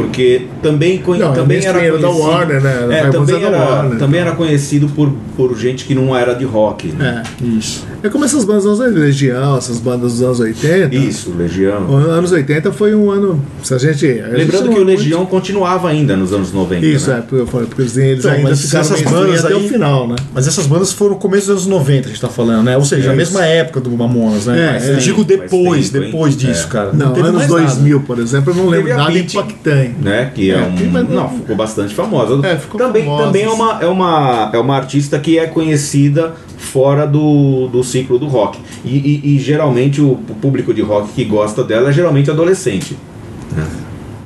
Porque 0.04 0.44
também, 0.62 1.02
Não, 1.20 1.34
também 1.34 1.58
era 1.66 1.80
era 1.82 1.98
da 1.98 2.08
conhecido. 2.08 2.28
Warner, 2.30 2.62
né? 2.62 2.88
É, 2.92 3.10
também, 3.10 3.36
é 3.36 3.40
da 3.40 3.48
era, 3.48 3.58
Warner. 3.58 4.00
também 4.00 4.22
era 4.22 4.32
conhecido 4.34 4.88
por, 4.90 5.12
por 5.36 5.58
gente 5.58 5.86
que 5.86 5.96
não 5.96 6.16
era 6.16 6.34
de 6.34 6.46
rock. 6.46 6.88
Né? 6.90 7.24
É, 7.42 7.46
isso. 7.46 7.86
É 8.04 8.10
como 8.10 8.24
essas 8.26 8.46
bandas 8.46 8.64
dos 8.64 8.80
anos 8.80 8.96
Legião, 9.00 9.58
essas 9.58 9.80
bandas 9.80 10.14
dos 10.14 10.22
anos 10.22 10.40
80. 10.40 10.96
Isso, 10.96 11.34
Legião. 11.38 11.86
Os 11.90 12.06
anos 12.08 12.32
80 12.32 12.72
foi 12.72 12.94
um 12.94 13.10
ano. 13.10 13.42
Se 13.64 13.74
a 13.74 13.78
gente. 13.78 14.06
a 14.06 14.10
gente 14.30 14.38
Lembrando 14.38 14.66
não 14.66 14.74
que 14.74 14.80
o 14.80 14.82
é 14.82 14.86
muito- 14.86 15.00
Legião 15.00 15.26
continuava 15.26 15.90
ainda 15.90 16.16
nos 16.16 16.32
anos 16.32 16.54
90. 16.54 16.86
Isso, 16.86 17.10
né? 17.10 17.18
é, 17.18 17.22
porque 17.22 17.36
eu 17.42 17.48
falei, 17.48 17.68
porque 17.68 17.82
eles 17.82 17.98
Então, 17.98 18.32
ainda 18.32 18.50
mas 18.50 18.62
ficaram 18.62 18.86
essas 18.86 19.02
bandas 19.02 19.46
até 19.46 19.54
aí- 19.56 19.66
o 19.66 19.68
final, 19.68 20.08
né? 20.08 20.16
Mas 20.34 20.48
essas 20.48 20.68
bandas 20.68 20.92
foram 20.94 21.14
no 21.14 21.20
começo 21.20 21.48
dos 21.48 21.66
anos 21.66 21.68
90, 21.68 22.08
a 22.08 22.12
gente 22.12 22.22
tá 22.22 22.30
falando, 22.30 22.64
né? 22.64 22.78
Ou 22.78 22.86
seja, 22.86 23.10
É 23.10 23.14
a 23.14 23.16
mesma 23.16 23.46
época 23.46 23.80
do 23.82 23.90
Mamonas, 23.92 24.46
né? 24.46 24.58
É, 24.68 24.74
Mas 24.74 24.90
é. 24.90 24.94
eu 24.94 24.98
digo 24.98 25.24
depois, 25.24 25.90
tempo, 25.90 26.04
hein? 26.06 26.12
depois 26.12 26.38
disso, 26.38 26.68
É. 26.68 26.72
cara. 26.72 26.92
Não, 26.94 27.08
anos 27.16 27.32
mais 27.34 27.50
nada. 27.50 27.62
2000, 27.64 28.02
por 28.02 28.20
exemplo, 28.20 28.52
eu 28.54 28.56
não 28.58 28.68
lembro 28.70 28.96
nada 28.96 29.12
Pitty, 29.12 29.38
impactante. 29.88 30.06
né? 30.06 30.32
Que 30.34 30.52
é, 30.52 30.56
É, 30.56 30.60
um. 30.62 30.91
mas 30.91 31.10
não, 31.10 31.15
não- 31.15 31.30
ficou 31.30 31.56
bastante 31.56 31.93
famosa. 31.95 32.45
É, 32.47 32.58
ficou 32.58 32.80
também 32.80 33.04
famosa. 33.04 33.23
também 33.26 33.43
é, 33.43 33.50
uma, 33.50 33.80
é, 33.82 33.86
uma, 33.88 34.50
é 34.54 34.58
uma 34.58 34.76
artista 34.76 35.17
que 35.19 35.38
é 35.39 35.47
conhecida 35.47 36.34
fora 36.58 37.06
do, 37.08 37.67
do 37.67 37.84
ciclo 37.84 38.17
do 38.19 38.27
rock. 38.27 38.60
E, 38.85 38.96
e- 38.98 39.35
e 39.35 39.40
geralmente 39.40 40.02
o 40.02 40.15
público 40.42 40.73
de 40.73 40.81
rock 40.81 41.12
que 41.13 41.23
gosta 41.25 41.63
dela 41.63 41.90
é 41.90 41.94
geralmente 41.94 42.29
adolescente. 42.31 42.98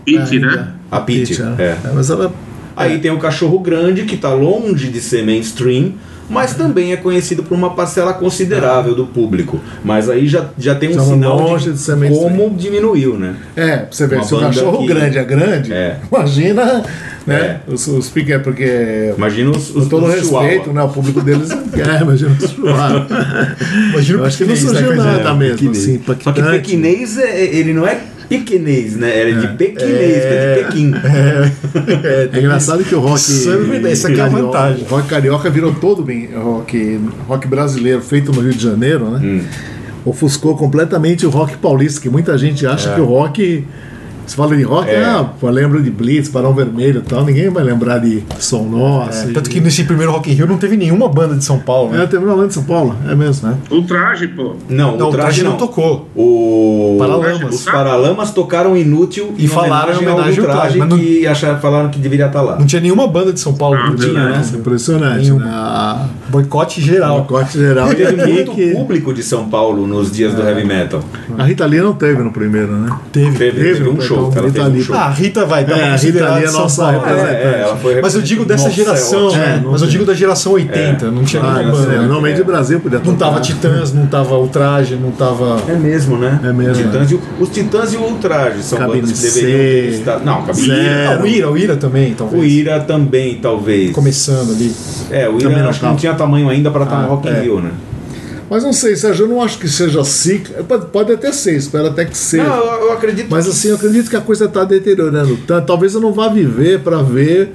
Pitty, 0.06 0.40
né? 0.40 0.68
A 0.90 1.00
Pitty, 1.00 1.36
Pitty, 1.36 1.42
é. 1.62 1.78
Mas 1.94 2.10
ela 2.10 2.34
Aí 2.76 3.00
tem 3.00 3.12
o 3.12 3.18
Cachorro 3.20 3.60
Grande, 3.60 4.04
que 4.04 4.16
tá 4.18 4.34
longe 4.34 4.88
de 4.90 5.02
ser 5.02 5.24
mainstream, 5.26 5.92
mas 6.32 6.54
também 6.56 6.94
é 6.94 6.98
conhecido 6.98 7.44
por 7.44 7.54
uma 7.56 7.72
parcela 7.72 8.14
considerável 8.14 8.96
do 8.96 9.06
público. 9.06 9.60
Mas 9.84 10.10
aí 10.10 10.28
já, 10.28 10.46
já 10.58 10.74
tem 10.74 10.90
um 10.90 10.96
Tava 10.96 11.06
sinal 11.10 11.38
longe 11.40 11.72
de, 11.72 11.78
de 11.86 12.10
como 12.10 12.50
diminuiu, 12.58 13.18
né? 13.18 13.36
É, 13.56 13.78
pra 13.78 13.88
você 13.92 14.08
ver, 14.08 14.16
Uma 14.16 14.24
se 14.24 14.34
o 14.36 14.40
cachorro 14.40 14.80
que- 14.80 14.88
grande 14.88 15.18
é 15.18 15.24
grande, 15.24 15.74
É. 15.74 15.98
imagina, 16.12 16.84
né? 17.28 17.60
Os, 17.68 17.86
os 17.88 18.10
pequenos, 18.10 18.44
porque. 18.44 19.14
Imagina 19.18 19.52
os, 19.52 19.70
Com 19.72 19.80
os 19.80 19.88
todo 19.88 20.06
os 20.08 20.16
respeito, 20.16 20.72
né? 20.74 20.82
O 20.82 20.90
público 20.90 21.22
deles 21.22 21.50
não 21.50 21.68
quer, 21.68 22.02
imagina 22.02 22.32
os 22.40 22.50
chihuahua. 22.50 23.08
Imagina 23.92 24.22
o 24.22 24.26
acho 24.26 24.38
que 24.38 24.46
não 24.46 24.56
surgiu 24.56 24.96
nada 24.96 25.34
mesmo, 25.34 25.72
assim, 25.72 26.02
Só 26.24 26.32
que 26.32 26.42
pequinês, 26.42 27.18
é- 27.18 27.44
ele 27.56 27.74
não 27.74 27.86
é 27.86 27.98
pequenês, 28.40 28.96
né? 28.96 29.30
É 29.30 29.32
de 29.34 29.48
pequinês, 29.58 30.22
que 30.24 30.28
é 30.28 30.56
de 30.56 30.64
Pequim. 30.66 30.94
É 32.34 32.40
engraçado 32.40 32.84
que 32.84 32.96
o 32.96 33.00
rock. 33.00 33.20
Isso 33.20 33.52
é 33.52 33.58
verdade, 33.58 33.94
isso 33.94 34.08
aqui 34.08 34.20
é 34.20 34.24
a 34.24 34.30
carioca- 34.30 34.46
vantagem. 34.46 34.84
O 34.84 34.88
rock 34.90 35.08
carioca 35.08 35.50
virou 35.50 35.74
todo 35.76 36.04
bem. 36.04 36.30
Rock, 36.34 37.00
rock 37.28 37.48
brasileiro, 37.48 38.02
feito 38.02 38.32
no 38.32 38.42
Rio 38.42 38.54
de 38.54 38.64
Janeiro, 38.64 39.10
né? 39.12 39.20
Hum. 39.24 39.42
Ofuscou 40.06 40.56
completamente 40.58 41.26
o 41.26 41.30
rock 41.30 41.58
paulista, 41.58 42.02
que 42.02 42.10
muita 42.10 42.38
gente 42.38 42.66
acha 42.66 42.94
que 42.94 43.02
o 43.02 43.06
rock. 43.06 43.66
Se 44.28 44.36
fala 44.36 44.56
de 44.56 44.64
rock, 44.64 44.90
É. 44.90 45.04
ah, 45.04 45.26
pô, 45.40 45.50
lembra 45.50 45.82
de 45.82 45.90
Blitz, 45.92 46.30
Barão 46.30 46.54
Vermelho 46.54 47.00
e 47.00 47.10
tal. 47.10 47.26
Ninguém 47.26 47.50
vai 47.50 47.64
lembrar 47.64 47.98
de 48.00 48.24
Som 48.40 48.64
Nossa. 48.64 49.30
É, 49.30 49.34
tanto 49.34 49.50
que 49.50 49.60
nesse 49.60 49.84
primeiro 49.84 50.12
Rock 50.12 50.32
in 50.32 50.36
Rio 50.36 50.48
não 50.48 50.58
teve 50.58 50.78
nenhuma 50.78 51.10
banda 51.10 51.36
de 51.36 51.44
São 51.44 51.60
Paulo, 51.60 51.92
né? 51.92 52.04
É, 52.04 52.08
teve 52.08 52.26
na 52.26 52.42
de 52.46 52.54
São 52.54 52.64
Paulo, 52.64 52.96
é 53.10 53.16
mesmo, 53.16 53.50
né? 53.50 53.58
O 53.70 53.82
traje, 53.84 54.28
pô. 54.30 54.56
Não, 54.70 54.96
Não, 54.98 55.10
o 55.10 55.12
traje 55.12 55.44
não. 55.44 55.58
tocou. 55.58 56.08
O... 56.16 56.96
Paralamas. 57.00 57.56
Os 57.56 57.66
Paralamas 57.66 58.32
tocaram 58.32 58.76
inútil 58.78 59.34
E 59.38 59.48
falaram 59.48 59.94
em 59.94 59.98
homenagem 60.08 60.40
ao 60.46 60.52
traje, 60.52 60.78
mas 60.78 60.90
não- 60.90 60.98
que 60.98 61.28
acharam, 61.28 61.60
falaram 61.60 61.90
que 61.90 62.00
deveria 62.00 62.28
estar 62.28 62.42
lá. 62.42 62.58
Não 62.58 62.66
tinha 62.66 62.82
nenhuma 62.82 63.08
banda 63.08 63.34
de 63.34 63.40
São 63.40 63.54
Paulo 63.54 63.78
Ah, 63.78 63.92
que 63.92 63.98
tinha, 63.98 64.14
né? 64.14 64.24
verdade. 64.32 64.56
Impressionante, 64.58 65.24
Nenhuma. 65.24 65.46
né? 65.46 66.10
Boicote 66.30 66.80
O 66.80 66.84
geral. 66.84 67.26
corte 67.26 67.58
geral. 67.58 67.90
Teve 67.94 68.16
muito 68.26 68.52
que- 68.54 68.72
público 68.72 69.14
de 69.14 69.24
São 69.24 69.50
Paulo 69.50 69.86
nos 69.88 70.12
dias 70.12 70.34
do 70.34 70.42
heavy 70.42 70.64
metal. 70.66 71.02
A 71.38 71.44
Rita 71.44 71.66
Lee 71.66 71.82
não 71.82 71.94
teve 71.94 72.22
no 72.24 72.32
primeiro, 72.32 72.72
né? 72.74 72.90
Teve. 73.12 73.38
Teve, 73.38 73.62
teve 73.62 73.90
um 73.90 74.00
então, 74.14 74.32
show. 74.32 74.34
Ela 74.38 74.48
Rita 74.48 74.64
teve 74.66 74.80
um 74.80 74.82
show. 74.84 74.96
Ah, 74.96 75.06
a 75.06 75.10
Rita 75.10 75.46
vai, 75.46 75.66
tá 75.66 75.78
É, 75.78 75.90
a 75.90 75.96
Rita 75.96 76.36
Lee 76.36 76.44
é 76.46 76.52
nossa 76.52 76.92
representante. 76.92 77.32
É, 77.36 77.54
é, 77.58 77.62
ela 77.64 77.76
foi 77.78 78.02
Mas 78.02 78.16
eu 78.16 78.22
digo 78.22 78.46
dessa 78.46 78.64
Nossa, 78.68 78.74
é 78.82 78.84
geração, 78.86 79.32
né? 79.32 79.62
não 79.64 79.72
Mas 79.72 79.82
eu 79.82 79.88
digo 79.88 80.06
da 80.06 80.14
geração 80.14 80.52
80, 80.54 81.12
não 81.12 81.24
tinha 81.24 81.42
É, 81.42 81.64
banda. 81.64 81.94
é. 81.94 81.98
Normalmente 82.00 82.42
o 82.42 82.46
Brasil 82.46 82.80
podia 82.80 83.00
Não 83.04 83.16
tava. 83.16 83.40
Titãs, 83.42 83.94
não 83.94 84.06
tava 84.08 84.36
Ultraje, 84.36 84.96
não 84.96 85.12
tava. 85.12 85.60
É 85.68 85.76
mesmo, 85.76 86.18
né? 86.18 86.40
É 86.44 86.52
mesmo, 86.54 86.84
Titãs 86.84 87.12
e 87.12 87.16
o- 87.16 87.22
os 87.40 87.50
Titãs 87.50 87.94
e 87.94 87.98
o 87.98 88.02
Ultraje 88.02 88.64
são 88.64 88.78
Cabine 88.80 89.02
bandas 89.02 89.20
que 89.20 89.26
deveriam. 89.42 90.20
Não, 90.24 90.42
Cabine. 90.44 90.72
Ah, 91.08 91.20
o 91.22 91.28
Ira, 91.28 91.52
o 91.52 91.58
Ira 91.58 91.76
também, 91.78 92.14
talvez. 92.14 92.42
O 92.42 92.46
Ira 92.46 92.80
também, 92.80 93.36
talvez. 93.36 93.92
Começando 93.92 94.52
ali. 94.52 94.74
É, 95.10 95.28
o 95.30 95.40
Ira 95.40 95.50
não 95.50 95.70
acho 95.70 95.80
que 95.80 95.86
não 95.86 95.92
tava. 95.92 96.00
tinha 96.00 96.14
tamanho 96.14 96.50
ainda 96.50 96.70
para 96.72 96.84
estar 96.84 96.98
Ah, 96.98 97.02
no 97.04 97.08
Rock 97.10 97.28
in 97.28 97.32
é. 97.32 97.40
Rio, 97.42 97.60
né? 97.62 97.72
Mas 98.52 98.64
não 98.64 98.74
sei, 98.74 98.98
Sérgio, 98.98 99.24
eu 99.24 99.30
não 99.30 99.42
acho 99.42 99.58
que 99.58 99.70
seja 99.70 100.04
ciclo. 100.04 100.62
Pode, 100.66 100.86
pode 100.88 101.14
até 101.14 101.32
ser, 101.32 101.56
espero 101.56 101.88
até 101.88 102.04
que 102.04 102.18
seja. 102.18 102.44
Não, 102.44 102.58
eu, 102.58 102.82
eu 102.88 102.92
acredito 102.92 103.28
Mas 103.30 103.48
assim, 103.48 103.70
eu 103.70 103.76
acredito 103.76 104.10
que 104.10 104.16
a 104.18 104.20
coisa 104.20 104.44
está 104.44 104.66
deteriorando 104.66 105.38
tanto. 105.48 105.66
Talvez 105.66 105.94
eu 105.94 106.02
não 106.02 106.12
vá 106.12 106.28
viver 106.28 106.82
para 106.82 107.02
ver 107.02 107.54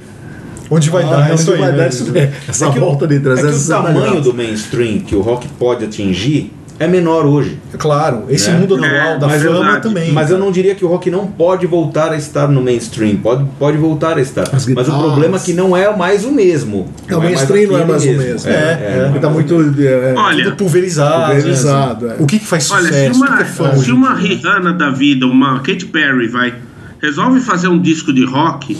Onde 0.71 0.89
vai 0.89 1.03
ah, 1.03 1.07
dar 1.09 1.31
onde 1.31 1.41
isso 1.41 1.51
aí, 1.53 1.59
vai 1.59 1.71
né? 1.71 1.77
dar 1.77 1.87
isso 1.89 2.03
daí. 2.05 2.31
Essa 2.47 2.65
É 2.65 2.71
que 2.71 2.77
o- 2.79 2.81
volta 2.81 3.07
de 3.07 3.13
É 3.15 3.17
que 3.19 3.23
360 3.25 3.79
o 3.79 3.83
tamanho 3.83 4.21
do 4.21 4.33
mainstream 4.33 4.99
que 4.99 5.15
o 5.15 5.21
rock 5.21 5.47
pode 5.59 5.85
atingir 5.85 6.51
é 6.79 6.87
menor 6.87 7.25
hoje. 7.25 7.59
Claro, 7.77 8.23
esse 8.29 8.49
Né? 8.51 8.59
mundo 8.59 8.75
atual 8.75 8.89
É, 8.91 9.17
da 9.17 9.27
é 9.27 9.39
fama 9.39 9.53
verdade. 9.61 9.81
também. 9.83 10.11
Mas 10.11 10.29
eu 10.29 10.37
não 10.37 10.51
diria 10.51 10.75
que 10.75 10.85
o 10.85 10.87
rock 10.87 11.09
não 11.09 11.27
pode 11.27 11.65
voltar 11.65 12.11
a 12.11 12.15
estar 12.17 12.47
no 12.47 12.61
mainstream. 12.61 13.17
Pode, 13.17 13.45
pode 13.57 13.77
voltar 13.77 14.17
a 14.17 14.21
estar. 14.21 14.43
As 14.53 14.67
Mas 14.67 14.87
o 14.87 14.91
problema 14.91 15.37
é 15.37 15.39
que 15.39 15.53
não 15.53 15.75
é 15.75 15.95
mais 15.95 16.23
o 16.25 16.31
mesmo. 16.31 16.87
É, 17.07 17.11
o 17.13 17.15
Não 17.17 17.23
mainstream 17.23 17.71
não 17.71 17.79
é 17.79 17.85
mais 17.85 18.03
o 18.03 18.13
mesmo. 18.13 18.49
É, 18.49 18.53
É, 18.53 19.11
é, 19.15 19.19
tá 19.19 19.27
é. 19.27 19.31
muito. 19.31 19.55
é, 19.81 20.13
Olha, 20.17 20.43
Tudo 20.45 20.55
pulverizado. 20.57 21.33
Pulverizado, 21.33 22.05
né? 22.07 22.15
é. 22.19 22.23
O 22.23 22.25
que, 22.25 22.39
que 22.39 22.45
faz 22.45 22.69
Olha, 22.71 22.83
sucesso? 22.87 23.13
se 23.13 23.19
uma, 23.19 23.37
que 23.37 23.41
é 23.41 23.45
fã 23.45 23.75
se 23.75 23.91
uma? 23.91 24.13
Rihanna 24.15 24.73
da 24.73 24.89
vida, 24.89 25.25
uma 25.25 25.59
Katy 25.59 25.85
Perry, 25.87 26.27
vai, 26.27 26.53
resolve 27.01 27.39
fazer 27.39 27.67
um 27.67 27.79
disco 27.79 28.13
de 28.13 28.23
rock, 28.25 28.77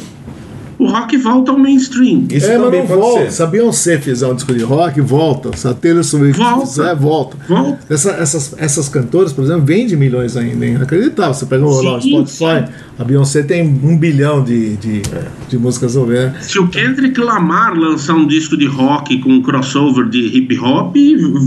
o 0.79 0.85
rock 0.87 1.17
volta 1.17 1.51
ao 1.51 1.57
mainstream. 1.57 2.25
Isso 2.29 2.45
é, 2.45 2.57
mas 2.57 2.65
também 2.65 2.79
não 2.81 2.87
pode 2.87 3.01
volta. 3.01 3.21
ser. 3.25 3.31
Se 3.31 3.43
a 3.43 3.45
Beyoncé 3.47 3.97
fizer 3.99 4.27
um 4.27 4.35
disco 4.35 4.53
de 4.53 4.63
rock, 4.63 5.01
volta. 5.01 5.57
Se 5.57 5.67
a 5.67 5.73
Taylor 5.73 6.03
Swift 6.03 6.37
Volta. 6.41 6.65
fizer, 6.67 6.95
volta. 6.95 7.37
Volta. 7.47 7.79
Essa- 7.89 8.11
essas, 8.11 8.53
essas 8.57 8.87
cantoras, 8.89 9.33
por 9.33 9.43
exemplo, 9.43 9.65
vendem 9.65 9.95
milhões 9.97 10.37
ainda. 10.37 10.65
É 10.65 10.69
inacreditável. 10.69 11.33
Você 11.33 11.45
pega 11.47 11.65
o 11.65 11.81
lá, 11.81 11.97
o 11.97 12.01
Sim, 12.01 12.09
Spotify, 12.25 12.71
a 12.99 13.03
Beyoncé 13.03 13.41
tem 13.43 13.63
um 13.63 13.97
bilhão 13.97 14.43
de, 14.43 14.77
de, 14.77 15.01
de 15.49 15.57
músicas 15.57 15.97
ao 15.97 16.05
ver. 16.05 16.33
Se 16.41 16.59
o 16.59 16.67
Kendrick 16.67 17.19
Lamar 17.19 17.75
lançar 17.75 18.13
um 18.13 18.27
disco 18.27 18.55
de 18.55 18.67
rock 18.67 19.19
com 19.21 19.29
um 19.31 19.41
crossover 19.41 20.07
de 20.07 20.19
hip 20.37 20.59
hop, 20.59 20.95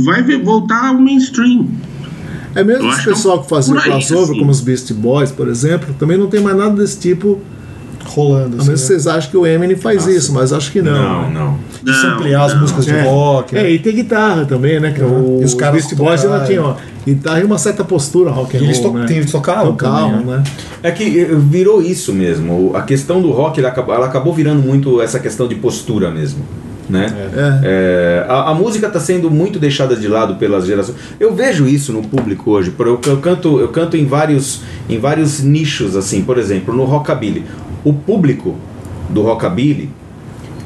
vai 0.04 0.22
ver- 0.22 0.42
voltar 0.42 0.88
ao 0.88 0.94
mainstream. 1.00 1.66
É 2.54 2.64
mesmo 2.64 2.82
esse 2.88 2.94
acho 2.94 3.04
que 3.04 3.10
é 3.10 3.12
pessoal 3.12 3.42
que 3.42 3.48
fazia 3.48 3.74
aí, 3.76 3.82
crossover, 3.82 4.24
assim. 4.30 4.38
como 4.40 4.50
os 4.50 4.60
Beast 4.60 4.92
Boys, 4.92 5.30
por 5.30 5.46
exemplo, 5.46 5.94
também 5.98 6.18
não 6.18 6.26
tem 6.26 6.40
mais 6.40 6.56
nada 6.56 6.74
desse 6.74 6.98
tipo. 6.98 7.38
Rolando. 8.04 8.56
Assim, 8.56 8.66
menos 8.66 8.66
que 8.66 8.70
né? 8.70 8.76
vocês 8.76 9.06
acham 9.06 9.30
que 9.30 9.36
o 9.36 9.46
Eminem 9.46 9.76
faz 9.76 10.06
isso, 10.06 10.32
mas 10.32 10.52
acho 10.52 10.70
que 10.72 10.80
não. 10.82 10.92
Não, 10.92 11.30
não. 11.30 11.58
De 11.82 11.94
samplear 12.00 12.44
as 12.44 12.54
não. 12.54 12.60
músicas 12.62 12.84
de 12.84 12.92
É. 12.92 13.02
rock. 13.02 13.56
É, 13.56 13.62
né? 13.62 13.70
e 13.72 13.78
tem 13.78 13.94
guitarra 13.94 14.44
também, 14.44 14.78
né? 14.80 14.92
Que 14.92 15.02
o, 15.02 15.38
E 15.40 15.44
os 15.44 15.52
os 15.52 15.54
caras 15.54 15.76
Beast 15.86 15.94
Boys 15.96 16.24
ainda 16.24 16.44
tinham 16.44 16.64
ó, 16.64 16.74
guitarra 17.06 17.40
e 17.40 17.44
uma 17.44 17.58
certa 17.58 17.82
postura 17.84 18.30
rock 18.30 18.56
and 18.56 18.60
E 18.60 18.64
eles 18.64 18.78
roll, 18.78 18.92
to- 18.92 18.98
né? 18.98 19.06
tem- 19.06 19.16
eles 19.18 19.30
tocavam 19.32 19.72
Tocavam, 19.72 20.10
também, 20.20 20.26
né? 20.26 20.44
É 20.82 20.90
que 20.90 21.20
eh, 21.20 21.28
virou 21.34 21.80
isso 21.82 22.12
mesmo. 22.12 22.70
O- 22.72 22.76
A 22.76 22.82
questão 22.82 23.20
do 23.22 23.30
rock 23.30 23.58
ela 23.60 23.68
acabou, 23.70 23.94
ela 23.94 24.06
acabou 24.06 24.32
virando 24.34 24.60
muito 24.62 25.00
essa 25.00 25.18
questão 25.18 25.46
de 25.48 25.54
postura 25.54 26.10
mesmo. 26.10 26.44
Né? 26.88 27.06
É. 27.36 27.60
É, 27.62 28.26
a, 28.28 28.50
a 28.50 28.54
música 28.54 28.88
está 28.88 28.98
sendo 28.98 29.30
muito 29.30 29.60
deixada 29.60 29.94
de 29.94 30.08
lado 30.08 30.34
pelas 30.34 30.66
gerações. 30.66 30.96
Eu 31.20 31.32
vejo 31.36 31.68
isso 31.68 31.92
no 31.92 32.02
público 32.02 32.50
hoje. 32.50 32.74
Eu, 32.76 33.00
eu 33.06 33.16
canto, 33.18 33.60
eu 33.60 33.68
canto 33.68 33.96
em 33.96 34.04
vários, 34.06 34.62
em 34.88 34.98
vários 34.98 35.40
nichos, 35.40 35.94
assim. 35.94 36.22
Por 36.22 36.36
exemplo, 36.36 36.74
no 36.74 36.84
rockabilly. 36.84 37.44
O 37.84 37.92
público 37.92 38.56
do 39.08 39.22
rockabilly, 39.22 39.90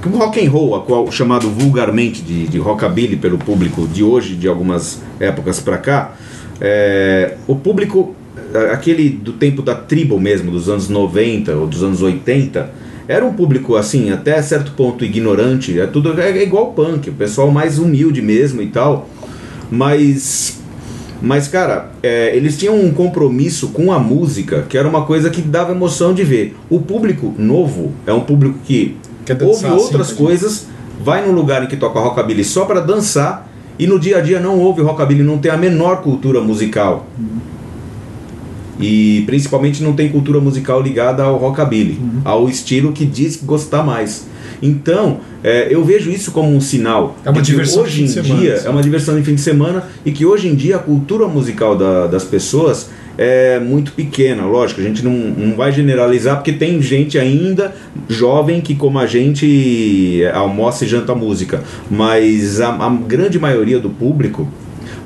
que 0.03 0.09
o 0.09 0.19
rock 0.19 0.45
and 0.45 0.51
roll, 0.51 0.81
qual 0.83 1.11
chamado 1.11 1.49
vulgarmente 1.49 2.21
de, 2.23 2.47
de 2.47 2.59
rockabilly 2.59 3.17
pelo 3.17 3.39
público 3.39 3.87
de 3.87 4.03
hoje, 4.03 4.35
de 4.35 4.47
algumas 4.47 5.01
épocas 5.19 5.61
para 5.61 5.79
cá, 5.79 6.15
é, 6.61 7.37
o 7.47 7.57
público, 7.57 8.15
aquele 8.71 9.09
do 9.09 9.33
tempo 9.33 9.63
da 9.63 9.75
tribo 9.75 10.21
mesmo, 10.21 10.51
dos 10.51 10.69
anos 10.69 10.89
90 10.89 11.55
ou 11.57 11.67
dos 11.67 11.83
anos 11.83 12.03
80, 12.03 12.71
era 13.07 13.25
um 13.25 13.33
público 13.33 13.77
assim, 13.77 14.11
até 14.11 14.41
certo 14.43 14.73
ponto 14.73 15.05
ignorante, 15.05 15.79
é 15.79 15.87
tudo 15.87 16.19
é, 16.21 16.31
é 16.31 16.43
igual 16.43 16.73
punk, 16.73 17.11
o 17.11 17.13
pessoal 17.15 17.51
mais 17.51 17.79
humilde 17.79 18.21
mesmo 18.23 18.63
e 18.63 18.67
tal, 18.67 19.09
mas 19.71 20.63
mas, 21.25 21.49
cara, 21.49 21.91
é, 22.03 22.37
eles 22.37 22.59
tinham 22.59 22.79
um 22.79 22.93
compromisso 22.93 23.69
com 23.69 23.91
a 23.91 23.99
música 23.99 24.67
que 24.69 24.77
era 24.77 24.87
uma 24.87 25.07
coisa 25.07 25.31
que 25.31 25.41
dava 25.41 25.73
emoção 25.73 26.13
de 26.13 26.23
ver. 26.23 26.55
O 26.69 26.81
público 26.81 27.35
novo 27.39 27.93
é 28.07 28.13
um 28.13 28.21
público 28.21 28.59
que 28.63 28.95
ouve 29.31 29.63
dançar, 29.63 29.73
outras 29.73 30.09
sim, 30.09 30.17
coisas, 30.17 30.67
vai 31.03 31.27
num 31.27 31.33
lugar 31.33 31.65
em 31.65 31.67
que 31.67 31.79
toca 31.79 31.99
rockabilly 31.99 32.45
só 32.45 32.67
para 32.67 32.81
dançar 32.81 33.51
e 33.79 33.87
no 33.87 33.99
dia 33.99 34.19
a 34.19 34.21
dia 34.21 34.39
não 34.39 34.59
ouve 34.61 34.83
rockabilly, 34.83 35.23
não 35.23 35.39
tem 35.39 35.51
a 35.51 35.57
menor 35.57 36.03
cultura 36.03 36.43
musical. 36.43 37.07
E 38.79 39.23
principalmente 39.25 39.83
não 39.83 39.95
tem 39.95 40.11
cultura 40.11 40.41
musical 40.41 40.83
ligada 40.83 41.23
ao 41.23 41.39
rockabilly, 41.39 41.99
ao 42.23 42.51
estilo 42.51 42.93
que 42.93 43.07
diz 43.07 43.43
gostar 43.43 43.83
mais. 43.83 44.27
Então, 44.67 45.21
é, 45.43 45.69
eu 45.71 45.85
vejo 45.85 46.11
isso 46.11 46.33
como 46.33 46.49
um 46.57 46.61
sinal. 46.61 47.17
É 47.25 47.29
uma 47.31 47.43
de 47.43 47.51
diversão 47.51 47.83
hoje 47.83 48.03
em 48.03 48.07
semana, 48.09 48.41
dia 48.41 48.55
é 48.65 48.71
uma 48.71 48.83
diversão 48.83 49.15
de 49.17 49.23
fim 49.23 49.35
de 49.35 49.41
semana 49.43 49.85
e 50.07 50.11
que 50.11 50.25
hoje 50.25 50.49
em 50.49 50.55
dia 50.55 50.77
a 50.77 50.79
cultura 50.79 51.29
musical 51.29 51.77
da- 51.77 52.07
das 52.07 52.25
pessoas 52.25 52.89
é 53.19 53.61
muito 53.61 53.93
pequena, 53.93 54.45
lógico, 54.47 54.81
a 54.81 54.83
gente 54.85 55.05
não, 55.05 55.13
não 55.13 55.55
vai 55.55 55.71
generalizar 55.71 56.37
porque 56.37 56.53
tem 56.53 56.83
gente 56.83 57.17
ainda 57.17 57.73
jovem 58.09 58.61
que 58.61 58.75
como 58.75 58.99
a 58.99 59.07
gente 59.07 60.23
almoça 60.33 60.85
e 60.85 60.89
janta 60.89 61.15
música, 61.15 61.63
mas 61.91 62.61
a, 62.61 62.71
a 62.75 62.89
grande 62.91 63.39
maioria 63.39 63.79
do 63.79 63.91
público 63.91 64.49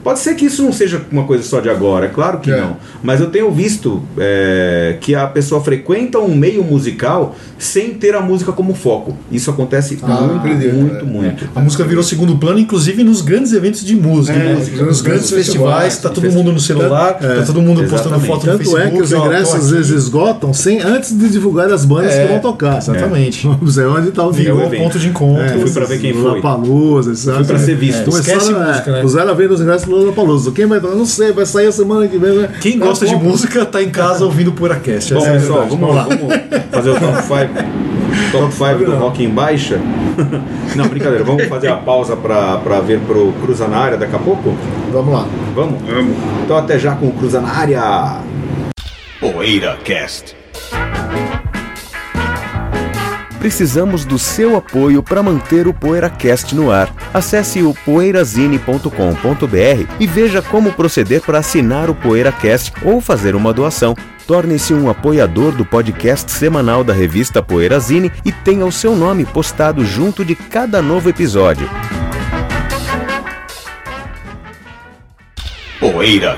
Pode 0.03 0.19
ser 0.21 0.35
que 0.35 0.47
isso 0.47 0.63
não 0.63 0.73
seja 0.73 1.01
uma 1.11 1.25
coisa 1.25 1.43
só 1.43 1.61
de 1.61 1.69
agora, 1.69 2.07
é 2.07 2.09
claro 2.09 2.39
que 2.39 2.51
É. 2.51 2.61
não. 2.61 2.77
Mas 3.03 3.21
eu 3.21 3.27
tenho 3.31 3.51
visto 3.51 4.03
é, 4.19 4.97
que 5.01 5.15
a 5.15 5.27
pessoa 5.27 5.61
frequenta 5.63 6.19
um 6.19 6.35
meio 6.35 6.63
musical 6.65 7.35
sem 7.59 7.91
ter 7.95 8.15
a 8.15 8.21
música 8.21 8.53
como 8.53 8.75
foco. 8.75 9.17
Isso 9.31 9.51
acontece 9.51 9.99
Ah, 10.03 10.07
muito, 10.23 10.47
muito, 10.75 10.97
é. 10.97 11.03
muito. 11.03 11.49
A 11.55 11.61
música 11.61 11.85
virou 11.85 12.03
segundo 12.03 12.37
plano, 12.37 12.59
inclusive 12.59 13.03
nos 13.05 13.21
grandes 13.21 13.53
eventos 13.53 13.85
de 13.85 13.95
música. 13.97 14.37
É, 14.39 14.43
né? 14.45 14.55
nos 14.55 14.69
Nos 14.89 15.01
grandes 15.01 15.31
festivais, 15.31 15.47
festivais, 15.47 15.99
tá 15.99 16.09
todo 16.11 16.31
mundo 16.31 16.53
no 16.53 16.61
celular, 16.61 17.19
É, 17.21 17.37
tá 17.41 17.43
todo 17.47 17.61
mundo 17.61 17.81
postando 17.89 18.17
exatamente. 18.17 18.27
foto 18.27 18.47
no 18.47 18.53
Tanto 18.53 18.59
Facebook. 18.59 18.87
é 18.87 18.91
que 18.91 19.03
os 19.03 19.13
ingressos 19.13 19.55
às 19.55 19.71
vezes 19.71 19.91
esgotam 19.91 20.53
sem, 20.55 20.81
antes 20.81 21.17
de 21.19 21.29
divulgar 21.29 21.71
as 21.73 21.85
bandas 21.85 22.13
É, 22.13 22.23
que 22.27 22.33
vão 22.33 22.41
tocar. 22.41 22.79
Exatamente. 22.79 23.47
Vamos 23.49 23.77
ver 23.77 23.87
onde 23.87 24.09
está 24.09 24.25
o 24.25 24.33
Virou 24.33 24.57
Virou 24.57 24.69
evento. 24.73 24.83
ponto 24.85 24.99
de 24.99 25.09
encontro. 25.09 25.43
É, 25.43 25.49
fui 25.59 25.71
pra 25.71 25.85
ver 25.85 26.01
quem 26.01 26.13
foi. 26.15 26.41
Sabe? 27.15 27.37
Fui 27.39 27.45
pra 27.45 27.59
ser 27.59 27.77
visto. 27.77 27.99
É, 28.07 28.09
Esquece 28.21 28.31
Começaram, 28.47 28.67
música, 28.69 28.91
é, 28.91 28.93
né? 28.95 29.01
Puseram 29.03 29.31
a 29.31 29.35
venda 29.35 29.55
os 29.55 29.61
ingressos 29.61 29.88
do 29.89 29.97
Lollapalooza. 29.97 30.53
Quem 30.53 30.67
vai? 30.67 30.81
Não 30.81 31.05
sei, 31.07 31.33
vai 31.33 31.47
sair 31.47 31.67
a 31.67 31.73
semana 31.73 32.07
que 32.09 32.19
vem. 32.19 32.37
né? 32.37 32.49
Quem 32.61 32.75
É, 32.75 32.77
gosta 32.77 33.07
de 33.07 33.17
música 33.17 33.65
tá 33.65 33.83
em 33.83 33.91
casa 33.91 34.25
ouvindo 34.25 34.49
o 34.49 34.53
PoeiraCast. 34.53 35.15
Bom, 35.15 35.27
é 35.27 35.33
pessoal, 35.33 35.67
vamos, 35.69 35.95
vamos 35.95 36.35
fazer 36.71 36.91
o 36.91 36.95
top 37.01 37.23
5. 37.23 37.79
Top 38.33 38.53
5 38.53 38.85
do 38.85 38.97
rock 38.97 39.25
em 39.25 39.29
baixa? 39.31 39.81
Não, 40.75 40.87
brincadeira. 40.89 41.25
Vamos 41.25 41.45
fazer 41.47 41.69
a 41.69 41.77
pausa 41.77 42.17
pra, 42.17 42.59
pra 42.59 42.81
ver 42.81 43.01
pro 43.01 43.33
Cruza 43.43 43.69
na 43.69 43.77
área 43.79 43.97
daqui 43.99 44.15
a 44.17 44.19
pouco? 44.19 44.57
Vamos 44.93 45.13
lá. 45.15 45.27
Vamos? 45.55 45.81
Vamos. 45.83 46.17
Então 46.45 46.57
até 46.57 46.79
já 46.79 46.95
com 46.95 47.07
o 47.07 47.13
Cruza 47.13 47.41
na 47.41 47.49
área. 47.51 48.19
Poeira 49.21 49.77
Cast. 49.85 50.38
Precisamos 53.39 54.05
do 54.05 54.19
seu 54.19 54.57
apoio 54.57 55.03
para 55.03 55.23
manter 55.23 55.69
o 55.69 55.75
PoeiraCast 55.75 56.55
no 56.55 56.71
ar. 56.71 56.93
Acesse 57.15 57.63
o 57.63 57.73
poeirazine.com.br 57.85 59.93
e 60.01 60.07
veja 60.07 60.43
como 60.43 60.73
proceder 60.73 61.23
para 61.23 61.39
assinar 61.39 61.89
o 61.89 61.95
PoeiraCast 61.95 62.73
ou 62.83 63.01
fazer 63.01 63.35
uma 63.35 63.53
doação. 63.53 63.97
Torne-se 64.27 64.75
um 64.75 64.91
apoiador 64.91 65.53
do 65.53 65.65
podcast 65.65 66.31
semanal 66.31 66.85
da 66.85 66.93
revista 66.93 67.43
Poeirazine 67.43 68.13
e 68.25 68.33
tenha 68.33 68.67
o 68.67 68.73
seu 68.73 68.95
nome 68.95 69.25
postado 69.25 69.85
junto 69.85 70.25
de 70.25 70.35
cada 70.35 70.83
novo 70.83 71.09
episódio. 71.09 71.69
Poeira 75.81 76.37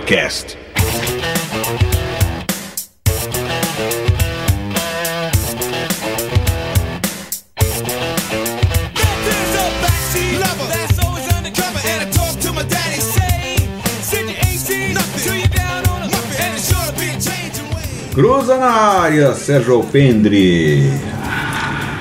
Cruza 18.21 18.59
na 18.59 18.71
área, 18.71 19.33
Sérgio 19.33 19.77
Alpendre. 19.77 20.93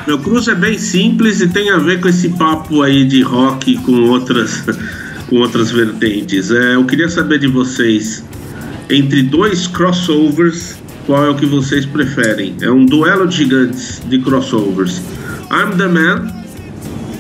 Meu 0.06 0.20
cruz 0.20 0.50
é 0.50 0.54
bem 0.54 0.78
simples 0.78 1.40
e 1.40 1.48
tem 1.48 1.70
a 1.70 1.78
ver 1.78 2.02
com 2.02 2.10
esse 2.10 2.28
papo 2.28 2.82
aí 2.82 3.06
de 3.06 3.22
rock 3.22 3.78
com 3.84 4.10
outras, 4.10 4.66
com 5.30 5.38
outras 5.38 5.72
vertentes. 5.72 6.52
É, 6.52 6.76
eu 6.76 6.84
queria 6.84 7.08
saber 7.08 7.40
de 7.40 7.48
vocês, 7.48 8.22
entre 8.90 9.24
dois 9.24 9.66
crossovers, 9.66 10.76
qual 11.06 11.26
é 11.26 11.30
o 11.30 11.36
que 11.36 11.46
vocês 11.46 11.86
preferem? 11.86 12.54
É 12.60 12.70
um 12.70 12.86
duelo 12.86 13.26
de 13.26 13.38
gigantes 13.38 14.02
de 14.10 14.20
crossovers. 14.20 15.02
I'm 15.50 15.78
the 15.78 15.88
Man, 15.88 16.28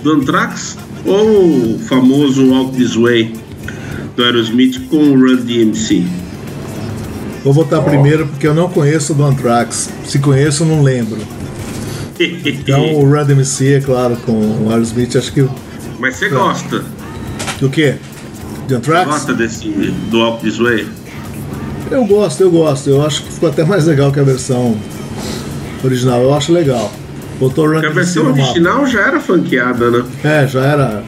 do 0.04 0.12
Anthrax, 0.12 0.78
ou 1.06 1.76
o 1.76 1.80
famoso 1.88 2.50
Walk 2.50 2.76
This 2.76 2.97
Way, 2.97 3.34
do 4.18 4.26
Aerosmith 4.26 4.78
com 4.89 4.97
o 4.97 5.14
Run 5.18 5.38
DMC? 5.38 6.29
Vou 7.44 7.54
votar 7.54 7.82
primeiro 7.84 8.28
porque 8.28 8.48
eu 8.48 8.54
não 8.54 8.70
conheço 8.70 9.14
do 9.14 9.24
Anthrax. 9.24 9.90
Se 10.06 10.20
conheço, 10.20 10.66
não 10.66 10.82
lembro. 10.82 11.20
Então 12.20 12.96
o 12.96 13.06
Run 13.06 13.24
DMC, 13.24 13.76
é 13.76 13.80
claro, 13.80 14.18
com 14.18 14.34
o 14.66 14.70
Aerosmith, 14.70 15.16
acho 15.16 15.32
que. 15.32 15.48
Mas 15.98 16.18
você 16.18 16.28
gosta? 16.28 16.84
Do 17.60 17.70
quê? 17.70 17.96
De 18.68 18.76
Anthrax? 18.76 19.10
Gosta 19.10 19.34
desse 19.34 19.70
do 20.12 20.20
Walk 20.20 20.44
This 20.44 20.58
Way? 20.58 20.88
Eu 21.90 22.06
gosto, 22.06 22.42
eu 22.44 22.52
gosto. 22.52 22.90
Eu 22.90 23.06
acho 23.06 23.24
que 23.24 23.34
ficou 23.34 23.50
até 23.50 23.64
mais 23.64 23.86
legal 23.86 24.12
que 24.12 24.20
a 24.20 24.24
versão 24.24 24.78
original. 25.84 26.22
Eu 26.22 26.34
acho 26.34 26.52
legal. 26.52 26.92
Botou 27.40 27.66
o 27.66 27.68
Run 27.68 27.74
Porque 27.76 27.88
a 27.88 27.92
versão 27.92 28.28
original 28.28 28.86
já 28.86 29.00
era 29.08 29.20
funkeada, 29.22 29.90
né? 29.90 30.04
É, 30.24 30.46
já 30.48 30.62
era. 30.66 31.04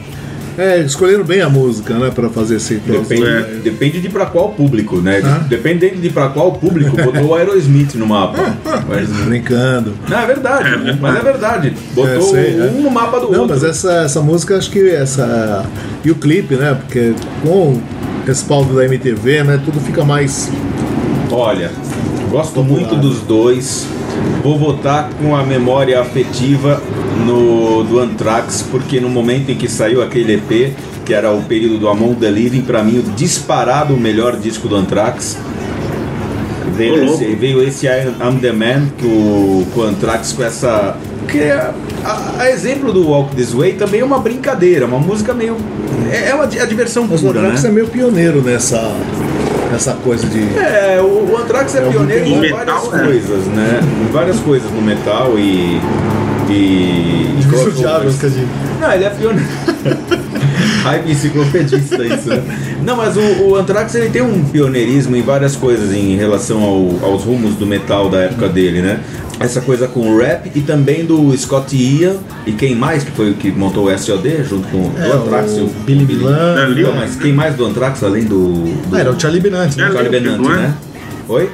É, 0.58 0.78
escolheram 0.80 1.24
bem 1.24 1.40
a 1.40 1.48
música, 1.48 1.94
né, 1.94 2.10
pra 2.14 2.28
fazer 2.28 2.56
esse 2.56 2.74
Depende, 2.74 3.24
É. 3.26 3.60
depende 3.64 4.00
de 4.00 4.08
pra 4.08 4.26
qual 4.26 4.50
público, 4.50 4.96
né? 4.98 5.20
Hã? 5.24 5.46
Dependendo 5.48 5.96
de 5.96 6.10
pra 6.10 6.28
qual 6.28 6.52
público, 6.52 6.94
botou 6.96 7.24
o 7.28 7.34
Aerosmith 7.34 7.94
no 7.94 8.06
mapa. 8.06 8.54
Mas, 8.88 9.08
Brincando. 9.08 9.94
não, 10.08 10.18
é 10.18 10.26
verdade, 10.26 10.68
É, 10.90 10.96
mas 11.00 11.16
é 11.16 11.20
verdade. 11.20 11.72
Botou 11.94 12.12
É, 12.14 12.20
sei, 12.20 12.60
é. 12.60 12.64
um 12.76 12.82
no 12.82 12.90
mapa 12.90 13.18
do 13.20 13.30
Não, 13.30 13.40
outro. 13.42 13.54
mas 13.54 13.64
essa, 13.64 13.92
essa 14.02 14.20
música, 14.20 14.56
acho 14.56 14.70
que 14.70 14.90
essa. 14.90 15.64
E 16.04 16.10
o 16.10 16.14
clipe, 16.14 16.54
né? 16.56 16.74
Porque 16.74 17.14
com 17.42 17.48
o 17.74 17.82
respaldo 18.26 18.74
da 18.74 18.84
MTV, 18.84 19.44
né? 19.44 19.60
Tudo 19.64 19.80
fica 19.80 20.04
mais. 20.04 20.50
Olha, 21.30 21.70
gosto 22.30 22.54
Popular. 22.54 22.78
muito 22.80 22.96
dos 22.96 23.20
dois. 23.20 23.86
Vou 24.42 24.58
votar 24.58 25.08
com 25.20 25.36
a 25.36 25.42
memória 25.44 26.00
afetiva 26.00 26.82
no 27.26 27.84
do 27.84 28.00
Anthrax, 28.00 28.64
porque 28.70 29.00
no 29.00 29.08
momento 29.08 29.50
em 29.50 29.54
que 29.54 29.68
saiu 29.68 30.02
aquele 30.02 30.34
EP, 30.34 30.72
que 31.04 31.14
era 31.14 31.30
o 31.32 31.42
período 31.42 31.78
do 31.78 31.88
Among 31.88 32.16
the 32.16 32.30
Living, 32.30 32.62
pra 32.62 32.82
mim 32.82 32.98
o 32.98 33.02
disparado 33.02 33.94
o 33.94 33.96
melhor 34.00 34.36
disco 34.36 34.66
do 34.68 34.74
Anthrax. 34.76 35.38
Veio 36.76 37.04
esse, 37.04 37.24
veio 37.36 37.62
esse 37.62 37.86
I'm 37.86 38.38
the 38.40 38.52
Man 38.52 38.88
com, 39.00 39.06
o- 39.06 39.66
com 39.74 39.80
o 39.80 39.84
Anthrax 39.84 40.32
com 40.32 40.42
essa. 40.42 40.96
Que 41.28 41.38
é, 41.38 41.70
a, 42.04 42.32
a 42.38 42.50
exemplo 42.50 42.92
do 42.92 43.06
Walk 43.08 43.36
This 43.36 43.52
Way 43.52 43.74
também 43.74 44.00
é 44.00 44.04
uma 44.04 44.18
brincadeira, 44.18 44.86
uma 44.86 44.98
música 44.98 45.32
meio. 45.34 45.56
É, 46.10 46.30
é 46.30 46.34
uma 46.34 46.44
a 46.44 46.64
diversão 46.64 47.06
Mas 47.08 47.22
o 47.22 47.26
pura, 47.26 47.40
Anthrax 47.40 47.62
né? 47.62 47.68
é 47.68 47.72
meio 47.72 47.86
pioneiro 47.86 48.42
nessa, 48.42 48.78
nessa 49.72 49.94
coisa 49.94 50.26
de. 50.26 50.56
É, 50.58 51.00
o, 51.00 51.32
o 51.32 51.36
Anthrax 51.38 51.74
é, 51.74 51.78
É 51.78 51.90
pioneiro 51.90 52.26
em 52.26 52.40
metal, 52.40 52.82
várias 52.82 52.92
né? 52.92 53.04
coisas, 53.04 53.46
né? 53.46 53.80
Em 54.02 54.12
várias 54.12 54.40
coisas 54.40 54.70
no 54.70 54.82
metal 54.82 55.38
e. 55.38 55.80
e. 56.50 57.34
e. 58.38 58.48
Não, 58.80 58.92
ele 58.92 59.04
é 59.04 59.10
pioneiro. 59.10 59.48
Hype 60.82 61.10
enciclopedista 61.10 62.04
isso, 62.04 62.28
né? 62.28 62.42
Não, 62.84 62.96
mas 62.96 63.16
o, 63.16 63.20
o 63.20 63.56
Anthrax 63.56 63.94
ele 63.94 64.10
tem 64.10 64.22
um 64.22 64.42
pioneirismo 64.44 65.14
em 65.16 65.22
várias 65.22 65.54
coisas 65.56 65.92
em 65.92 66.16
relação 66.16 66.62
ao- 66.62 67.10
aos 67.10 67.22
rumos 67.24 67.54
do 67.54 67.66
metal 67.66 68.08
da 68.10 68.18
época 68.22 68.48
dele, 68.48 68.82
né? 68.82 69.00
Essa 69.40 69.60
coisa 69.60 69.88
com 69.88 70.00
o 70.00 70.18
rap 70.18 70.50
e 70.54 70.60
também 70.60 71.04
do 71.04 71.36
Scott 71.36 71.74
Ian 71.76 72.16
e 72.46 72.52
quem 72.52 72.74
mais 72.76 73.02
que 73.02 73.10
foi 73.12 73.30
o 73.30 73.34
que 73.34 73.50
montou 73.50 73.86
o 73.86 73.98
SOD 73.98 74.44
junto 74.48 74.68
com 74.68 74.90
É, 75.00 75.08
o 75.08 75.12
Anthrax 75.22 75.56
e 75.56 75.60
o 75.60 75.66
Billy 75.84 76.04
Milan. 76.04 76.56
É, 76.62 76.82
Não, 76.82 76.94
mas 76.94 77.16
quem 77.16 77.32
mais 77.32 77.54
do 77.56 77.64
Anthrax 77.64 78.02
além 78.04 78.24
do, 78.24 78.52
do 78.88 78.94
Ah, 78.96 79.00
era 79.00 79.10
o 79.10 79.18
Charlie 79.20 79.40
Benante. 79.40 79.80
É, 79.80 79.84
Né? 79.84 79.92
Charlie 79.92 80.10
Lilker, 80.20 80.30
Benante, 80.38 80.48
não 80.48 80.54
é? 80.54 80.62
né? 80.68 80.74
Oi? 81.28 81.50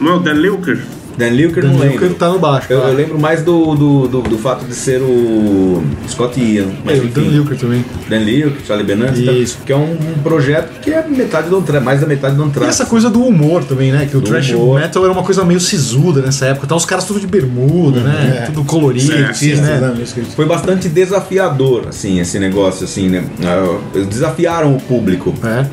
Não 0.00 0.12
é 0.12 0.16
o 0.16 0.18
Dan 0.20 0.32
Lilker? 0.34 0.78
Dan 1.16 1.28
Lilker 1.30 1.62
Dan 1.62 1.70
não 1.72 1.78
Lilker 1.80 2.00
lembro. 2.00 2.14
tá 2.16 2.28
no 2.28 2.38
baixo. 2.38 2.66
Eu, 2.70 2.80
tá? 2.82 2.88
eu 2.88 2.94
lembro 2.94 3.18
mais 3.18 3.42
do, 3.42 3.74
do, 3.74 4.08
do, 4.08 4.20
do 4.22 4.38
fato 4.38 4.64
de 4.66 4.74
ser 4.74 5.00
o 5.00 5.82
Scott 6.08 6.38
Ian. 6.40 6.66
Mas 6.84 6.98
É, 6.98 7.02
o 7.02 7.08
Dan. 7.08 7.20
Lilker 7.22 7.56
também. 7.58 7.84
Dan 8.08 8.18
Lilker, 8.18 8.60
Charlie 8.66 8.86
Benante, 8.86 9.24
tá? 9.24 9.32
Isso. 9.32 9.58
que 9.64 9.72
é 9.72 9.76
um, 9.76 9.92
um 9.92 10.22
projeto 10.22 10.78
que 10.80 10.90
é 10.90 11.06
metade 11.08 11.48
do 11.48 11.56
Anthrax, 11.56 11.84
mais 11.84 12.00
da 12.00 12.06
metade 12.06 12.36
do 12.36 12.42
E 12.42 12.46
Anthrax. 12.46 12.68
essa 12.68 12.86
coisa 12.86 13.08
do 13.08 13.22
humor 13.24 13.64
também, 13.64 13.90
né? 13.92 14.06
Que 14.10 14.16
o 14.16 14.20
Do 14.20 14.28
thrash 14.28 14.50
humor. 14.50 14.80
metal 14.80 15.02
era 15.04 15.12
uma 15.12 15.22
coisa 15.22 15.44
meio 15.44 15.58
sisuda 15.60 16.20
nessa 16.20 16.46
época. 16.46 16.66
Tá 16.66 16.76
os 16.76 16.84
caras 16.84 17.04
tudo 17.04 17.18
de 17.20 17.26
bermuda, 17.26 18.00
né? 18.00 18.42
É. 18.42 18.46
Tudo 18.46 18.64
colorido, 18.64 19.12
É, 19.12 19.26
assim, 19.30 19.54
né? 19.54 19.78
né? 19.80 20.04
Foi 20.34 20.44
bastante 20.46 20.88
desafiador, 20.88 21.86
assim, 21.88 22.20
esse 22.20 22.38
negócio, 22.38 22.84
assim, 22.84 23.08
né? 23.08 23.24
Ah, 23.42 23.78
Eles 23.94 24.08
desafiaram 24.08 24.76
o 24.76 24.80
público. 24.80 25.32
É. 25.42 25.66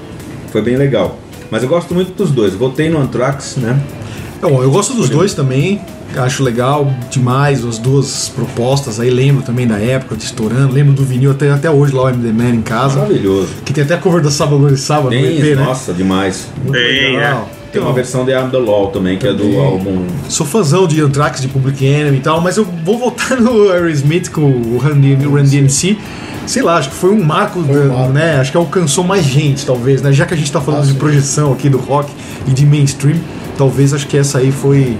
Foi 0.52 0.62
bem 0.62 0.78
legal. 0.78 1.20
Mas 1.52 1.64
eu 1.64 1.70
gosto 1.70 1.94
muito 1.94 2.14
dos 2.14 2.32
dois. 2.32 2.54
Votei 2.54 2.90
no 2.90 3.00
Anthrax, 3.00 3.58
né? 3.58 3.78
Bom, 4.44 4.62
eu 4.62 4.70
gosto 4.70 4.94
dos 4.94 5.10
dois 5.10 5.34
também. 5.34 5.80
Acho 6.16 6.44
legal 6.44 6.94
demais 7.10 7.66
as 7.66 7.78
duas 7.80 8.30
propostas. 8.30 9.00
Aí 9.00 9.10
lembro 9.10 9.42
também 9.42 9.66
da 9.66 9.80
época 9.80 10.16
de 10.16 10.24
estourando. 10.26 10.74
Lembro 10.74 10.94
do 10.94 11.04
vinil 11.04 11.32
até, 11.32 11.50
até 11.50 11.72
hoje 11.72 11.94
lá, 11.94 12.04
o 12.04 12.10
MD 12.10 12.32
Man 12.32 12.50
em 12.56 12.62
casa. 12.62 13.00
Maravilhoso. 13.00 13.48
Que 13.66 13.74
tem 13.74 13.84
até 13.84 13.96
a 13.96 13.98
cover 13.98 14.22
da 14.22 14.30
Sábado 14.30 14.72
e 14.72 14.78
Sábado 14.78 15.06
no 15.16 15.22
Tem, 15.22 15.38
EP, 15.40 15.56
né? 15.58 15.64
nossa, 15.64 15.92
demais. 15.94 16.48
Tem, 16.72 17.16
legal. 17.16 17.50
Tem 17.72 17.82
uma 17.82 17.90
Então, 17.90 17.94
versão 17.94 18.26
de 18.26 18.32
the 18.52 18.58
Law 18.58 18.88
também, 18.92 19.18
que 19.18 19.26
é 19.28 19.32
do 19.34 19.40
Também. 19.44 19.58
álbum 19.66 20.06
Sou 20.30 20.46
fãzão 20.46 20.86
de 20.86 21.02
Anthrax, 21.02 21.42
de 21.42 21.48
Public 21.48 21.84
Enemy 21.84 22.18
e 22.18 22.22
tal, 22.22 22.40
mas 22.40 22.58
eu 22.58 22.68
vou 22.86 23.00
votar 23.00 23.40
no 23.42 23.72
Aerosmith 23.72 24.30
com 24.30 24.42
o 24.42 24.78
Run 24.78 25.00
D- 25.00 25.26
Run 25.26 25.44
DMC. 25.46 25.98
Sei 26.46 26.62
lá, 26.62 26.78
acho 26.78 26.90
que 26.90 26.96
foi 26.96 27.10
um 27.12 27.24
marco, 27.24 27.64
Foi 27.64 27.88
um 27.90 27.94
marco. 27.98 28.12
né? 28.14 28.36
Acho 28.40 28.52
que 28.52 28.58
alcançou 28.58 29.04
mais 29.04 29.26
gente, 29.26 29.66
talvez, 29.66 30.02
né? 30.04 30.12
Já 30.14 30.26
que 30.28 30.34
a 30.36 30.38
gente 30.38 30.52
tá 30.52 30.60
falando 30.62 30.84
Ah, 30.84 30.86
de 30.86 30.94
projeção 30.94 31.54
aqui 31.54 31.70
do 31.70 31.78
rock 31.80 32.12
e 32.46 32.52
de 32.52 32.66
mainstream, 32.66 33.18
talvez 33.58 33.94
acho 33.94 34.08
que 34.08 34.18
essa 34.18 34.40
aí 34.40 34.52
foi. 34.52 34.98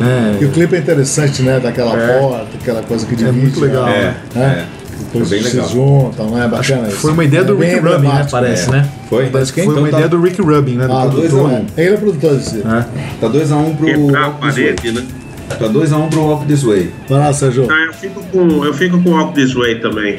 né, 0.00 0.38
E 0.40 0.44
o 0.44 0.50
clipe 0.50 0.74
é 0.76 0.78
interessante, 0.78 1.42
né? 1.42 1.58
Daquela 1.60 1.96
É. 1.98 2.18
porta, 2.18 2.46
aquela 2.60 2.82
coisa 2.82 3.06
que 3.06 3.16
divide. 3.16 3.36
muito 3.38 3.60
legal. 3.60 3.86
né? 3.86 4.14
É, 4.34 4.38
Né? 4.38 4.44
é. 4.72 4.76
Depois 5.12 5.28
Foi 5.28 5.38
bem 5.38 5.46
se 5.48 5.56
legal. 5.56 5.70
juntam, 5.70 6.30
não 6.30 6.38
é 6.38 6.40
Acho 6.46 6.50
bacana 6.74 6.90
foi 6.90 7.12
uma 7.12 7.24
ideia 7.24 7.44
do 7.44 7.62
É 7.62 7.66
Rick 7.74 7.80
Rubin, 7.86 8.08
né? 8.08 8.26
Parece, 8.30 8.68
é. 8.68 8.72
né? 8.72 8.88
Foi? 9.08 9.26
Parece 9.26 9.52
que 9.52 9.60
Quem? 9.60 9.70
foi 9.70 9.78
uma 9.78 9.88
ideia 9.88 10.02
tá- 10.04 10.08
do 10.16 10.20
Rick 10.22 10.42
Rubin, 10.42 10.74
né? 10.76 10.86
Do 10.86 10.92
Ah, 10.92 11.06
2 11.06 11.26
a 11.26 11.28
produtor. 11.28 11.50
1 11.60 11.66
Ele 11.76 11.94
é 11.94 11.96
produtor 11.98 12.34
desse. 12.34 12.58
É. 12.58 12.84
Tá 13.20 13.28
2x1 13.28 13.76
pro 13.76 13.86
Quebrar 13.86 14.22
a 14.24 14.28
Walk 14.28 14.40
This 14.46 14.54
Way. 14.56 14.74
parede, 14.74 14.92
né? 14.92 15.04
Tá 15.58 15.66
2x1 15.68 16.08
pro 16.08 16.20
Walk 16.22 16.46
This 16.46 16.62
Way. 16.64 16.90
Vai 17.08 17.18
lá, 17.18 17.32
Sérgio. 17.32 17.68
Ah, 17.70 17.84
eu 17.86 17.92
fico 17.92 18.22
com, 18.32 18.64
eu 18.64 18.74
fico 18.74 19.00
com 19.02 19.10
Walk 19.10 19.34
This 19.34 19.54
Way 19.54 19.76
também. 19.80 20.18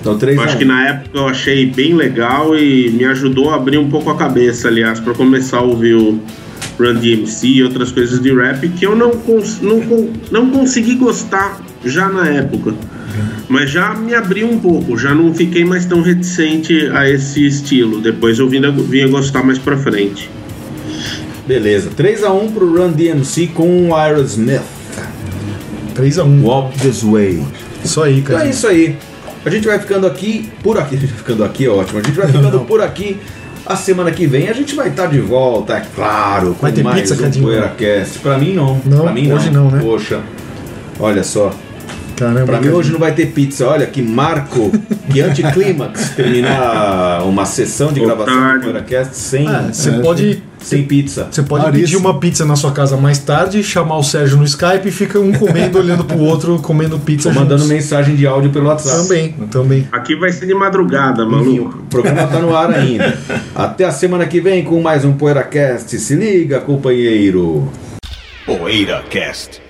Então 0.00 0.12
Eu 0.12 0.18
3x1. 0.18 0.44
acho 0.44 0.56
que 0.56 0.64
na 0.64 0.88
época 0.88 1.18
eu 1.18 1.28
achei 1.28 1.66
bem 1.66 1.94
legal 1.94 2.56
e 2.56 2.90
me 2.96 3.04
ajudou 3.04 3.50
a 3.50 3.56
abrir 3.56 3.78
um 3.78 3.90
pouco 3.90 4.08
a 4.10 4.16
cabeça, 4.16 4.68
aliás, 4.68 4.98
para 4.98 5.12
começar 5.14 5.58
a 5.58 5.62
ouvir 5.62 5.94
o 5.94 6.18
Run 6.78 6.94
DMC 6.94 7.46
e 7.46 7.62
outras 7.64 7.92
coisas 7.92 8.20
de 8.20 8.32
rap 8.34 8.68
que 8.68 8.84
eu 8.86 8.96
não, 8.96 9.10
cons 9.10 9.60
não, 9.60 9.80
con- 9.80 10.08
não 10.30 10.50
consegui 10.50 10.94
gostar 10.96 11.60
já 11.84 12.08
na 12.08 12.26
época. 12.28 12.74
Mas 13.48 13.70
já 13.70 13.94
me 13.94 14.14
abri 14.14 14.42
um 14.44 14.58
pouco, 14.58 14.96
já 14.96 15.14
não 15.14 15.34
fiquei 15.34 15.64
mais 15.64 15.84
tão 15.84 16.00
reticente 16.00 16.88
a 16.94 17.08
esse 17.10 17.46
estilo. 17.46 18.00
Depois 18.00 18.38
eu 18.38 18.48
vim 18.48 18.64
a, 18.64 18.70
vim 18.70 19.02
a 19.02 19.08
gostar 19.08 19.42
mais 19.44 19.58
pra 19.58 19.76
frente. 19.76 20.30
Beleza. 21.46 21.90
3x1 21.90 22.52
pro 22.52 22.72
Run 22.74 22.92
DMC 22.92 23.48
com 23.48 23.88
o 23.88 23.94
Aerosmith. 23.94 24.62
3x1. 25.94 26.42
Walk 26.42 26.78
This 26.78 27.02
Way. 27.02 27.42
Isso 27.84 28.00
aí, 28.02 28.18
Então 28.20 28.36
cara. 28.36 28.46
é 28.48 28.50
isso 28.50 28.66
aí. 28.66 28.96
A 29.44 29.50
gente 29.50 29.66
vai 29.66 29.78
ficando 29.78 30.06
aqui, 30.06 30.48
por 30.62 30.78
aqui. 30.78 30.96
Ficando 31.02 31.42
aqui 31.44 31.64
é 31.66 31.68
ótimo. 31.68 31.98
A 31.98 32.02
gente 32.02 32.14
vai 32.16 32.26
ficando 32.28 32.60
por 32.60 32.80
aqui. 32.80 33.16
A 33.64 33.76
semana 33.76 34.10
que 34.10 34.26
vem 34.26 34.48
a 34.48 34.52
gente 34.52 34.74
vai 34.74 34.88
estar 34.88 35.06
de 35.06 35.20
volta, 35.20 35.74
é 35.76 35.82
claro, 35.94 36.54
com 36.54 36.62
Vai 36.62 36.72
ter 36.72 36.82
mais 36.82 37.08
pizza, 37.10 37.26
um? 37.26 37.42
PoeiraCast. 37.42 38.18
Pra 38.18 38.36
mim 38.36 38.54
não. 38.54 38.80
Não, 38.84 39.02
pra 39.02 39.12
mim 39.12 39.30
hoje 39.32 39.50
não, 39.50 39.70
né? 39.70 39.80
Poxa. 39.80 40.20
Olha 40.98 41.22
só. 41.22 41.52
Caramba. 42.16 42.44
Pra 42.46 42.60
mim 42.60 42.68
hoje 42.68 42.92
não 42.92 42.98
vai 42.98 43.12
ter 43.12 43.26
pizza. 43.26 43.66
Olha 43.66 43.86
que 43.86 44.00
marco, 44.02 44.70
que 45.10 45.20
anticlímax 45.20 46.10
terminar 46.16 47.22
uma 47.24 47.44
sessão 47.44 47.92
de 47.92 48.00
gravação 48.00 48.54
do. 48.58 48.60
PoeiraCast 48.62 49.16
sem, 49.16 49.46
Ah, 49.48 49.68
você 49.72 49.90
É, 49.90 49.98
pode. 50.00 50.42
sem 50.60 50.84
pizza. 50.84 51.26
Você 51.30 51.42
pode 51.42 51.70
pedir 51.72 51.96
uma 51.96 52.18
pizza 52.20 52.44
na 52.44 52.54
sua 52.56 52.70
casa 52.72 52.96
mais 52.96 53.18
tarde, 53.18 53.62
chamar 53.62 53.98
o 53.98 54.02
Sérgio 54.02 54.36
no 54.36 54.44
Skype 54.44 54.86
e 54.86 54.90
fica 54.90 55.18
um 55.18 55.32
comendo, 55.32 55.78
olhando 55.78 56.04
pro 56.04 56.18
outro, 56.18 56.58
comendo 56.60 56.98
pizza 56.98 57.28
Tô 57.32 57.34
mandando 57.38 57.64
mensagem 57.66 58.14
de 58.14 58.26
áudio 58.26 58.50
pelo 58.50 58.66
WhatsApp. 58.66 59.02
Também, 59.02 59.32
também. 59.50 59.88
Aqui 59.90 60.14
vai 60.16 60.30
ser 60.32 60.46
de 60.46 60.54
madrugada, 60.54 61.24
maluco. 61.26 61.78
o 61.80 61.82
programa 61.86 62.26
tá 62.26 62.38
no 62.38 62.54
ar 62.56 62.70
ainda. 62.72 63.18
Até 63.54 63.84
a 63.84 63.90
semana 63.90 64.26
que 64.26 64.40
vem 64.40 64.62
com 64.64 64.80
mais 64.80 65.04
um 65.04 65.12
PoeiraCast. 65.14 65.98
Se 65.98 66.14
liga, 66.14 66.60
companheiro. 66.60 67.68
PoeiraCast. 68.46 69.60